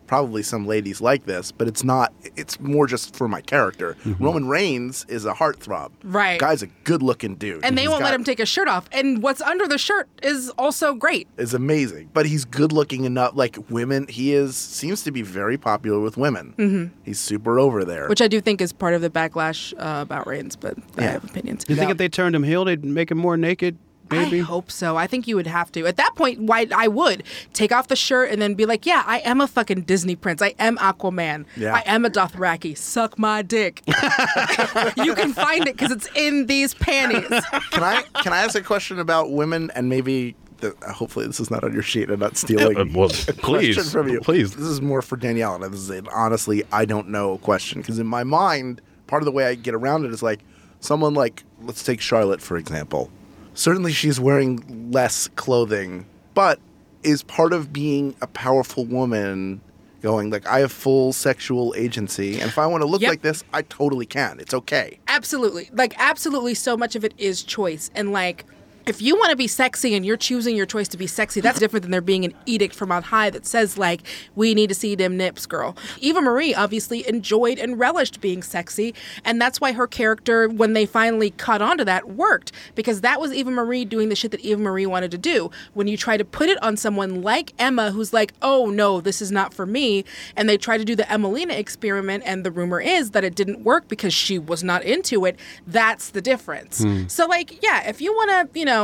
Probably 0.09 0.42
some 0.42 0.66
ladies 0.66 1.01
like 1.01 1.27
this, 1.27 1.53
but 1.53 1.68
it's 1.68 1.85
not. 1.85 2.12
It's 2.35 2.59
more 2.59 2.87
just 2.87 3.14
for 3.14 3.29
my 3.29 3.40
character. 3.42 3.97
Roman 4.18 4.49
Reigns 4.49 5.05
is 5.09 5.25
a 5.27 5.35
heartthrob. 5.35 5.90
Right. 6.03 6.40
Guy's 6.40 6.62
a 6.62 6.66
good-looking 6.85 7.37
dude. 7.37 7.64
and 7.64 7.77
they 7.79 7.83
He's 7.83 7.90
won't 7.90 8.03
let 8.03 8.14
him 8.14 8.25
take 8.25 8.38
his 8.38 8.49
shirt 8.49 8.68
off. 8.68 8.88
And 8.90 9.23
what's 9.23 9.40
under 9.42 9.68
the 9.68 9.79
shirt 9.79 10.09
is 10.23 10.49
also 10.59 10.94
great. 10.94 11.29
is 11.37 11.53
amazing. 11.55 12.09
But 12.14 12.27
he's 12.27 12.44
good 12.47 12.73
looking 12.73 13.05
enough. 13.05 13.33
Like 13.35 13.59
women, 13.71 14.07
he 14.09 14.33
is 14.33 14.57
seems 14.57 15.03
to 15.05 15.12
be 15.12 15.23
very 15.23 15.59
popular 15.59 16.01
with 16.01 16.16
women. 16.16 16.55
Mhm. 16.59 16.90
He's 17.05 17.18
super 17.21 17.59
over 17.61 17.85
there. 17.85 18.09
Which 18.09 18.23
I 18.23 18.29
do 18.29 18.40
think 18.40 18.61
is 18.62 18.73
part 18.73 18.94
of 18.94 19.03
the 19.03 19.11
backlash 19.11 19.75
uh, 19.79 20.01
about 20.03 20.27
Reigns, 20.27 20.57
but 20.57 20.75
I 20.97 21.03
have 21.03 21.25
opinions. 21.25 21.64
You 21.68 21.77
think 21.77 21.90
if 21.90 21.99
they 21.99 22.09
turned 22.09 22.35
him 22.35 22.42
heel, 22.44 22.64
they'd 22.64 22.85
make 22.85 23.11
him 23.11 23.18
more 23.18 23.37
naked? 23.37 23.77
Maybe. 24.11 24.40
I 24.40 24.42
hope 24.44 24.71
so. 24.71 24.97
I 24.97 25.07
think 25.07 25.27
you 25.29 25.37
would 25.37 25.47
have 25.47 25.71
to. 25.73 25.87
At 25.87 25.97
that 25.97 26.14
point, 26.14 26.40
why 26.40 26.66
I 26.75 26.88
would 26.88 27.23
take 27.53 27.73
off 27.73 27.88
the 27.88 27.97
shirt 27.97 28.31
and 28.31 28.40
then 28.40 28.55
be 28.55 28.66
like, 28.66 28.87
"Yeah, 28.87 29.03
I 29.07 29.18
am 29.21 29.40
a 29.40 29.47
fucking 29.47 29.83
Disney 29.83 30.16
prince. 30.16 30.40
I 30.42 30.55
am 30.59 30.77
Aquaman. 30.79 31.44
Yeah. 31.57 31.75
I 31.75 31.83
am 31.87 32.05
a 32.05 32.11
Dothraki. 32.11 32.77
Suck 32.77 33.18
my 33.18 33.42
dick." 33.42 33.83
you 34.97 35.14
can 35.14 35.33
find 35.33 35.66
it 35.68 35.77
because 35.77 35.90
it's 35.90 36.09
in 36.14 36.47
these 36.47 36.75
panties. 36.75 37.29
can 37.71 37.83
I 37.83 38.03
can 38.23 38.33
I 38.33 38.38
ask 38.38 38.55
a 38.57 38.62
question 38.62 38.99
about 38.99 39.31
women 39.33 39.71
and 39.75 39.88
maybe 39.88 40.35
the, 40.59 40.75
hopefully 40.92 41.27
this 41.27 41.38
is 41.38 41.51
not 41.51 41.62
on 41.62 41.73
your 41.73 41.83
sheet 41.83 42.11
and 42.11 42.18
not 42.18 42.37
stealing 42.37 42.77
Uh, 42.77 42.85
well, 42.92 43.07
a 43.07 43.33
please, 43.33 43.77
question 43.77 43.85
from 43.85 44.09
you. 44.09 44.21
please. 44.21 44.55
This 44.55 44.66
is 44.66 44.81
more 44.81 45.03
for 45.03 45.16
Danielle 45.16 45.62
and 45.62 45.73
this 45.73 45.81
is 45.81 45.90
an 45.90 46.09
honestly 46.12 46.64
I 46.73 46.85
don't 46.85 47.09
know 47.11 47.38
question 47.38 47.81
because 47.81 47.99
in 47.99 48.07
my 48.07 48.25
mind 48.25 48.81
part 49.07 49.23
of 49.23 49.25
the 49.27 49.33
way 49.33 49.47
I 49.47 49.55
get 49.55 49.75
around 49.75 50.05
it 50.05 50.11
is 50.12 50.23
like 50.23 50.40
someone 50.81 51.14
like 51.14 51.44
let's 51.62 51.85
take 51.85 52.01
Charlotte 52.01 52.40
for 52.42 52.57
example. 52.57 53.11
Certainly 53.59 53.92
she's 53.92 54.21
wearing 54.21 54.92
less 54.92 55.27
clothing, 55.35 56.07
but 56.33 56.61
is 57.03 57.25
part 57.25 57.53
of 57.53 57.73
being 57.73 58.14
a 58.21 58.29
powerful 58.29 58.85
woman 58.85 59.61
going 60.01 60.31
like 60.31 60.47
I 60.47 60.61
have 60.61 60.71
full 60.71 61.12
sexual 61.12 61.75
agency 61.77 62.35
and 62.40 62.44
if 62.49 62.57
I 62.57 62.68
want 62.68 62.83
to 62.83 62.87
look 62.87 63.01
Yep. 63.01 63.09
like 63.11 63.23
this 63.23 63.42
I 63.53 63.62
totally 63.62 64.07
can. 64.07 64.38
It's 64.38 64.55
okay. 64.55 65.01
absolutely, 65.09 65.71
like 65.73 65.92
absolutely. 65.99 66.55
So 66.55 66.77
much 66.77 66.94
of 66.94 67.05
it 67.05 67.14
is 67.18 67.42
choice, 67.42 67.90
and 67.97 68.12
like 68.12 68.44
if 68.88 69.03
you 69.03 69.16
want 69.16 69.31
to 69.31 69.37
be 69.37 69.46
sexy 69.46 69.94
and 69.94 70.05
you're 70.05 70.16
choosing 70.16 70.57
your 70.57 70.66
choice 70.66 70.88
to 70.88 70.96
be 70.96 71.07
sexy, 71.07 71.40
that's 71.40 71.59
different 71.59 71.83
than 71.83 71.90
there 71.90 72.01
being 72.01 72.24
an 72.24 72.35
edict 72.46 72.74
from 72.74 72.90
on 72.90 73.03
high 73.03 73.31
that 73.31 73.44
says, 73.44 73.77
like, 73.77 74.03
we 74.35 74.55
need 74.55 74.68
to 74.68 74.74
see 74.74 74.94
them 74.94 75.16
nips, 75.16 75.46
girl. 75.46 75.77
Eva 76.01 76.20
Marie 76.20 76.55
obviously 76.55 77.07
enjoyed 77.09 77.59
and 77.59 77.79
relished 77.79 78.20
being 78.20 78.42
sexy. 78.42 78.94
And 79.24 79.40
that's 79.40 79.61
why 79.61 79.72
her 79.72 79.87
character, 79.87 80.48
when 80.48 80.72
they 80.72 80.87
finally 80.87 81.31
caught 81.31 81.61
on 81.61 81.79
to 81.79 81.85
that, 81.85 82.09
worked. 82.09 82.53
Because 82.74 83.03
that 83.03 83.20
was 83.20 83.33
Eva 83.33 83.51
Marie 83.51 83.84
doing 83.84 84.09
the 84.09 84.16
shit 84.16 84.30
that 84.30 84.41
Eva 84.41 84.61
Marie 84.61 84.86
wanted 84.86 85.11
to 85.11 85.18
do. 85.18 85.51
When 85.74 85.86
you 85.86 85.97
try 85.97 86.16
to 86.16 86.24
put 86.24 86.49
it 86.49 86.62
on 86.62 86.76
someone 86.76 87.22
like 87.22 87.53
Emma, 87.59 87.91
who's 87.91 88.12
like, 88.12 88.32
oh 88.41 88.66
no, 88.66 89.01
this 89.01 89.20
is 89.20 89.30
not 89.30 89.53
for 89.53 89.66
me, 89.66 90.05
and 90.34 90.49
they 90.49 90.57
try 90.57 90.78
to 90.78 90.84
do 90.84 90.97
the 90.97 91.03
Emmalina 91.05 91.57
experiment, 91.59 92.22
and 92.26 92.45
the 92.45 92.51
rumor 92.51 92.80
is 92.80 93.11
that 93.11 93.24
it 93.24 93.34
didn't 93.34 93.64
work 93.64 93.89
because 93.89 94.14
she 94.14 94.39
was 94.39 94.64
not 94.64 94.82
into 94.82 95.24
it, 95.24 95.39
that's 95.66 96.11
the 96.11 96.22
difference. 96.22 96.82
Hmm. 96.82 97.07
So, 97.09 97.26
like, 97.26 97.62
yeah, 97.62 97.86
if 97.89 98.01
you 98.01 98.12
want 98.12 98.53
to, 98.53 98.59
you 98.59 98.64
know, 98.64 98.78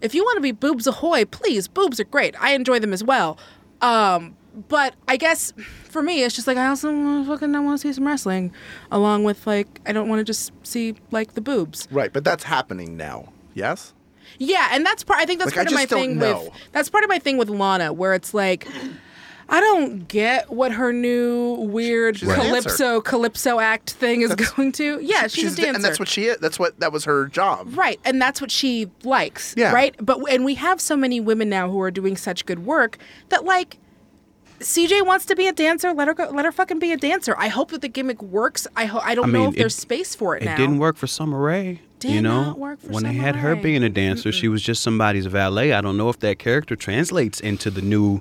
if 0.00 0.14
you 0.14 0.22
want 0.24 0.36
to 0.36 0.40
be 0.42 0.52
boobs 0.52 0.86
ahoy, 0.86 1.24
please, 1.24 1.68
boobs 1.68 1.98
are 2.00 2.04
great. 2.04 2.34
I 2.40 2.52
enjoy 2.52 2.78
them 2.78 2.92
as 2.92 3.02
well. 3.02 3.38
Um, 3.80 4.36
but 4.68 4.94
I 5.06 5.16
guess 5.16 5.52
for 5.84 6.02
me, 6.02 6.22
it's 6.24 6.34
just 6.34 6.46
like 6.46 6.56
I 6.56 6.66
also 6.66 6.88
wanna 6.92 7.24
fucking 7.24 7.54
I 7.54 7.60
want 7.60 7.80
to 7.80 7.86
see 7.88 7.92
some 7.92 8.06
wrestling, 8.06 8.52
along 8.90 9.24
with 9.24 9.46
like 9.46 9.80
I 9.86 9.92
don't 9.92 10.08
want 10.08 10.20
to 10.20 10.24
just 10.24 10.52
see 10.64 10.94
like 11.10 11.34
the 11.34 11.40
boobs. 11.40 11.86
Right, 11.90 12.12
but 12.12 12.24
that's 12.24 12.44
happening 12.44 12.96
now. 12.96 13.32
Yes. 13.54 13.94
Yeah, 14.38 14.68
and 14.72 14.84
that's 14.84 15.02
part. 15.04 15.20
I 15.20 15.26
think 15.26 15.38
that's 15.40 15.52
Like, 15.56 15.66
I 15.66 15.70
part 15.70 15.72
of 15.72 15.74
my 15.74 15.86
thing 15.86 16.18
know. 16.18 16.44
with 16.44 16.52
that's 16.72 16.90
part 16.90 17.04
of 17.04 17.08
my 17.10 17.18
thing 17.18 17.38
with 17.38 17.48
Lana, 17.48 17.92
where 17.92 18.14
it's 18.14 18.34
like. 18.34 18.66
I 19.50 19.60
don't 19.60 20.06
get 20.08 20.50
what 20.50 20.72
her 20.72 20.92
new 20.92 21.54
weird 21.54 22.18
She's 22.18 22.32
calypso 22.32 23.00
calypso 23.00 23.60
act 23.60 23.92
thing 23.92 24.20
is 24.20 24.34
going 24.34 24.72
to. 24.72 24.98
Yeah, 25.02 25.26
she's, 25.26 25.54
a 25.54 25.56
dancer. 25.56 25.74
and 25.76 25.84
that's 25.84 25.98
what 25.98 26.08
she 26.08 26.24
is. 26.26 26.36
That's 26.38 26.58
what 26.58 26.78
that 26.80 26.92
was 26.92 27.04
her 27.06 27.26
job. 27.28 27.68
Right, 27.76 27.98
and 28.04 28.20
that's 28.20 28.40
what 28.42 28.50
she 28.50 28.90
likes. 29.04 29.54
Yeah. 29.56 29.72
Right, 29.72 29.94
but 30.00 30.20
and 30.30 30.44
we 30.44 30.54
have 30.56 30.80
so 30.80 30.96
many 30.96 31.18
women 31.20 31.48
now 31.48 31.70
who 31.70 31.80
are 31.80 31.90
doing 31.90 32.16
such 32.16 32.44
good 32.46 32.66
work 32.66 32.98
that 33.30 33.44
like. 33.44 33.78
CJ 34.60 35.06
wants 35.06 35.24
to 35.26 35.36
be 35.36 35.46
a 35.46 35.52
dancer. 35.52 35.92
Let 35.94 36.08
her 36.08 36.14
go. 36.14 36.30
Let 36.30 36.44
her 36.44 36.50
fucking 36.50 36.80
be 36.80 36.90
a 36.90 36.96
dancer. 36.96 37.32
I 37.38 37.46
hope 37.46 37.70
that 37.70 37.80
the 37.80 37.86
gimmick 37.88 38.20
works. 38.20 38.66
I 38.74 38.86
ho- 38.86 39.00
I 39.04 39.14
don't 39.14 39.26
I 39.28 39.32
know 39.32 39.38
mean, 39.42 39.48
if 39.50 39.54
there's 39.54 39.76
space 39.76 40.16
for 40.16 40.36
it, 40.36 40.42
It 40.42 40.46
now. 40.46 40.56
didn't 40.56 40.78
work 40.80 40.96
for 40.96 41.06
Summer 41.06 41.38
Rae. 41.40 41.68
you 41.68 41.78
Did 42.00 42.22
know, 42.22 42.42
not 42.42 42.58
work 42.58 42.80
for 42.80 42.88
when 42.88 43.04
they 43.04 43.10
Summer 43.10 43.22
had 43.22 43.36
her 43.36 43.54
being 43.54 43.84
a 43.84 43.88
dancer, 43.88 44.32
she 44.32 44.48
was 44.48 44.60
just 44.60 44.82
somebody's 44.82 45.26
valet. 45.26 45.72
I 45.72 45.80
don't 45.80 45.96
know 45.96 46.08
if 46.08 46.18
that 46.18 46.40
character 46.40 46.74
translates 46.74 47.38
into 47.38 47.70
the 47.70 47.82
new. 47.82 48.20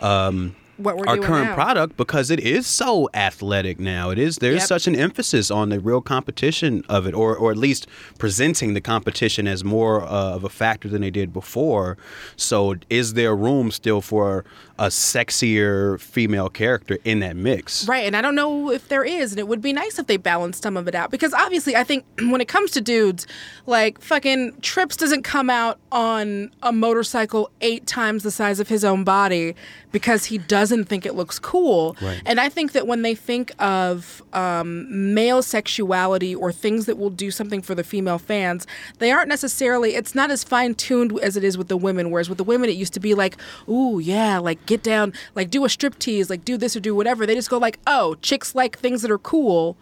Um, 0.00 0.54
What 0.82 0.96
we're 0.96 1.06
our 1.08 1.18
current 1.18 1.50
now. 1.50 1.54
product 1.54 1.96
because 1.96 2.30
it 2.30 2.40
is 2.40 2.66
so 2.66 3.08
athletic 3.14 3.78
now. 3.78 4.10
It 4.10 4.18
is 4.18 4.36
there's 4.38 4.60
Yep. 4.60 4.68
such 4.68 4.86
an 4.86 4.96
emphasis 4.96 5.50
on 5.50 5.68
the 5.68 5.78
real 5.80 6.00
competition 6.00 6.82
of 6.88 7.06
it, 7.06 7.14
or 7.14 7.36
or 7.36 7.50
at 7.50 7.56
least 7.58 7.86
presenting 8.18 8.74
the 8.74 8.80
competition 8.80 9.46
as 9.46 9.62
more 9.64 10.02
uh, 10.02 10.06
of 10.36 10.44
a 10.44 10.48
factor 10.48 10.88
than 10.88 11.02
they 11.02 11.10
did 11.10 11.32
before. 11.32 11.96
So 12.36 12.74
is 12.90 13.14
there 13.14 13.34
room 13.36 13.70
still 13.70 14.00
for 14.00 14.44
a 14.78 14.86
sexier 14.86 16.00
female 16.00 16.48
character 16.48 16.98
in 17.04 17.20
that 17.20 17.36
mix? 17.36 17.86
Right, 17.88 18.06
and 18.06 18.16
I 18.16 18.22
don't 18.22 18.34
know 18.34 18.70
if 18.70 18.88
there 18.88 19.04
is, 19.04 19.32
and 19.32 19.38
it 19.38 19.48
would 19.48 19.60
be 19.60 19.72
nice 19.72 19.98
if 19.98 20.06
they 20.06 20.16
balanced 20.16 20.62
some 20.62 20.76
of 20.76 20.88
it 20.88 20.94
out 20.94 21.10
because 21.10 21.32
obviously, 21.34 21.76
I 21.76 21.84
think 21.84 22.04
when 22.18 22.40
it 22.40 22.48
comes 22.48 22.70
to 22.72 22.80
dudes, 22.80 23.26
like 23.66 24.00
fucking 24.00 24.60
Trips 24.60 24.96
doesn't 24.96 25.22
come 25.22 25.50
out 25.50 25.78
on 25.90 26.50
a 26.62 26.72
motorcycle 26.72 27.50
eight 27.60 27.86
times 27.86 28.22
the 28.22 28.30
size 28.30 28.60
of 28.60 28.68
his 28.68 28.84
own 28.84 29.04
body 29.04 29.54
because 29.92 30.24
he 30.24 30.38
doesn't 30.38 30.86
think 30.86 31.06
it 31.06 31.14
looks 31.14 31.38
cool. 31.38 31.96
Right. 32.00 32.20
And 32.24 32.40
I 32.40 32.48
think 32.48 32.72
that 32.72 32.86
when 32.86 33.02
they 33.02 33.14
think 33.14 33.52
of 33.62 34.22
um, 34.32 35.14
male 35.14 35.42
sexuality 35.42 36.34
or 36.34 36.50
things 36.50 36.86
that 36.86 36.96
will 36.96 37.10
do 37.10 37.30
something 37.30 37.62
for 37.62 37.74
the 37.74 37.84
female 37.84 38.18
fans, 38.18 38.66
they 38.98 39.12
aren't 39.12 39.28
necessarily. 39.28 39.94
It's 39.94 40.14
not 40.14 40.30
as 40.30 40.42
fine 40.42 40.74
tuned 40.74 41.18
as 41.20 41.36
it 41.36 41.44
is 41.44 41.58
with 41.58 41.68
the 41.68 41.76
women. 41.76 42.10
Whereas 42.10 42.28
with 42.28 42.38
the 42.38 42.44
women, 42.44 42.70
it 42.70 42.76
used 42.76 42.94
to 42.94 43.00
be 43.00 43.14
like, 43.14 43.36
ooh 43.68 43.98
yeah, 43.98 44.38
like 44.38 44.61
get 44.66 44.82
down, 44.82 45.12
like 45.34 45.50
do 45.50 45.64
a 45.64 45.68
strip 45.68 45.98
tease, 45.98 46.30
like 46.30 46.44
do 46.44 46.56
this 46.56 46.76
or 46.76 46.80
do 46.80 46.94
whatever. 46.94 47.26
They 47.26 47.34
just 47.34 47.50
go 47.50 47.58
like, 47.58 47.78
oh, 47.86 48.16
chicks 48.22 48.54
like 48.54 48.78
things 48.78 49.02
that 49.02 49.10
are 49.10 49.18
cool. 49.18 49.76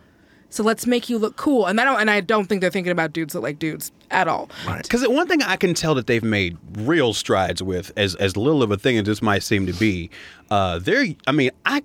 So 0.52 0.64
let's 0.64 0.84
make 0.84 1.08
you 1.08 1.16
look 1.16 1.36
cool, 1.36 1.66
and 1.66 1.80
I 1.80 1.84
don't, 1.84 2.00
and 2.00 2.10
I 2.10 2.20
don't 2.20 2.46
think 2.46 2.60
they're 2.60 2.72
thinking 2.72 2.90
about 2.90 3.12
dudes 3.12 3.34
that 3.34 3.40
like 3.40 3.60
dudes 3.60 3.92
at 4.10 4.26
all. 4.26 4.50
Because 4.82 5.06
one 5.06 5.28
thing 5.28 5.42
I 5.42 5.54
can 5.54 5.74
tell 5.74 5.94
that 5.94 6.08
they've 6.08 6.24
made 6.24 6.58
real 6.72 7.14
strides 7.14 7.62
with, 7.62 7.92
as 7.96 8.16
as 8.16 8.36
little 8.36 8.60
of 8.60 8.72
a 8.72 8.76
thing 8.76 8.98
as 8.98 9.04
this 9.04 9.22
might 9.22 9.44
seem 9.44 9.64
to 9.66 9.72
be, 9.72 10.10
uh, 10.50 10.80
they're. 10.80 11.06
I 11.28 11.30
mean, 11.30 11.52
I 11.64 11.84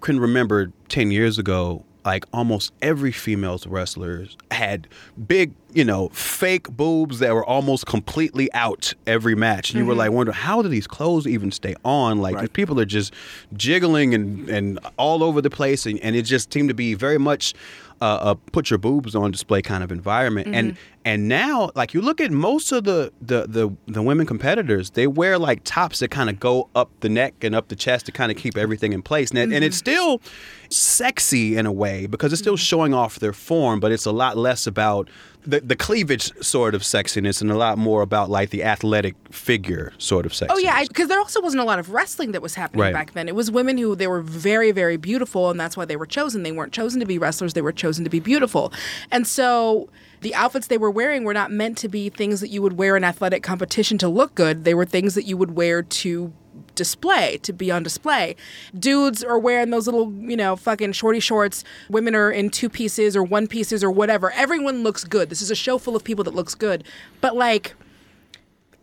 can 0.00 0.18
remember 0.18 0.72
ten 0.88 1.12
years 1.12 1.38
ago, 1.38 1.84
like 2.04 2.24
almost 2.32 2.72
every 2.80 3.12
female 3.12 3.58
wrestler 3.66 4.26
had 4.50 4.88
big, 5.28 5.52
you 5.74 5.84
know, 5.84 6.08
fake 6.10 6.68
boobs 6.70 7.18
that 7.18 7.34
were 7.34 7.44
almost 7.44 7.86
completely 7.86 8.52
out 8.54 8.94
every 9.06 9.34
match. 9.34 9.70
And 9.70 9.78
you 9.78 9.84
were 9.86 9.94
Mhm. 9.94 9.98
like, 9.98 10.10
wonder 10.12 10.32
how 10.32 10.62
do 10.62 10.68
these 10.68 10.86
clothes 10.86 11.26
even 11.26 11.50
stay 11.52 11.74
on? 11.84 12.18
Like 12.20 12.38
these 12.40 12.48
people 12.50 12.80
are 12.80 12.84
just 12.86 13.12
jiggling 13.54 14.14
and 14.14 14.48
and 14.48 14.78
all 14.96 15.22
over 15.22 15.40
the 15.42 15.50
place, 15.50 15.86
and, 15.86 15.98
and 16.00 16.16
it 16.16 16.22
just 16.22 16.52
seemed 16.52 16.68
to 16.68 16.74
be 16.74 16.94
very 16.94 17.18
much. 17.18 17.54
Uh, 18.02 18.30
a 18.34 18.50
put 18.50 18.70
your 18.70 18.78
boobs 18.78 19.14
on 19.14 19.30
display 19.30 19.60
kind 19.60 19.84
of 19.84 19.92
environment, 19.92 20.48
and 20.54 20.72
Mhm. 20.72 20.76
And 21.04 21.28
now, 21.28 21.70
like 21.74 21.94
you 21.94 22.02
look 22.02 22.20
at 22.20 22.30
most 22.30 22.72
of 22.72 22.84
the 22.84 23.10
the 23.22 23.46
the, 23.46 23.74
the 23.86 24.02
women 24.02 24.26
competitors, 24.26 24.90
they 24.90 25.06
wear 25.06 25.38
like 25.38 25.62
tops 25.64 26.00
that 26.00 26.10
kind 26.10 26.28
of 26.28 26.38
go 26.38 26.68
up 26.74 26.90
the 27.00 27.08
neck 27.08 27.42
and 27.42 27.54
up 27.54 27.68
the 27.68 27.76
chest 27.76 28.06
to 28.06 28.12
kind 28.12 28.30
of 28.30 28.36
keep 28.36 28.58
everything 28.58 28.92
in 28.92 29.00
place. 29.00 29.30
And, 29.30 29.38
and 29.38 29.64
it's 29.64 29.80
mm-hmm. 29.80 29.92
still 29.92 30.20
sexy 30.68 31.56
in 31.56 31.64
a 31.64 31.72
way 31.72 32.06
because 32.06 32.32
it's 32.32 32.42
still 32.42 32.54
mm-hmm. 32.54 32.58
showing 32.58 32.94
off 32.94 33.18
their 33.18 33.32
form, 33.32 33.80
but 33.80 33.92
it's 33.92 34.04
a 34.04 34.12
lot 34.12 34.36
less 34.36 34.66
about 34.66 35.08
the, 35.46 35.60
the 35.60 35.74
cleavage 35.74 36.32
sort 36.44 36.74
of 36.74 36.82
sexiness 36.82 37.40
and 37.40 37.50
a 37.50 37.56
lot 37.56 37.78
more 37.78 38.02
about 38.02 38.28
like 38.28 38.50
the 38.50 38.62
athletic 38.62 39.14
figure 39.30 39.94
sort 39.96 40.26
of 40.26 40.32
sexiness. 40.32 40.48
Oh 40.50 40.58
yeah, 40.58 40.84
because 40.86 41.08
there 41.08 41.18
also 41.18 41.40
wasn't 41.40 41.62
a 41.62 41.64
lot 41.64 41.78
of 41.78 41.90
wrestling 41.90 42.32
that 42.32 42.42
was 42.42 42.54
happening 42.56 42.82
Right. 42.82 42.92
back 42.92 43.14
then. 43.14 43.26
It 43.26 43.34
was 43.34 43.50
women 43.50 43.78
who 43.78 43.96
they 43.96 44.06
were 44.06 44.20
very, 44.20 44.70
very 44.70 44.98
beautiful, 44.98 45.50
and 45.50 45.58
that's 45.58 45.78
why 45.78 45.86
they 45.86 45.96
were 45.96 46.06
chosen. 46.06 46.42
They 46.42 46.52
weren't 46.52 46.74
chosen 46.74 47.00
to 47.00 47.06
be 47.06 47.16
wrestlers; 47.16 47.54
they 47.54 47.62
were 47.62 47.72
chosen 47.72 48.04
to 48.04 48.10
be 48.10 48.20
beautiful. 48.20 48.70
And 49.10 49.26
so 49.26 49.88
the 50.20 50.34
outfits 50.34 50.66
they 50.66 50.78
were 50.78 50.90
wearing 50.90 51.24
were 51.24 51.34
not 51.34 51.50
meant 51.50 51.78
to 51.78 51.88
be 51.88 52.08
things 52.08 52.40
that 52.40 52.48
you 52.48 52.62
would 52.62 52.74
wear 52.74 52.96
in 52.96 53.04
athletic 53.04 53.42
competition 53.42 53.98
to 53.98 54.08
look 54.08 54.34
good. 54.34 54.64
They 54.64 54.74
were 54.74 54.84
things 54.84 55.14
that 55.14 55.24
you 55.24 55.36
would 55.36 55.52
wear 55.52 55.82
to 55.82 56.32
display 56.74 57.38
to 57.42 57.52
be 57.52 57.70
on 57.70 57.82
display. 57.82 58.36
Dudes 58.78 59.22
are 59.22 59.38
wearing 59.38 59.70
those 59.70 59.86
little 59.86 60.12
you 60.12 60.36
know 60.36 60.56
fucking 60.56 60.92
shorty 60.92 61.20
shorts. 61.20 61.64
Women 61.88 62.14
are 62.14 62.30
in 62.30 62.50
two 62.50 62.68
pieces 62.68 63.16
or 63.16 63.22
one 63.22 63.46
pieces 63.46 63.84
or 63.84 63.90
whatever. 63.90 64.30
Everyone 64.32 64.82
looks 64.82 65.04
good. 65.04 65.30
This 65.30 65.42
is 65.42 65.50
a 65.50 65.54
show 65.54 65.78
full 65.78 65.96
of 65.96 66.04
people 66.04 66.24
that 66.24 66.34
looks 66.34 66.54
good. 66.54 66.84
But 67.20 67.36
like 67.36 67.74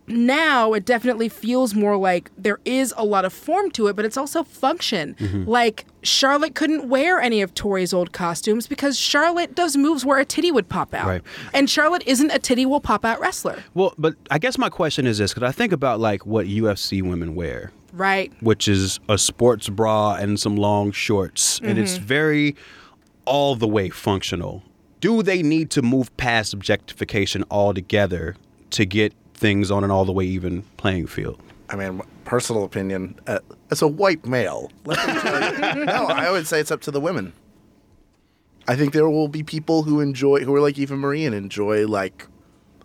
now 0.08 0.72
it 0.72 0.84
definitely 0.84 1.28
feels 1.28 1.74
more 1.74 1.96
like 1.96 2.30
there 2.36 2.58
is 2.64 2.92
a 2.96 3.04
lot 3.04 3.24
of 3.24 3.32
form 3.32 3.70
to 3.72 3.86
it, 3.88 3.96
but 3.96 4.04
it's 4.04 4.16
also 4.16 4.42
function. 4.44 5.14
Mm-hmm. 5.18 5.42
Mhm. 5.44 5.46
Like 5.46 5.84
Charlotte 6.02 6.54
couldn't 6.54 6.88
wear 6.88 7.20
any 7.20 7.42
of 7.42 7.54
Torrie's 7.54 7.92
old 7.92 8.12
costumes 8.12 8.66
because 8.66 8.98
Charlotte 8.98 9.54
does 9.54 9.76
moves 9.76 10.04
where 10.04 10.18
a 10.18 10.24
titty 10.24 10.50
would 10.52 10.68
pop 10.68 10.94
out. 10.94 11.06
Right. 11.06 11.22
And 11.52 11.68
Charlotte 11.68 12.02
isn't 12.06 12.30
a 12.30 12.38
titty 12.38 12.64
will 12.66 12.80
pop 12.80 13.04
out 13.04 13.20
wrestler. 13.20 13.62
Well, 13.74 13.94
but 13.98 14.14
I 14.30 14.38
guess 14.38 14.56
my 14.58 14.68
question 14.68 15.06
is 15.06 15.18
this 15.18 15.34
because 15.34 15.48
I 15.48 15.52
think 15.52 15.72
about 15.72 16.00
like 16.00 16.24
what 16.26 16.46
UFC 16.46 17.02
women 17.02 17.34
wear. 17.34 17.72
Right. 17.92 18.30
which 18.40 18.68
is 18.68 19.00
a 19.08 19.16
sports 19.18 19.68
bra 19.70 20.14
and 20.14 20.38
some 20.38 20.56
long 20.56 20.92
shorts, 20.92 21.58
and 21.64 21.78
it's 21.78 21.96
Mhm. 21.98 22.02
very 22.02 22.56
all 23.24 23.56
the 23.56 23.66
way 23.66 23.88
functional. 23.88 24.62
Do 25.00 25.22
they 25.22 25.42
need 25.42 25.70
to 25.70 25.82
move 25.82 26.14
past 26.16 26.52
objectification 26.52 27.44
altogether 27.50 28.36
to 28.70 28.84
get 28.84 29.14
things 29.38 29.70
on 29.70 29.84
an 29.84 29.90
all 29.90 30.04
the 30.04 30.12
way 30.12 30.24
even 30.24 30.62
playing 30.76 31.06
field? 31.06 31.40
I 31.70 31.76
mean, 31.76 32.00
personal 32.24 32.64
opinion, 32.64 33.18
uh, 33.26 33.38
as 33.70 33.82
a 33.82 33.88
white 33.88 34.24
male, 34.26 34.70
let 34.84 35.06
me 35.06 35.20
tell 35.20 35.76
you, 35.78 35.84
no, 35.86 36.06
I 36.06 36.30
would 36.30 36.46
say 36.46 36.60
it's 36.60 36.70
up 36.70 36.80
to 36.82 36.90
the 36.90 37.00
women. 37.00 37.32
I 38.66 38.76
think 38.76 38.92
there 38.92 39.08
will 39.08 39.28
be 39.28 39.42
people 39.42 39.82
who 39.82 40.00
enjoy, 40.00 40.40
who 40.44 40.54
are 40.54 40.60
like 40.60 40.78
Eva 40.78 40.96
Marie 40.96 41.24
and 41.24 41.34
enjoy 41.34 41.86
like, 41.86 42.26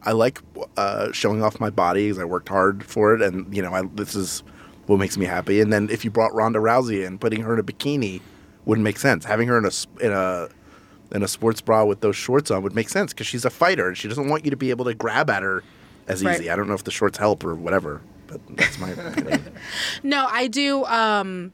I 0.03 0.11
like 0.11 0.39
uh, 0.77 1.11
showing 1.11 1.43
off 1.43 1.59
my 1.59 1.69
body 1.69 2.07
because 2.07 2.19
I 2.19 2.25
worked 2.25 2.49
hard 2.49 2.83
for 2.85 3.13
it, 3.15 3.21
and 3.21 3.53
you 3.55 3.61
know, 3.61 3.73
I, 3.73 3.83
this 3.93 4.15
is 4.15 4.43
what 4.85 4.97
makes 4.99 5.17
me 5.17 5.25
happy. 5.25 5.61
And 5.61 5.71
then 5.71 5.89
if 5.89 6.03
you 6.03 6.11
brought 6.11 6.33
Ronda 6.33 6.59
Rousey 6.59 7.05
in, 7.05 7.17
putting 7.17 7.41
her 7.41 7.53
in 7.53 7.59
a 7.59 7.63
bikini 7.63 8.21
wouldn't 8.65 8.83
make 8.83 8.97
sense. 8.97 9.25
Having 9.25 9.47
her 9.49 9.57
in 9.57 9.65
a 9.65 9.67
s- 9.67 9.87
in 10.01 10.11
a 10.11 10.49
in 11.11 11.21
a 11.23 11.27
sports 11.27 11.61
bra 11.61 11.83
with 11.85 12.01
those 12.01 12.15
shorts 12.15 12.49
on 12.49 12.63
would 12.63 12.73
make 12.75 12.89
sense 12.89 13.13
because 13.13 13.27
she's 13.27 13.45
a 13.45 13.49
fighter 13.49 13.87
and 13.89 13.97
she 13.97 14.07
doesn't 14.07 14.27
want 14.29 14.43
you 14.45 14.51
to 14.51 14.57
be 14.57 14.71
able 14.71 14.83
to 14.85 14.93
grab 14.93 15.29
at 15.29 15.43
her 15.43 15.63
as 16.07 16.23
Right. 16.23 16.35
easy. 16.39 16.49
I 16.49 16.55
don't 16.55 16.67
know 16.67 16.73
if 16.73 16.83
the 16.83 16.91
shorts 16.91 17.17
help 17.17 17.43
or 17.43 17.55
whatever, 17.55 18.01
but 18.27 18.41
that's 18.57 18.77
my 18.79 18.89
opinion. 18.91 19.53
No, 20.03 20.27
I 20.29 20.47
do. 20.47 20.83
Um, 20.85 21.51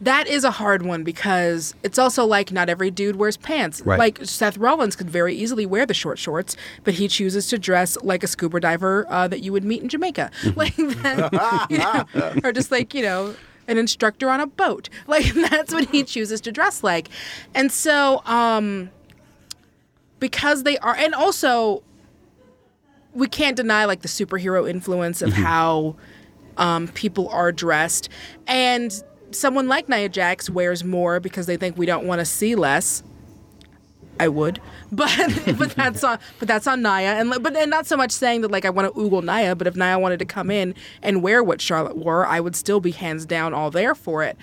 that 0.00 0.26
is 0.26 0.42
a 0.42 0.50
hard 0.50 0.82
one 0.82 1.04
because 1.04 1.74
it's 1.84 1.96
also 1.96 2.24
like 2.24 2.50
not 2.50 2.68
every 2.68 2.90
dude 2.90 3.16
wears 3.16 3.36
pants. 3.36 3.80
Right. 3.82 3.98
Like 3.98 4.18
Seth 4.24 4.58
Rollins 4.58 4.96
could 4.96 5.08
very 5.08 5.32
easily 5.34 5.64
wear 5.64 5.86
the 5.86 5.94
short 5.94 6.18
shorts, 6.18 6.56
but 6.82 6.94
he 6.94 7.06
chooses 7.06 7.46
to 7.48 7.58
dress 7.58 7.96
like 8.02 8.24
a 8.24 8.26
scuba 8.26 8.58
diver 8.58 9.06
uh, 9.08 9.28
that 9.28 9.40
you 9.44 9.52
would 9.52 9.62
meet 9.64 9.80
in 9.82 9.88
Jamaica, 9.88 10.30
like 10.56 10.74
that, 10.76 11.66
you 11.70 11.78
know, 11.78 12.04
or 12.42 12.52
just 12.52 12.70
like 12.70 12.94
you 12.94 13.02
know. 13.02 13.34
An 13.68 13.78
instructor 13.78 14.28
on 14.28 14.40
a 14.40 14.46
boat. 14.48 14.88
Like 15.06 15.32
that's 15.34 15.72
what 15.72 15.88
he 15.90 16.02
chooses 16.02 16.40
to 16.42 16.50
dress 16.50 16.82
like. 16.82 17.08
And 17.54 17.70
so 17.70 18.20
um 18.26 18.90
because 20.18 20.64
they 20.64 20.78
are 20.78 20.96
and 20.96 21.14
also 21.14 21.84
we 23.14 23.26
can't 23.28 23.56
deny 23.56 23.84
like 23.84 24.02
the 24.02 24.08
superhero 24.08 24.68
influence 24.68 25.22
of 25.22 25.30
Mhm. 25.30 25.42
how 25.44 25.96
um, 26.56 26.88
people 26.88 27.28
are 27.30 27.50
dressed, 27.52 28.08
and 28.46 29.02
someone 29.30 29.68
like 29.68 29.88
Nia 29.88 30.08
Jax 30.10 30.50
wears 30.50 30.84
more 30.84 31.18
because 31.20 31.46
they 31.46 31.56
think 31.56 31.78
we 31.78 31.86
don't 31.86 32.06
want 32.06 32.18
to 32.20 32.24
see 32.26 32.54
less. 32.54 33.02
I 34.20 34.28
would, 34.28 34.60
but 34.92 35.10
but 35.58 35.70
that's 35.70 36.04
on 36.04 36.18
but 36.38 36.46
that's 36.46 36.66
on 36.66 36.82
Nia, 36.82 37.14
and 37.18 37.30
but 37.42 37.56
and 37.56 37.70
not 37.70 37.86
so 37.86 37.96
much 37.96 38.12
saying 38.12 38.42
that 38.42 38.50
like 38.50 38.64
I 38.66 38.70
want 38.70 38.92
to 38.94 39.00
oogle 39.00 39.22
Nia, 39.24 39.56
but 39.56 39.66
if 39.66 39.74
Nia 39.74 39.98
wanted 39.98 40.18
to 40.18 40.26
come 40.26 40.50
in 40.50 40.74
and 41.02 41.22
wear 41.22 41.42
what 41.42 41.60
Charlotte 41.62 41.96
wore, 41.96 42.26
I 42.26 42.38
would 42.38 42.54
still 42.54 42.78
be 42.80 42.90
hands 42.90 43.24
down 43.24 43.54
all 43.54 43.70
there 43.70 43.94
for 43.94 44.22
it. 44.22 44.36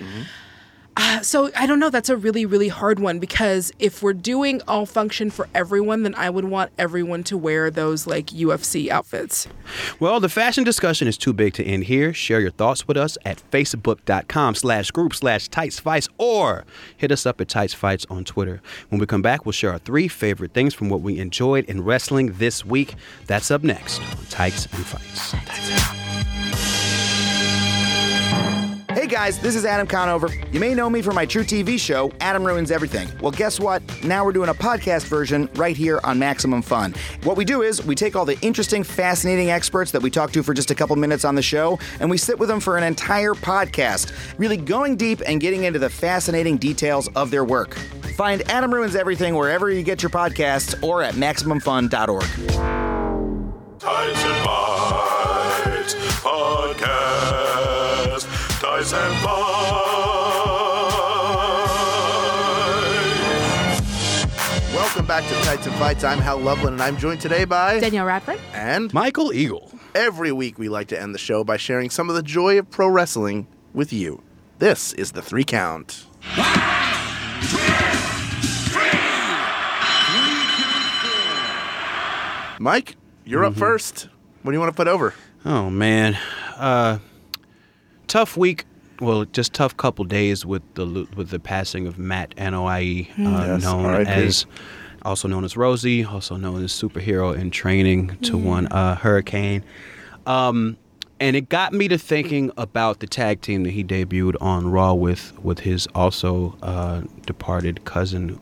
Uh, 1.02 1.22
so 1.22 1.50
I 1.56 1.66
don't 1.66 1.80
know. 1.80 1.90
That's 1.90 2.10
a 2.10 2.18
really, 2.18 2.46
really 2.46 2.68
hard 2.68 3.00
one 3.00 3.20
because 3.20 3.72
if 3.80 4.04
we're 4.04 4.14
doing 4.14 4.62
all 4.68 4.86
function 4.86 5.30
for 5.30 5.48
everyone, 5.56 6.04
then 6.04 6.14
I 6.16 6.30
would 6.30 6.46
want 6.46 6.72
everyone 6.78 7.24
to 7.26 7.38
wear 7.38 7.72
those 7.72 8.06
like 8.06 8.28
UFC 8.28 8.90
outfits. 8.90 9.48
Well, 10.00 10.20
the 10.20 10.28
fashion 10.28 10.66
discussion 10.66 11.08
is 11.08 11.18
too 11.18 11.32
big 11.32 11.54
to 11.54 11.64
end 11.64 11.86
here. 11.86 12.14
Share 12.14 12.42
your 12.42 12.52
thoughts 12.52 12.86
with 12.86 12.98
us 12.98 13.18
at 13.24 13.42
facebook.com 13.50 14.56
slash 14.56 14.92
group 14.92 15.16
slash 15.16 15.48
tights 15.48 15.80
fights 15.80 16.10
or 16.18 16.66
hit 16.98 17.14
us 17.14 17.26
up 17.26 17.40
at 17.40 17.48
tights 17.48 17.74
fights 17.74 18.06
on 18.10 18.26
Twitter. 18.26 18.62
When 18.90 19.00
we 19.00 19.06
come 19.06 19.22
back, 19.22 19.46
we'll 19.46 19.54
share 19.54 19.72
our 19.72 19.80
three 19.80 20.10
favorite 20.10 20.54
things 20.54 20.74
from 20.74 20.90
what 20.90 21.00
we 21.02 21.18
enjoyed 21.18 21.64
in 21.66 21.84
wrestling 21.84 22.34
this 22.34 22.66
week. 22.66 22.96
That's 23.26 23.52
up 23.52 23.64
next 23.64 24.02
on 24.02 24.26
Tights 24.30 24.66
and 24.74 24.86
Fights. 24.86 26.39
Hey 29.00 29.08
guys, 29.08 29.40
this 29.40 29.56
is 29.56 29.64
Adam 29.64 29.88
Conover. 29.88 30.28
You 30.52 30.60
may 30.60 30.74
know 30.74 30.90
me 30.90 31.02
from 31.02 31.16
my 31.16 31.26
truTV 31.26 31.80
show, 31.80 32.12
Adam 32.20 32.46
Ruins 32.46 32.70
Everything. 32.70 33.08
Well, 33.22 33.32
guess 33.32 33.58
what? 33.58 33.82
Now 34.04 34.26
we're 34.26 34.34
doing 34.34 34.50
a 34.50 34.54
podcast 34.54 35.06
version 35.06 35.50
right 35.56 35.78
here 35.78 36.02
on 36.04 36.20
Maximum 36.20 36.62
Fun. 36.62 36.94
What 37.24 37.38
we 37.38 37.46
do 37.46 37.62
is 37.62 37.82
we 37.86 37.96
take 37.96 38.18
all 38.18 38.26
the 38.26 38.38
interesting, 38.42 38.84
fascinating 38.84 39.52
experts 39.52 39.92
that 39.92 40.02
we 40.02 40.10
talk 40.10 40.34
to 40.34 40.44
for 40.44 40.54
just 40.54 40.70
a 40.70 40.76
couple 40.76 40.98
minutes 40.98 41.24
on 41.24 41.36
the 41.36 41.42
show, 41.42 41.80
and 42.02 42.10
we 42.10 42.18
sit 42.18 42.38
with 42.38 42.50
them 42.50 42.60
for 42.60 42.78
an 42.78 42.84
entire 42.84 43.34
podcast, 43.34 44.12
really 44.38 44.58
going 44.58 44.98
deep 44.98 45.22
and 45.26 45.40
getting 45.40 45.64
into 45.64 45.80
the 45.80 45.90
fascinating 45.90 46.58
details 46.58 47.08
of 47.16 47.32
their 47.32 47.46
work. 47.46 47.76
Find 48.18 48.42
Adam 48.52 48.74
Ruins 48.74 48.98
Everything 48.98 49.34
wherever 49.34 49.72
you 49.72 49.82
get 49.82 50.04
your 50.04 50.10
podcasts 50.10 50.76
or 50.84 51.04
at 51.04 51.14
MaximumFun.org. 51.14 52.26
And 53.82 54.44
Bites 54.44 55.94
Podcast. 56.20 57.79
Tights 58.80 58.94
and 58.94 59.26
Bites. 59.26 59.44
Welcome 64.74 65.06
back 65.06 65.28
to 65.28 65.34
Tights 65.42 65.68
and 65.68 65.76
Fights. 65.76 66.06
I'm 66.06 66.20
Hal 66.20 66.38
Lublin, 66.38 66.72
and 66.76 66.82
I'm 66.82 66.96
joined 66.96 67.20
today 67.20 67.44
by 67.44 67.82
Danielle 67.82 68.06
Radford 68.06 68.40
and 68.54 68.94
Michael 68.94 69.34
Eagle. 69.34 69.70
Every 69.96 70.32
week, 70.32 70.58
we 70.58 70.70
like 70.70 70.88
to 70.90 71.02
end 71.02 71.14
the 71.14 71.20
show 71.20 71.44
by 71.44 71.58
sharing 71.58 71.90
some 71.90 72.10
of 72.10 72.16
the 72.16 72.24
joy 72.24 72.58
of 72.58 72.72
pro 72.72 72.88
wrestling 72.88 73.48
with 73.74 73.92
you. 73.92 74.24
This 74.60 74.94
is 74.94 75.12
the 75.12 75.22
three 75.22 75.44
count. 75.44 76.06
Mike, 82.62 82.96
you're 83.26 83.44
up 83.44 83.56
first. 83.56 84.08
What 84.44 84.52
do 84.52 84.56
you 84.56 84.62
want 84.62 84.72
to 84.72 84.78
put 84.78 84.88
over? 84.88 85.14
Oh 85.44 85.70
man, 85.70 86.18
uh, 86.56 87.00
tough 88.08 88.38
week. 88.38 88.64
Well, 89.02 89.26
just 89.26 89.54
tough 89.54 89.78
couple 89.78 90.04
days 90.06 90.46
with 90.46 90.62
the 90.76 90.86
with 91.16 91.30
the 91.30 91.40
passing 91.40 91.88
of 91.88 91.98
Matt 91.98 92.36
Anoa'i, 92.36 93.10
uh, 93.12 93.14
Yes, 93.54 93.64
known 93.64 93.86
R.I.P.. 93.86 94.10
as 94.10 94.46
also 95.04 95.28
known 95.30 95.46
as 95.46 95.54
Rosey, 95.54 96.06
also 96.06 96.36
known 96.36 96.64
as 96.64 96.72
superhero 96.74 97.34
in 97.38 97.50
training 97.52 98.18
to 98.24 98.38
one 98.38 98.68
uh, 98.68 98.96
Hurricane. 98.96 99.64
Um, 100.28 100.76
and 101.22 101.36
it 101.36 101.48
got 101.50 101.72
me 101.74 101.88
to 101.88 101.98
thinking 101.98 102.52
about 102.58 103.00
the 103.00 103.08
tag 103.08 103.42
team 103.42 103.64
that 103.64 103.72
he 103.72 103.84
debuted 103.84 104.36
on 104.42 104.70
Raw 104.70 104.94
with 104.94 105.32
with 105.42 105.60
his 105.60 105.88
also 105.96 106.58
uh, 106.62 107.02
departed 107.26 107.86
cousin. 107.86 108.38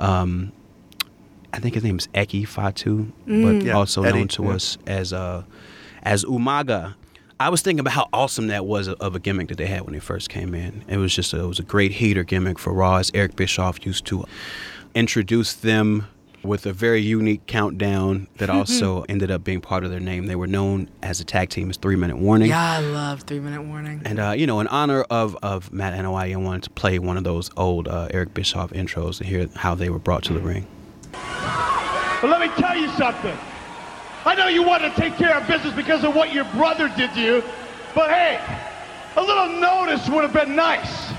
Um, 0.00 0.52
I 1.52 1.60
think 1.60 1.74
his 1.74 1.84
name 1.84 1.98
is 1.98 2.08
Eki 2.14 2.48
Fatu, 2.48 3.12
Mm. 3.28 3.42
but 3.60 3.64
Yeah, 3.66 3.74
also 3.74 4.02
Eddie, 4.02 4.18
known 4.18 4.28
to 4.28 4.42
yeah. 4.44 4.50
us 4.50 4.76
as 4.88 5.12
uh, 5.12 5.44
as 6.02 6.24
Umaga. 6.24 6.94
I 7.40 7.48
was 7.48 7.62
thinking 7.62 7.80
about 7.80 7.92
how 7.94 8.08
awesome 8.12 8.46
that 8.48 8.64
was 8.64 8.88
of 8.88 9.16
a 9.16 9.18
gimmick 9.18 9.48
that 9.48 9.58
they 9.58 9.66
had 9.66 9.82
when 9.82 9.92
they 9.92 10.00
first 10.00 10.28
came 10.28 10.54
in. 10.54 10.84
It 10.88 10.98
was 10.98 11.14
just 11.14 11.32
a, 11.32 11.40
it 11.40 11.46
was 11.46 11.58
a 11.58 11.64
great 11.64 11.92
heater 11.92 12.22
gimmick 12.22 12.58
for 12.58 12.72
Raw, 12.72 12.96
as 12.96 13.10
Eric 13.12 13.34
Bischoff 13.34 13.84
used 13.84 14.06
to 14.06 14.24
introduce 14.94 15.52
them 15.52 16.06
with 16.44 16.66
a 16.66 16.72
very 16.72 17.00
unique 17.00 17.44
countdown 17.46 18.28
that 18.36 18.50
also 18.58 19.02
ended 19.08 19.30
up 19.32 19.42
being 19.42 19.60
part 19.60 19.82
of 19.82 19.90
their 19.90 19.98
name. 19.98 20.26
They 20.26 20.36
were 20.36 20.46
known 20.46 20.88
as 21.02 21.20
a 21.20 21.24
tag 21.24 21.50
team 21.50 21.70
as 21.70 21.76
Three 21.76 21.96
Minute 21.96 22.18
Warning. 22.18 22.50
Yeah, 22.50 22.72
I 22.72 22.78
love 22.78 23.22
three 23.22 23.40
minute 23.40 23.62
warning. 23.62 24.02
And 24.04 24.20
uh, 24.20 24.30
you 24.30 24.46
know, 24.46 24.60
in 24.60 24.68
honor 24.68 25.02
of 25.10 25.36
of 25.42 25.72
Matt 25.72 25.98
Anoa'i, 25.98 26.32
I 26.32 26.36
wanted 26.36 26.62
to 26.64 26.70
play 26.70 27.00
one 27.00 27.16
of 27.16 27.24
those 27.24 27.50
old 27.56 27.88
uh, 27.88 28.08
Eric 28.12 28.34
Bischoff 28.34 28.70
intros 28.70 29.18
to 29.18 29.24
hear 29.24 29.48
how 29.56 29.74
they 29.74 29.90
were 29.90 29.98
brought 29.98 30.22
to 30.24 30.34
the 30.34 30.40
ring. 30.40 30.66
But 31.12 32.30
let 32.30 32.40
me 32.40 32.48
tell 32.56 32.76
you 32.76 32.88
something. 32.90 33.36
I 34.24 34.34
know 34.34 34.48
you 34.48 34.62
want 34.62 34.82
to 34.82 34.90
take 34.96 35.16
care 35.20 35.36
of 35.36 35.46
business 35.46 35.76
because 35.76 36.02
of 36.02 36.16
what 36.16 36.32
your 36.32 36.48
brother 36.56 36.88
did 36.96 37.12
to 37.12 37.20
you, 37.20 37.44
but 37.94 38.08
hey, 38.08 38.40
a 39.16 39.22
little 39.22 39.60
notice 39.60 40.08
would 40.08 40.24
have 40.24 40.32
been 40.32 40.56
nice. 40.56 41.12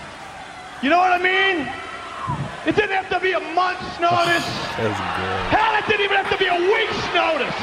You 0.82 0.89
know 0.89 0.97
what 0.97 1.14
I 1.14 1.22
mean? 1.22 1.70
It 2.66 2.74
didn't 2.74 2.97
have 2.97 3.10
to 3.14 3.22
be 3.22 3.38
a 3.38 3.43
month's 3.53 3.93
notice. 4.01 4.49
That 4.82 4.89
was 4.89 4.97
good. 4.97 5.41
Hell, 5.53 5.74
it 5.78 5.86
didn't 5.86 6.01
even 6.01 6.18
have 6.18 6.34
to 6.34 6.39
be 6.41 6.49
a 6.49 6.58
week's 6.58 7.06
notice. 7.14 7.53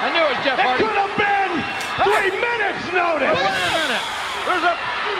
I 0.00 0.08
knew 0.16 0.24
it 0.24 0.32
was 0.32 0.40
Jeff 0.40 0.56
It 0.56 0.80
could 0.80 0.96
have 0.96 1.14
been 1.20 1.52
three 2.08 2.32
minutes 2.40 2.88
notice. 2.88 3.36
Wait 3.36 3.68
a 3.68 3.72
minute. 3.84 4.04
There's 4.48 4.64
a 4.64 4.74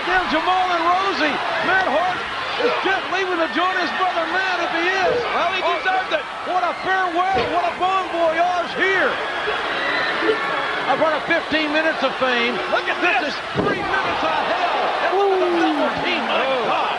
damn 0.09 0.25
Jamal 0.33 0.73
and 0.73 0.85
Rosey. 0.89 1.33
Matt 1.69 1.89
Hart 1.89 2.34
is 2.63 2.75
just 2.87 3.05
leaving 3.11 3.39
to 3.41 3.49
join 3.57 3.75
his 3.81 3.91
brother 3.99 4.25
Matt 4.31 4.59
if 4.63 4.73
he 4.79 4.87
is. 4.87 5.15
Well, 5.35 5.51
he 5.55 5.61
deserved 5.63 6.13
it. 6.15 6.25
What 6.47 6.63
a 6.63 6.73
farewell. 6.87 7.41
What 7.51 7.65
a 7.67 7.75
bon 7.81 8.05
voyage 8.15 8.73
here. 8.79 9.11
I've 10.87 11.01
run 11.01 11.17
a 11.17 11.25
15 11.27 11.73
minutes 11.73 12.03
of 12.05 12.15
fame. 12.23 12.55
Look 12.71 12.87
at 12.87 12.99
this. 13.01 13.33
This 13.33 13.35
is 13.35 13.41
three 13.57 13.81
minutes 13.83 14.23
of 14.23 14.37
hell. 14.53 14.85
And 15.09 15.13
look 15.17 15.31
at 15.35 15.41
the 15.41 15.51
double 15.65 15.93
team. 16.05 16.23
My 16.29 16.45
God. 16.69 16.97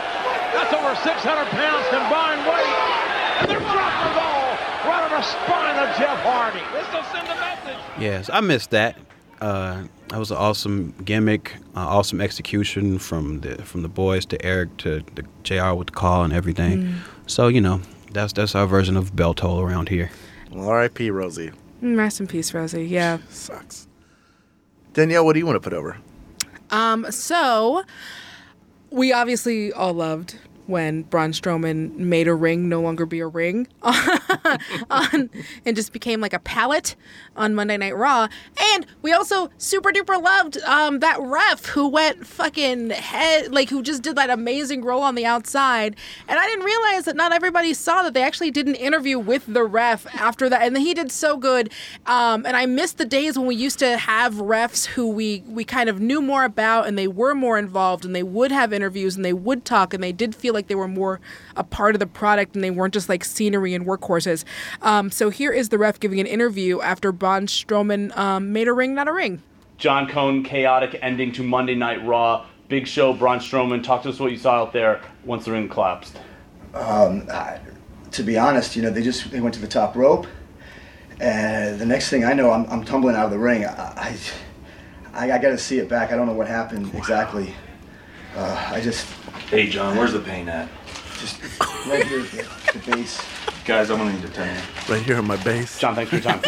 That's 0.58 0.74
over 0.74 0.93
600 0.97 1.14
pounds 1.53 1.86
combined 1.93 2.41
weight. 2.49 2.76
And 3.39 3.47
they're 3.51 3.60
dropping 3.60 4.01
the 4.10 4.14
ball 4.18 4.49
right 4.89 5.03
on 5.06 5.12
the 5.14 5.24
spine 5.24 5.78
of 5.80 5.89
Jeff 5.95 6.20
Hardy. 6.26 6.64
This 6.74 6.88
will 6.91 7.06
send 7.14 7.28
a 7.28 7.36
message. 7.38 7.80
Yes, 7.99 8.30
I 8.34 8.41
missed 8.41 8.72
that. 8.72 8.97
Uh, 9.39 9.84
that 10.10 10.20
was 10.20 10.32
an 10.32 10.38
awesome 10.38 10.93
gimmick, 11.03 11.56
uh, 11.76 11.80
awesome 11.80 12.22
execution 12.22 12.99
from 12.99 13.41
the 13.41 13.58
from 13.64 13.82
the 13.82 13.88
boys 13.89 14.26
to 14.28 14.45
Eric 14.45 14.78
to 14.78 15.03
the 15.16 15.24
Jr. 15.43 15.74
with 15.74 15.88
the 15.88 15.93
call 15.93 16.24
and 16.24 16.34
everything. 16.34 16.84
Mm. 16.84 16.95
So 17.28 17.47
you 17.47 17.62
know, 17.62 17.82
that's 18.12 18.34
that's 18.34 18.56
our 18.56 18.68
version 18.68 18.97
of 18.97 19.16
bell 19.16 19.34
toll 19.34 19.62
around 19.62 19.89
here. 19.89 20.12
Well, 20.51 20.70
R.I.P. 20.70 21.10
Rosey. 21.10 21.53
Mm, 21.82 21.97
Rest 21.97 22.20
in 22.20 22.28
peace, 22.28 22.51
Rosey. 22.51 22.89
Yeah. 22.89 23.18
Sucks. 23.30 23.88
Danielle, 24.93 25.26
what 25.26 25.34
do 25.34 25.39
you 25.39 25.45
want 25.45 25.58
to 25.58 25.60
put 25.60 25.74
over? 25.74 25.97
Um, 26.72 27.12
so 27.12 27.84
we 28.89 29.12
obviously 29.12 29.74
all 29.74 29.93
loved 29.93 30.39
when 30.68 31.03
Braun 31.03 31.32
Strowman 31.32 31.95
made 31.97 32.28
a 32.28 32.34
ring 32.34 32.70
no 32.70 32.82
longer 32.82 33.06
be 33.06 33.20
a 33.20 33.28
ring 33.28 33.68
on, 33.84 35.30
and 35.66 35.76
just 35.76 35.93
became 35.93 36.22
like 36.22 36.34
a 36.34 36.39
pallet 36.39 36.95
on 37.36 37.56
Monday 37.56 37.78
Night 37.78 37.96
Raw. 37.96 38.28
And 38.74 38.86
we 39.02 39.12
also 39.12 39.50
super 39.58 39.92
duper 39.92 40.22
loved 40.22 40.58
um, 40.64 41.00
that 41.00 41.20
ref 41.20 41.66
who 41.66 41.88
went 41.88 42.26
fucking 42.26 42.92
head, 42.92 43.52
like 43.52 43.70
who 43.70 43.82
just 43.82 44.02
did 44.02 44.16
that 44.16 44.30
amazing 44.30 44.84
roll 44.84 45.02
on 45.02 45.16
the 45.16 45.26
outside. 45.26 45.96
And 46.28 46.40
I 46.40 46.46
didn't 46.46 46.66
realize 46.66 47.06
that 47.06 47.16
not 47.16 47.34
everybody 47.34 47.74
saw 47.74 48.04
that 48.04 48.14
they 48.14 48.24
actually 48.24 48.52
did 48.52 48.68
an 48.68 48.76
interview 48.76 49.20
with 49.20 49.46
the 49.48 49.64
ref 49.64 50.06
after 50.16 50.50
that. 50.50 50.62
And 50.62 50.78
he 50.78 50.94
did 50.94 51.12
so 51.12 51.38
good. 51.38 51.72
Um, 52.06 52.46
and 52.46 52.56
I 52.56 52.66
missed 52.66 52.98
the 52.98 53.06
days 53.06 53.38
when 53.38 53.48
we 53.48 53.56
used 53.56 53.80
to 53.80 53.98
have 53.98 54.36
refs 54.36 54.86
who 54.86 55.08
we, 55.08 55.44
we 55.48 55.64
kind 55.64 55.90
of 55.90 56.00
knew 56.00 56.22
more 56.22 56.44
about 56.44 56.88
and 56.88 56.98
they 56.98 57.08
were 57.08 57.36
more 57.36 57.58
involved 57.58 58.06
and 58.06 58.16
they 58.16 58.24
would 58.24 58.52
have 58.52 58.74
interviews 58.74 59.16
and 59.16 59.26
they 59.26 59.34
would 59.34 59.66
talk 59.66 59.94
and 59.94 60.04
they 60.04 60.12
did 60.12 60.36
feel 60.36 60.54
like 60.54 60.68
they 60.68 60.76
were 60.76 60.88
more 60.88 61.20
a 61.56 61.64
part 61.64 61.96
of 61.96 62.00
the 62.00 62.08
product 62.08 62.56
and 62.56 62.64
they 62.64 62.72
weren't 62.72 62.94
just 62.94 63.10
like 63.10 63.24
scenery 63.24 63.74
and 63.74 63.86
workhorses. 63.86 64.44
Um, 64.82 65.12
so 65.12 65.30
here 65.30 65.52
is 65.52 65.70
the 65.70 65.78
ref 65.78 66.00
giving 66.00 66.20
an 66.20 66.28
interview 66.28 66.82
after 66.82 67.12
Braun 67.26 67.47
Strowman 67.47 68.15
um, 68.15 68.53
made 68.53 68.67
a 68.67 68.73
ring, 68.73 68.93
not 68.93 69.07
a 69.07 69.11
ring. 69.11 69.41
John 69.80 70.07
Cone, 70.07 70.43
chaotic 70.43 70.99
ending 71.01 71.32
to 71.32 71.41
Monday 71.41 71.73
Night 71.73 72.05
Raw. 72.05 72.45
Big 72.67 72.86
show, 72.86 73.13
Braun 73.13 73.39
Strowman. 73.39 73.84
Talk 73.84 74.03
to 74.03 74.09
us 74.09 74.19
what 74.19 74.32
you 74.32 74.38
saw 74.38 74.61
out 74.61 74.73
there 74.73 75.01
once 75.23 75.45
the 75.45 75.51
ring 75.51 75.67
collapsed. 75.67 76.19
Um, 76.76 77.28
I, 77.32 77.57
to 78.11 78.21
be 78.21 78.38
honest, 78.38 78.76
you 78.76 78.84
know, 78.84 78.91
they 78.91 79.01
just 79.01 79.32
they 79.32 79.41
went 79.41 79.55
to 79.55 79.59
the 79.59 79.67
top 79.67 79.95
rope, 79.95 80.28
and 81.19 81.80
the 81.80 81.86
next 81.88 82.11
thing 82.11 82.23
I 82.23 82.34
know, 82.34 82.51
I'm, 82.51 82.69
I'm 82.69 82.84
tumbling 82.84 83.15
out 83.15 83.26
of 83.26 83.32
the 83.32 83.39
ring. 83.39 83.65
I, 83.65 84.19
I, 85.11 85.32
I 85.32 85.39
got 85.39 85.49
to 85.49 85.57
see 85.57 85.80
it 85.80 85.89
back. 85.89 86.11
I 86.11 86.15
don't 86.15 86.28
know 86.28 86.34
what 86.34 86.47
happened 86.47 86.93
exactly. 86.93 87.55
Uh, 88.36 88.69
I 88.71 88.82
just 88.82 89.07
Hey, 89.49 89.65
John, 89.67 89.97
where's 89.97 90.13
the 90.13 90.19
pain 90.19 90.47
at? 90.47 90.69
just 91.17 91.41
right 91.88 92.05
here 92.05 92.21
the, 92.21 92.47
the 92.71 92.91
base. 92.91 93.19
Guys, 93.66 93.89
I'm 93.89 93.97
gonna 93.97 94.13
need 94.13 94.22
to 94.22 94.30
tell 94.30 94.45
you. 94.45 94.61
Right 94.88 95.01
here 95.01 95.18
on 95.18 95.26
my 95.26 95.38
base. 95.38 95.80
John, 95.80 95.95
thanks 95.95 96.11
for 96.11 96.18
your 96.18 96.24
time. 96.24 96.39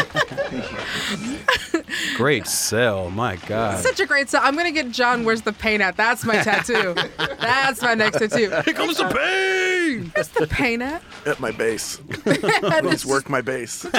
Great 2.16 2.46
sell. 2.46 3.10
My 3.10 3.38
God. 3.38 3.80
Such 3.80 4.00
a 4.00 4.06
great 4.06 4.30
song. 4.30 4.42
I'm 4.44 4.56
gonna 4.56 4.72
get 4.72 4.92
John. 4.92 5.24
Where's 5.24 5.42
the 5.42 5.52
pain 5.52 5.82
at? 5.82 5.98
That's 5.98 6.24
my 6.24 6.44
tattoo. 6.44 6.94
That's 7.18 7.82
my 7.82 7.96
next 7.96 8.20
tattoo. 8.20 8.52
Here 8.66 8.74
comes 8.74 8.98
the 8.98 9.06
pain. 9.06 10.12
Where's 10.14 10.28
the 10.28 10.46
pain 10.46 10.84
at? 10.84 11.02
At 11.26 11.40
my 11.40 11.50
base. 11.50 12.00
And 12.26 12.88
Please 12.88 13.04
work 13.04 13.30
my 13.30 13.42
base. 13.42 13.84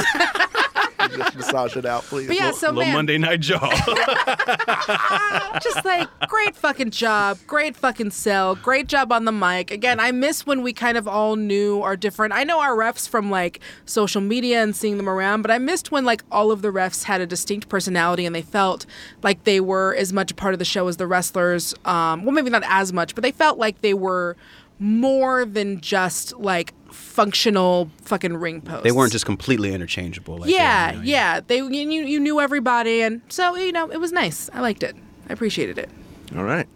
Just 1.16 1.36
massage 1.36 1.76
it 1.76 1.84
out, 1.86 2.02
please. 2.04 2.26
But 2.26 2.36
yeah, 2.36 2.50
so 2.50 2.68
Little 2.68 2.84
man, 2.84 2.94
Monday 2.94 3.18
night 3.18 3.40
jaw. 3.40 3.68
just 5.62 5.84
like 5.84 6.08
great 6.28 6.56
fucking 6.56 6.90
job, 6.90 7.38
great 7.46 7.76
fucking 7.76 8.10
sell, 8.10 8.54
great 8.54 8.86
job 8.86 9.12
on 9.12 9.24
the 9.24 9.32
mic. 9.32 9.70
Again, 9.70 10.00
I 10.00 10.12
miss 10.12 10.46
when 10.46 10.62
we 10.62 10.72
kind 10.72 10.96
of 10.96 11.08
all 11.08 11.36
knew 11.36 11.82
our 11.82 11.96
different. 11.96 12.32
I 12.34 12.44
know 12.44 12.60
our 12.60 12.76
refs 12.76 13.08
from 13.08 13.30
like 13.30 13.60
social 13.86 14.20
media 14.20 14.62
and 14.62 14.74
seeing 14.74 14.96
them 14.96 15.08
around, 15.08 15.42
but 15.42 15.50
I 15.50 15.58
missed 15.58 15.90
when 15.90 16.04
like 16.04 16.22
all 16.30 16.50
of 16.50 16.62
the 16.62 16.68
refs 16.68 17.04
had 17.04 17.20
a 17.20 17.26
distinct 17.26 17.68
personality 17.68 18.26
and 18.26 18.34
they 18.34 18.42
felt 18.42 18.86
like 19.22 19.44
they 19.44 19.60
were 19.60 19.94
as 19.96 20.12
much 20.12 20.30
a 20.30 20.34
part 20.34 20.54
of 20.54 20.58
the 20.58 20.64
show 20.64 20.88
as 20.88 20.96
the 20.96 21.06
wrestlers. 21.06 21.74
Um, 21.84 22.24
well, 22.24 22.32
maybe 22.32 22.50
not 22.50 22.64
as 22.66 22.92
much, 22.92 23.14
but 23.14 23.22
they 23.22 23.32
felt 23.32 23.58
like 23.58 23.80
they 23.80 23.94
were 23.94 24.36
more 24.78 25.44
than 25.44 25.80
just 25.80 26.36
like 26.38 26.72
functional 26.90 27.90
fucking 28.02 28.36
ring 28.36 28.60
posts. 28.60 28.82
they 28.84 28.92
weren't 28.92 29.12
just 29.12 29.26
completely 29.26 29.72
interchangeable. 29.74 30.38
Like 30.38 30.50
yeah, 30.50 30.92
they- 30.92 31.06
yeah. 31.06 31.40
They 31.46 31.56
you 31.58 31.86
knew, 31.86 32.04
you 32.04 32.20
knew 32.20 32.40
everybody, 32.40 33.02
and 33.02 33.20
so 33.28 33.54
you 33.56 33.72
know 33.72 33.90
it 33.90 33.98
was 33.98 34.12
nice. 34.12 34.48
I 34.52 34.60
liked 34.60 34.82
it. 34.82 34.96
I 35.28 35.32
appreciated 35.32 35.78
it. 35.78 35.90
All 36.36 36.44
right. 36.44 36.66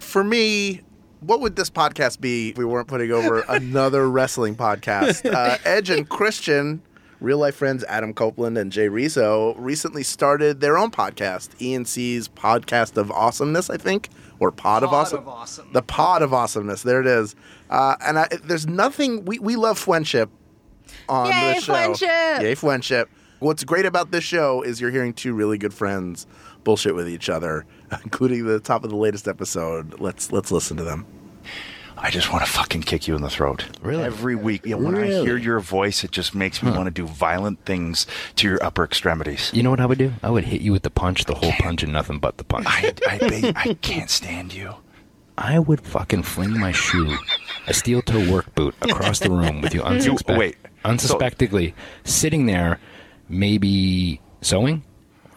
For 0.00 0.22
me, 0.24 0.82
what 1.20 1.40
would 1.40 1.56
this 1.56 1.70
podcast 1.70 2.20
be 2.20 2.50
if 2.50 2.58
we 2.58 2.64
weren't 2.64 2.88
putting 2.88 3.10
over 3.10 3.40
another 3.48 4.08
wrestling 4.10 4.56
podcast? 4.56 5.24
Uh, 5.30 5.58
Edge 5.64 5.90
and 5.90 6.08
Christian, 6.08 6.82
real 7.24 7.38
life 7.38 7.56
friends 7.56 7.82
Adam 7.88 8.12
Copeland 8.12 8.56
and 8.58 8.70
Jay 8.70 8.88
Reso, 8.88 9.54
recently 9.58 10.02
started 10.02 10.60
their 10.60 10.76
own 10.78 10.90
podcast, 10.90 11.50
E&C's 11.58 12.28
Podcast 12.28 12.96
of 12.96 13.10
Awesomeness, 13.10 13.70
I 13.70 13.78
think, 13.78 14.10
or 14.38 14.52
Pod, 14.52 14.82
of 14.82 14.90
Awesome. 14.90 15.26
Awesome. 15.26 15.68
The 15.72 15.82
Pod 15.82 16.22
of 16.22 16.32
Awesomeness. 16.34 16.82
There 16.82 17.00
it 17.00 17.06
is. 17.06 17.34
Uh, 17.70 17.96
and 18.04 18.18
I, 18.18 18.28
there's 18.44 18.66
nothing, 18.66 19.24
we, 19.24 19.38
we 19.38 19.56
love 19.56 19.78
friendship 19.78 20.30
on 21.08 21.30
Yay, 21.30 21.54
this 21.54 21.64
show. 21.64 21.72
friendship! 21.72 22.42
Yay, 22.42 22.54
friendship. 22.54 23.10
What's 23.40 23.64
great 23.64 23.86
about 23.86 24.10
this 24.10 24.24
show 24.24 24.62
is 24.62 24.80
you're 24.80 24.90
hearing 24.90 25.12
two 25.12 25.34
really 25.34 25.58
good 25.58 25.74
friends 25.74 26.26
bullshit 26.62 26.94
with 26.94 27.08
each 27.08 27.28
other, 27.28 27.66
including 28.04 28.46
the 28.46 28.60
top 28.60 28.84
of 28.84 28.90
the 28.90 28.96
latest 28.96 29.28
episode. 29.28 30.00
Let's 30.00 30.32
let's 30.32 30.50
listen 30.50 30.76
to 30.78 30.84
them. 30.84 31.06
I 32.06 32.10
just 32.10 32.30
want 32.30 32.44
to 32.44 32.50
fucking 32.50 32.82
kick 32.82 33.08
you 33.08 33.16
in 33.16 33.22
the 33.22 33.30
throat. 33.30 33.64
Really? 33.80 34.04
Every 34.04 34.36
week. 34.36 34.66
Yeah, 34.66 34.74
when 34.76 34.94
I 34.94 35.06
hear 35.06 35.38
your 35.38 35.58
voice, 35.58 36.04
it 36.04 36.10
just 36.10 36.34
makes 36.34 36.62
me 36.62 36.70
want 36.70 36.84
to 36.84 36.90
do 36.90 37.06
violent 37.06 37.64
things 37.64 38.06
to 38.36 38.46
your 38.46 38.62
upper 38.62 38.84
extremities. 38.84 39.50
You 39.54 39.62
know 39.62 39.70
what 39.70 39.80
I 39.80 39.86
would 39.86 39.96
do? 39.96 40.12
I 40.22 40.28
would 40.28 40.44
hit 40.44 40.60
you 40.60 40.70
with 40.70 40.82
the 40.82 40.90
punch, 40.90 41.24
the 41.24 41.34
whole 41.34 41.52
punch, 41.52 41.82
and 41.82 41.94
nothing 41.94 42.18
but 42.18 42.36
the 42.36 42.44
punch. 42.44 42.66
I, 42.68 42.92
I, 43.08 43.52
I 43.56 43.74
can't 43.80 44.10
stand 44.10 44.52
you. 44.52 44.74
I 45.38 45.58
would 45.58 45.80
fucking 45.80 46.24
fling 46.24 46.58
my 46.60 46.72
shoe, 46.72 47.16
a 47.66 47.72
steel 47.72 48.02
toe 48.02 48.30
work 48.30 48.54
boot, 48.54 48.74
across 48.82 49.18
the 49.20 49.30
room 49.30 49.62
with 49.62 49.72
you, 49.74 49.80
You- 49.80 49.86
unsuspect- 49.86 50.36
wait. 50.38 50.56
unsuspectingly 50.84 51.74
sitting 52.04 52.44
there, 52.44 52.80
maybe 53.30 54.20
sewing, 54.42 54.84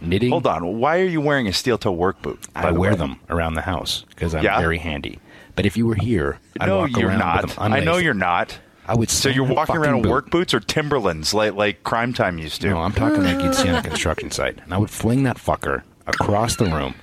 knitting. 0.01 0.31
Hold 0.31 0.45
on. 0.47 0.79
Why 0.79 0.99
are 0.99 1.05
you 1.05 1.21
wearing 1.21 1.47
a 1.47 1.53
steel 1.53 1.77
toe 1.77 1.93
work 1.93 2.21
boot? 2.21 2.45
I 2.55 2.71
wear 2.71 2.95
them 2.95 3.19
around 3.29 3.53
the 3.53 3.61
house 3.61 4.03
because 4.09 4.35
I'm 4.35 4.43
Yeah? 4.43 4.59
very 4.59 4.77
handy. 4.79 5.19
But 5.57 5.65
if 5.65 5.75
you 5.75 5.85
were 5.87 5.95
here, 5.95 6.39
I'd 6.61 6.67
No, 6.67 6.77
walk 6.77 6.95
you're 6.95 7.09
around 7.09 7.19
not. 7.19 7.41
with 7.47 7.55
them 7.55 7.73
I 7.73 7.79
know 7.81 7.97
you're 7.97 8.13
not. 8.13 8.57
I 8.85 8.95
would. 8.95 9.09
So 9.09 9.27
you're 9.27 9.43
walking 9.43 9.75
around 9.75 10.05
in 10.05 10.09
work 10.09 10.29
boots 10.29 10.53
or 10.53 10.61
Timberlands 10.61 11.33
like 11.33 11.55
like 11.55 11.83
Crime 11.83 12.13
Time 12.13 12.37
used 12.37 12.61
to. 12.61 12.69
No, 12.69 12.77
I'm 12.77 12.93
talking 12.93 13.23
like 13.23 13.41
you'd 13.41 13.53
see 13.55 13.67
on 13.67 13.75
a 13.75 13.81
construction 13.81 14.31
site. 14.31 14.59
And 14.63 14.73
I 14.73 14.77
would 14.77 14.89
fling 14.89 15.23
that 15.23 15.35
fucker 15.37 15.83
across 16.05 16.55
the 16.55 16.65
room 16.65 16.95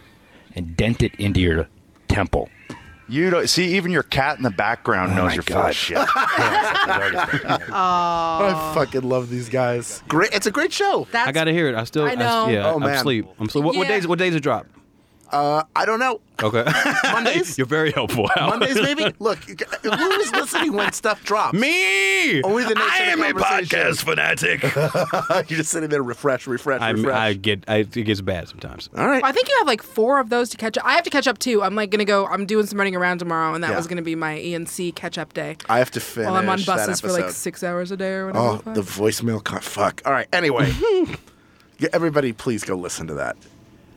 and 0.54 0.74
dent 0.76 1.02
it 1.02 1.14
into 1.16 1.40
your 1.40 1.68
temple. 2.08 2.48
You 3.06 3.28
don't 3.28 3.50
see 3.50 3.74
even 3.76 3.92
your 3.92 4.02
cat 4.04 4.38
in 4.38 4.44
the 4.44 4.50
background 4.50 5.12
Oh 5.12 5.16
knows 5.16 5.28
my 5.30 5.34
you're 5.34 5.42
full 5.42 5.56
God. 5.56 5.70
of 5.70 5.76
shit. 5.76 5.98
I 7.76 8.72
fucking 8.74 9.02
love 9.02 9.28
these 9.28 9.48
guys. 9.50 10.02
Great, 10.08 10.32
it's 10.32 10.46
a 10.46 10.50
great 10.50 10.72
show. 10.72 11.06
That's 11.10 11.28
I 11.28 11.32
gotta 11.32 11.52
hear 11.52 11.68
it. 11.68 11.74
I 11.74 11.84
still. 11.84 12.04
I 12.04 12.14
know. 12.14 12.48
yeah, 12.48 12.70
Oh, 12.70 12.76
I'm 12.76 12.80
man. 12.80 12.94
asleep. 12.94 13.26
I'm 13.38 13.46
asleep. 13.48 13.64
What, 13.64 13.76
what 13.76 13.88
Yeah. 13.88 13.94
days? 13.96 14.06
What 14.06 14.18
days 14.18 14.34
it 14.34 14.40
drop? 14.40 14.66
Uh, 15.30 15.62
I 15.74 15.84
don't 15.84 15.98
know. 15.98 16.20
Okay. 16.42 16.64
Mondays? 17.12 17.56
You're 17.58 17.66
very 17.66 17.92
helpful. 17.92 18.28
Al. 18.36 18.50
Mondays, 18.50 18.74
maybe. 18.80 19.12
Look, 19.18 19.38
who 19.38 20.10
is 20.20 20.32
listening 20.32 20.72
when 20.72 20.92
stuff 20.92 21.24
drops? 21.24 21.58
Me. 21.58 22.42
Only 22.42 22.64
the 22.64 22.74
I 22.76 22.98
am 23.08 23.22
of 23.22 23.30
a 23.36 23.40
podcast 23.40 24.04
fanatic. 24.04 24.62
You're 25.50 25.58
just 25.58 25.70
sitting 25.70 25.90
there, 25.90 26.02
refresh, 26.02 26.46
refresh, 26.46 26.80
I'm, 26.82 26.96
refresh. 26.96 27.16
I 27.16 27.32
get. 27.34 27.64
I, 27.68 27.76
it 27.78 27.92
gets 27.92 28.20
bad 28.20 28.48
sometimes. 28.48 28.90
All 28.96 29.06
right. 29.06 29.22
I 29.24 29.32
think 29.32 29.48
you 29.48 29.56
have 29.58 29.66
like 29.66 29.82
four 29.82 30.18
of 30.18 30.30
those 30.30 30.48
to 30.50 30.56
catch 30.56 30.76
up. 30.76 30.84
I 30.84 30.94
have 30.94 31.04
to 31.04 31.10
catch 31.10 31.26
up 31.28 31.38
too. 31.38 31.62
I'm 31.62 31.74
like 31.74 31.90
gonna 31.90 32.04
go. 32.04 32.26
I'm 32.26 32.46
doing 32.46 32.66
some 32.66 32.78
running 32.78 32.96
around 32.96 33.18
tomorrow, 33.18 33.54
and 33.54 33.62
that 33.64 33.70
Yeah. 33.70 33.76
was 33.76 33.86
gonna 33.86 34.02
be 34.02 34.14
my 34.16 34.38
E&C 34.38 34.92
catch 34.92 35.18
up 35.18 35.32
day. 35.34 35.56
I 35.68 35.78
have 35.78 35.90
to 35.92 36.00
finish 36.00 36.26
While 36.26 36.36
I'm 36.36 36.48
on 36.48 36.62
buses 36.62 37.00
for 37.00 37.12
like 37.12 37.30
six 37.30 37.62
hours 37.62 37.90
a 37.90 37.96
day 37.96 38.12
or 38.12 38.26
whatever. 38.26 38.44
Oh, 38.46 38.72
the 38.72 38.82
the 38.82 38.82
voicemail. 38.82 39.42
Con- 39.42 39.60
fuck. 39.60 40.02
All 40.04 40.12
right. 40.12 40.28
Anyway, 40.32 40.72
everybody, 41.92 42.32
please 42.32 42.64
go 42.64 42.74
listen 42.76 43.06
to 43.06 43.14
that. 43.14 43.36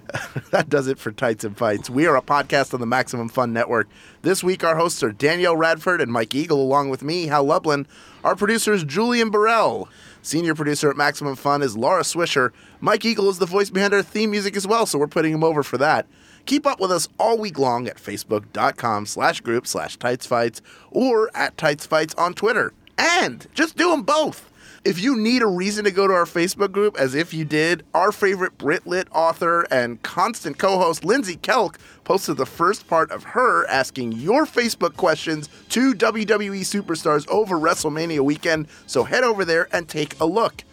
that 0.51 0.69
does 0.69 0.87
it 0.87 0.99
for 0.99 1.11
Tights 1.11 1.43
and 1.43 1.57
Fights. 1.57 1.89
We 1.89 2.05
are 2.05 2.15
a 2.15 2.21
podcast 2.21 2.73
on 2.73 2.79
the 2.79 2.85
Maximum 2.85 3.29
Fun 3.29 3.53
Network. 3.53 3.87
This 4.21 4.43
week, 4.43 4.63
our 4.63 4.75
hosts 4.75 5.03
are 5.03 5.11
Danielle 5.11 5.55
Radford 5.57 6.01
and 6.01 6.11
Mike 6.11 6.33
Eagle, 6.33 6.61
along 6.61 6.89
with 6.89 7.03
me, 7.03 7.27
Hal 7.27 7.43
Lublin. 7.43 7.87
Our 8.23 8.35
producer 8.35 8.73
is 8.73 8.83
Julian 8.83 9.29
Burrell. 9.29 9.89
Senior 10.21 10.55
producer 10.55 10.89
at 10.89 10.97
Maximum 10.97 11.35
Fun 11.35 11.61
is 11.61 11.77
Laura 11.77 12.03
Swisher. 12.03 12.51
Mike 12.79 13.05
Eagle 13.05 13.29
is 13.29 13.39
the 13.39 13.45
voice 13.45 13.69
behind 13.69 13.93
our 13.93 14.01
theme 14.01 14.31
music 14.31 14.55
as 14.55 14.67
well, 14.67 14.85
so 14.85 14.99
we're 14.99 15.07
putting 15.07 15.33
him 15.33 15.43
over 15.43 15.63
for 15.63 15.77
that. 15.77 16.07
Keep 16.45 16.65
up 16.65 16.79
with 16.79 16.91
us 16.91 17.07
all 17.19 17.37
week 17.37 17.59
long 17.59 17.87
at 17.87 17.97
facebook.com 17.97 19.05
slash 19.05 19.41
group 19.41 19.67
slash 19.67 19.97
tightsfights 19.97 20.61
or 20.91 21.29
at 21.35 21.57
tightsfights 21.57 22.17
on 22.17 22.33
Twitter. 22.33 22.73
And 22.97 23.47
just 23.53 23.77
do 23.77 23.91
them 23.91 24.03
both. 24.03 24.49
If 24.87 25.01
you 25.01 25.17
need 25.17 25.41
a 25.41 25.47
reason 25.47 25.83
to 25.83 25.91
go 25.91 26.07
to 26.07 26.13
our 26.13 26.23
Facebook 26.23 26.71
group, 26.71 26.97
as 26.97 27.13
if 27.13 27.33
you 27.33 27.43
did, 27.43 27.83
our 27.93 28.13
favorite 28.13 28.57
Brit 28.57 28.87
Lit 28.87 29.09
author 29.11 29.63
and 29.63 30.01
constant 30.01 30.57
co 30.57 30.79
host 30.79 31.03
Lindsey 31.03 31.35
Kelk 31.35 31.75
posted 32.05 32.37
the 32.37 32.45
first 32.45 32.87
part 32.87 33.11
of 33.11 33.25
her 33.25 33.67
asking 33.67 34.13
your 34.13 34.45
Facebook 34.45 34.95
questions 34.95 35.49
to 35.71 35.93
WWE 35.93 36.61
superstars 36.61 37.27
over 37.27 37.57
WrestleMania 37.57 38.21
weekend. 38.21 38.69
So 38.85 39.03
head 39.03 39.25
over 39.25 39.43
there 39.43 39.67
and 39.73 39.89
take 39.89 40.17
a 40.21 40.25
look. 40.25 40.63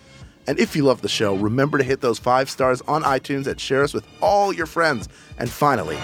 And 0.47 0.61
if 0.61 0.77
you 0.77 0.85
love 0.85 1.01
the 1.01 1.09
show, 1.09 1.35
remember 1.35 1.79
to 1.79 1.85
hit 1.85 2.01
those 2.01 2.21
five 2.21 2.49
stars 2.49 2.83
on 2.83 3.03
iTunes 3.03 3.49
and 3.49 3.61
share 3.61 3.83
us 3.83 3.93
with 3.93 4.07
all 4.21 4.53
your 4.53 4.67
friends. 4.67 5.09
And 5.39 5.51
finally, 5.51 5.97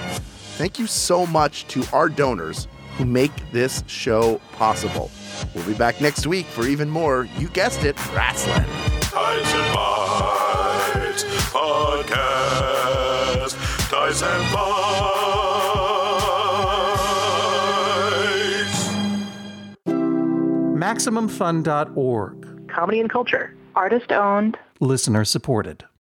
thank 0.56 0.80
you 0.80 0.88
so 0.88 1.26
much 1.26 1.64
to 1.68 1.84
our 1.92 2.08
donors 2.08 2.66
who 2.96 3.04
make 3.04 3.30
this 3.52 3.82
show 3.86 4.40
possible. 4.52 5.10
We'll 5.54 5.66
be 5.66 5.74
back 5.74 6.00
next 6.00 6.26
week 6.26 6.46
for 6.46 6.66
even 6.66 6.88
more, 6.90 7.28
you 7.38 7.48
guessed 7.48 7.84
it, 7.84 7.96
wrestling. 8.14 8.64
Ties 9.00 9.52
and 9.54 9.74
Bites 9.74 11.24
Podcast. 11.50 13.56
Ties 13.90 14.22
and 14.22 14.54
Bites. 14.54 14.70
MaximumFun.org. 20.80 22.68
Comedy 22.68 23.00
and 23.00 23.10
culture. 23.10 23.54
Artist 23.74 24.12
owned. 24.12 24.58
Listener 24.80 25.24
supported. 25.24 25.84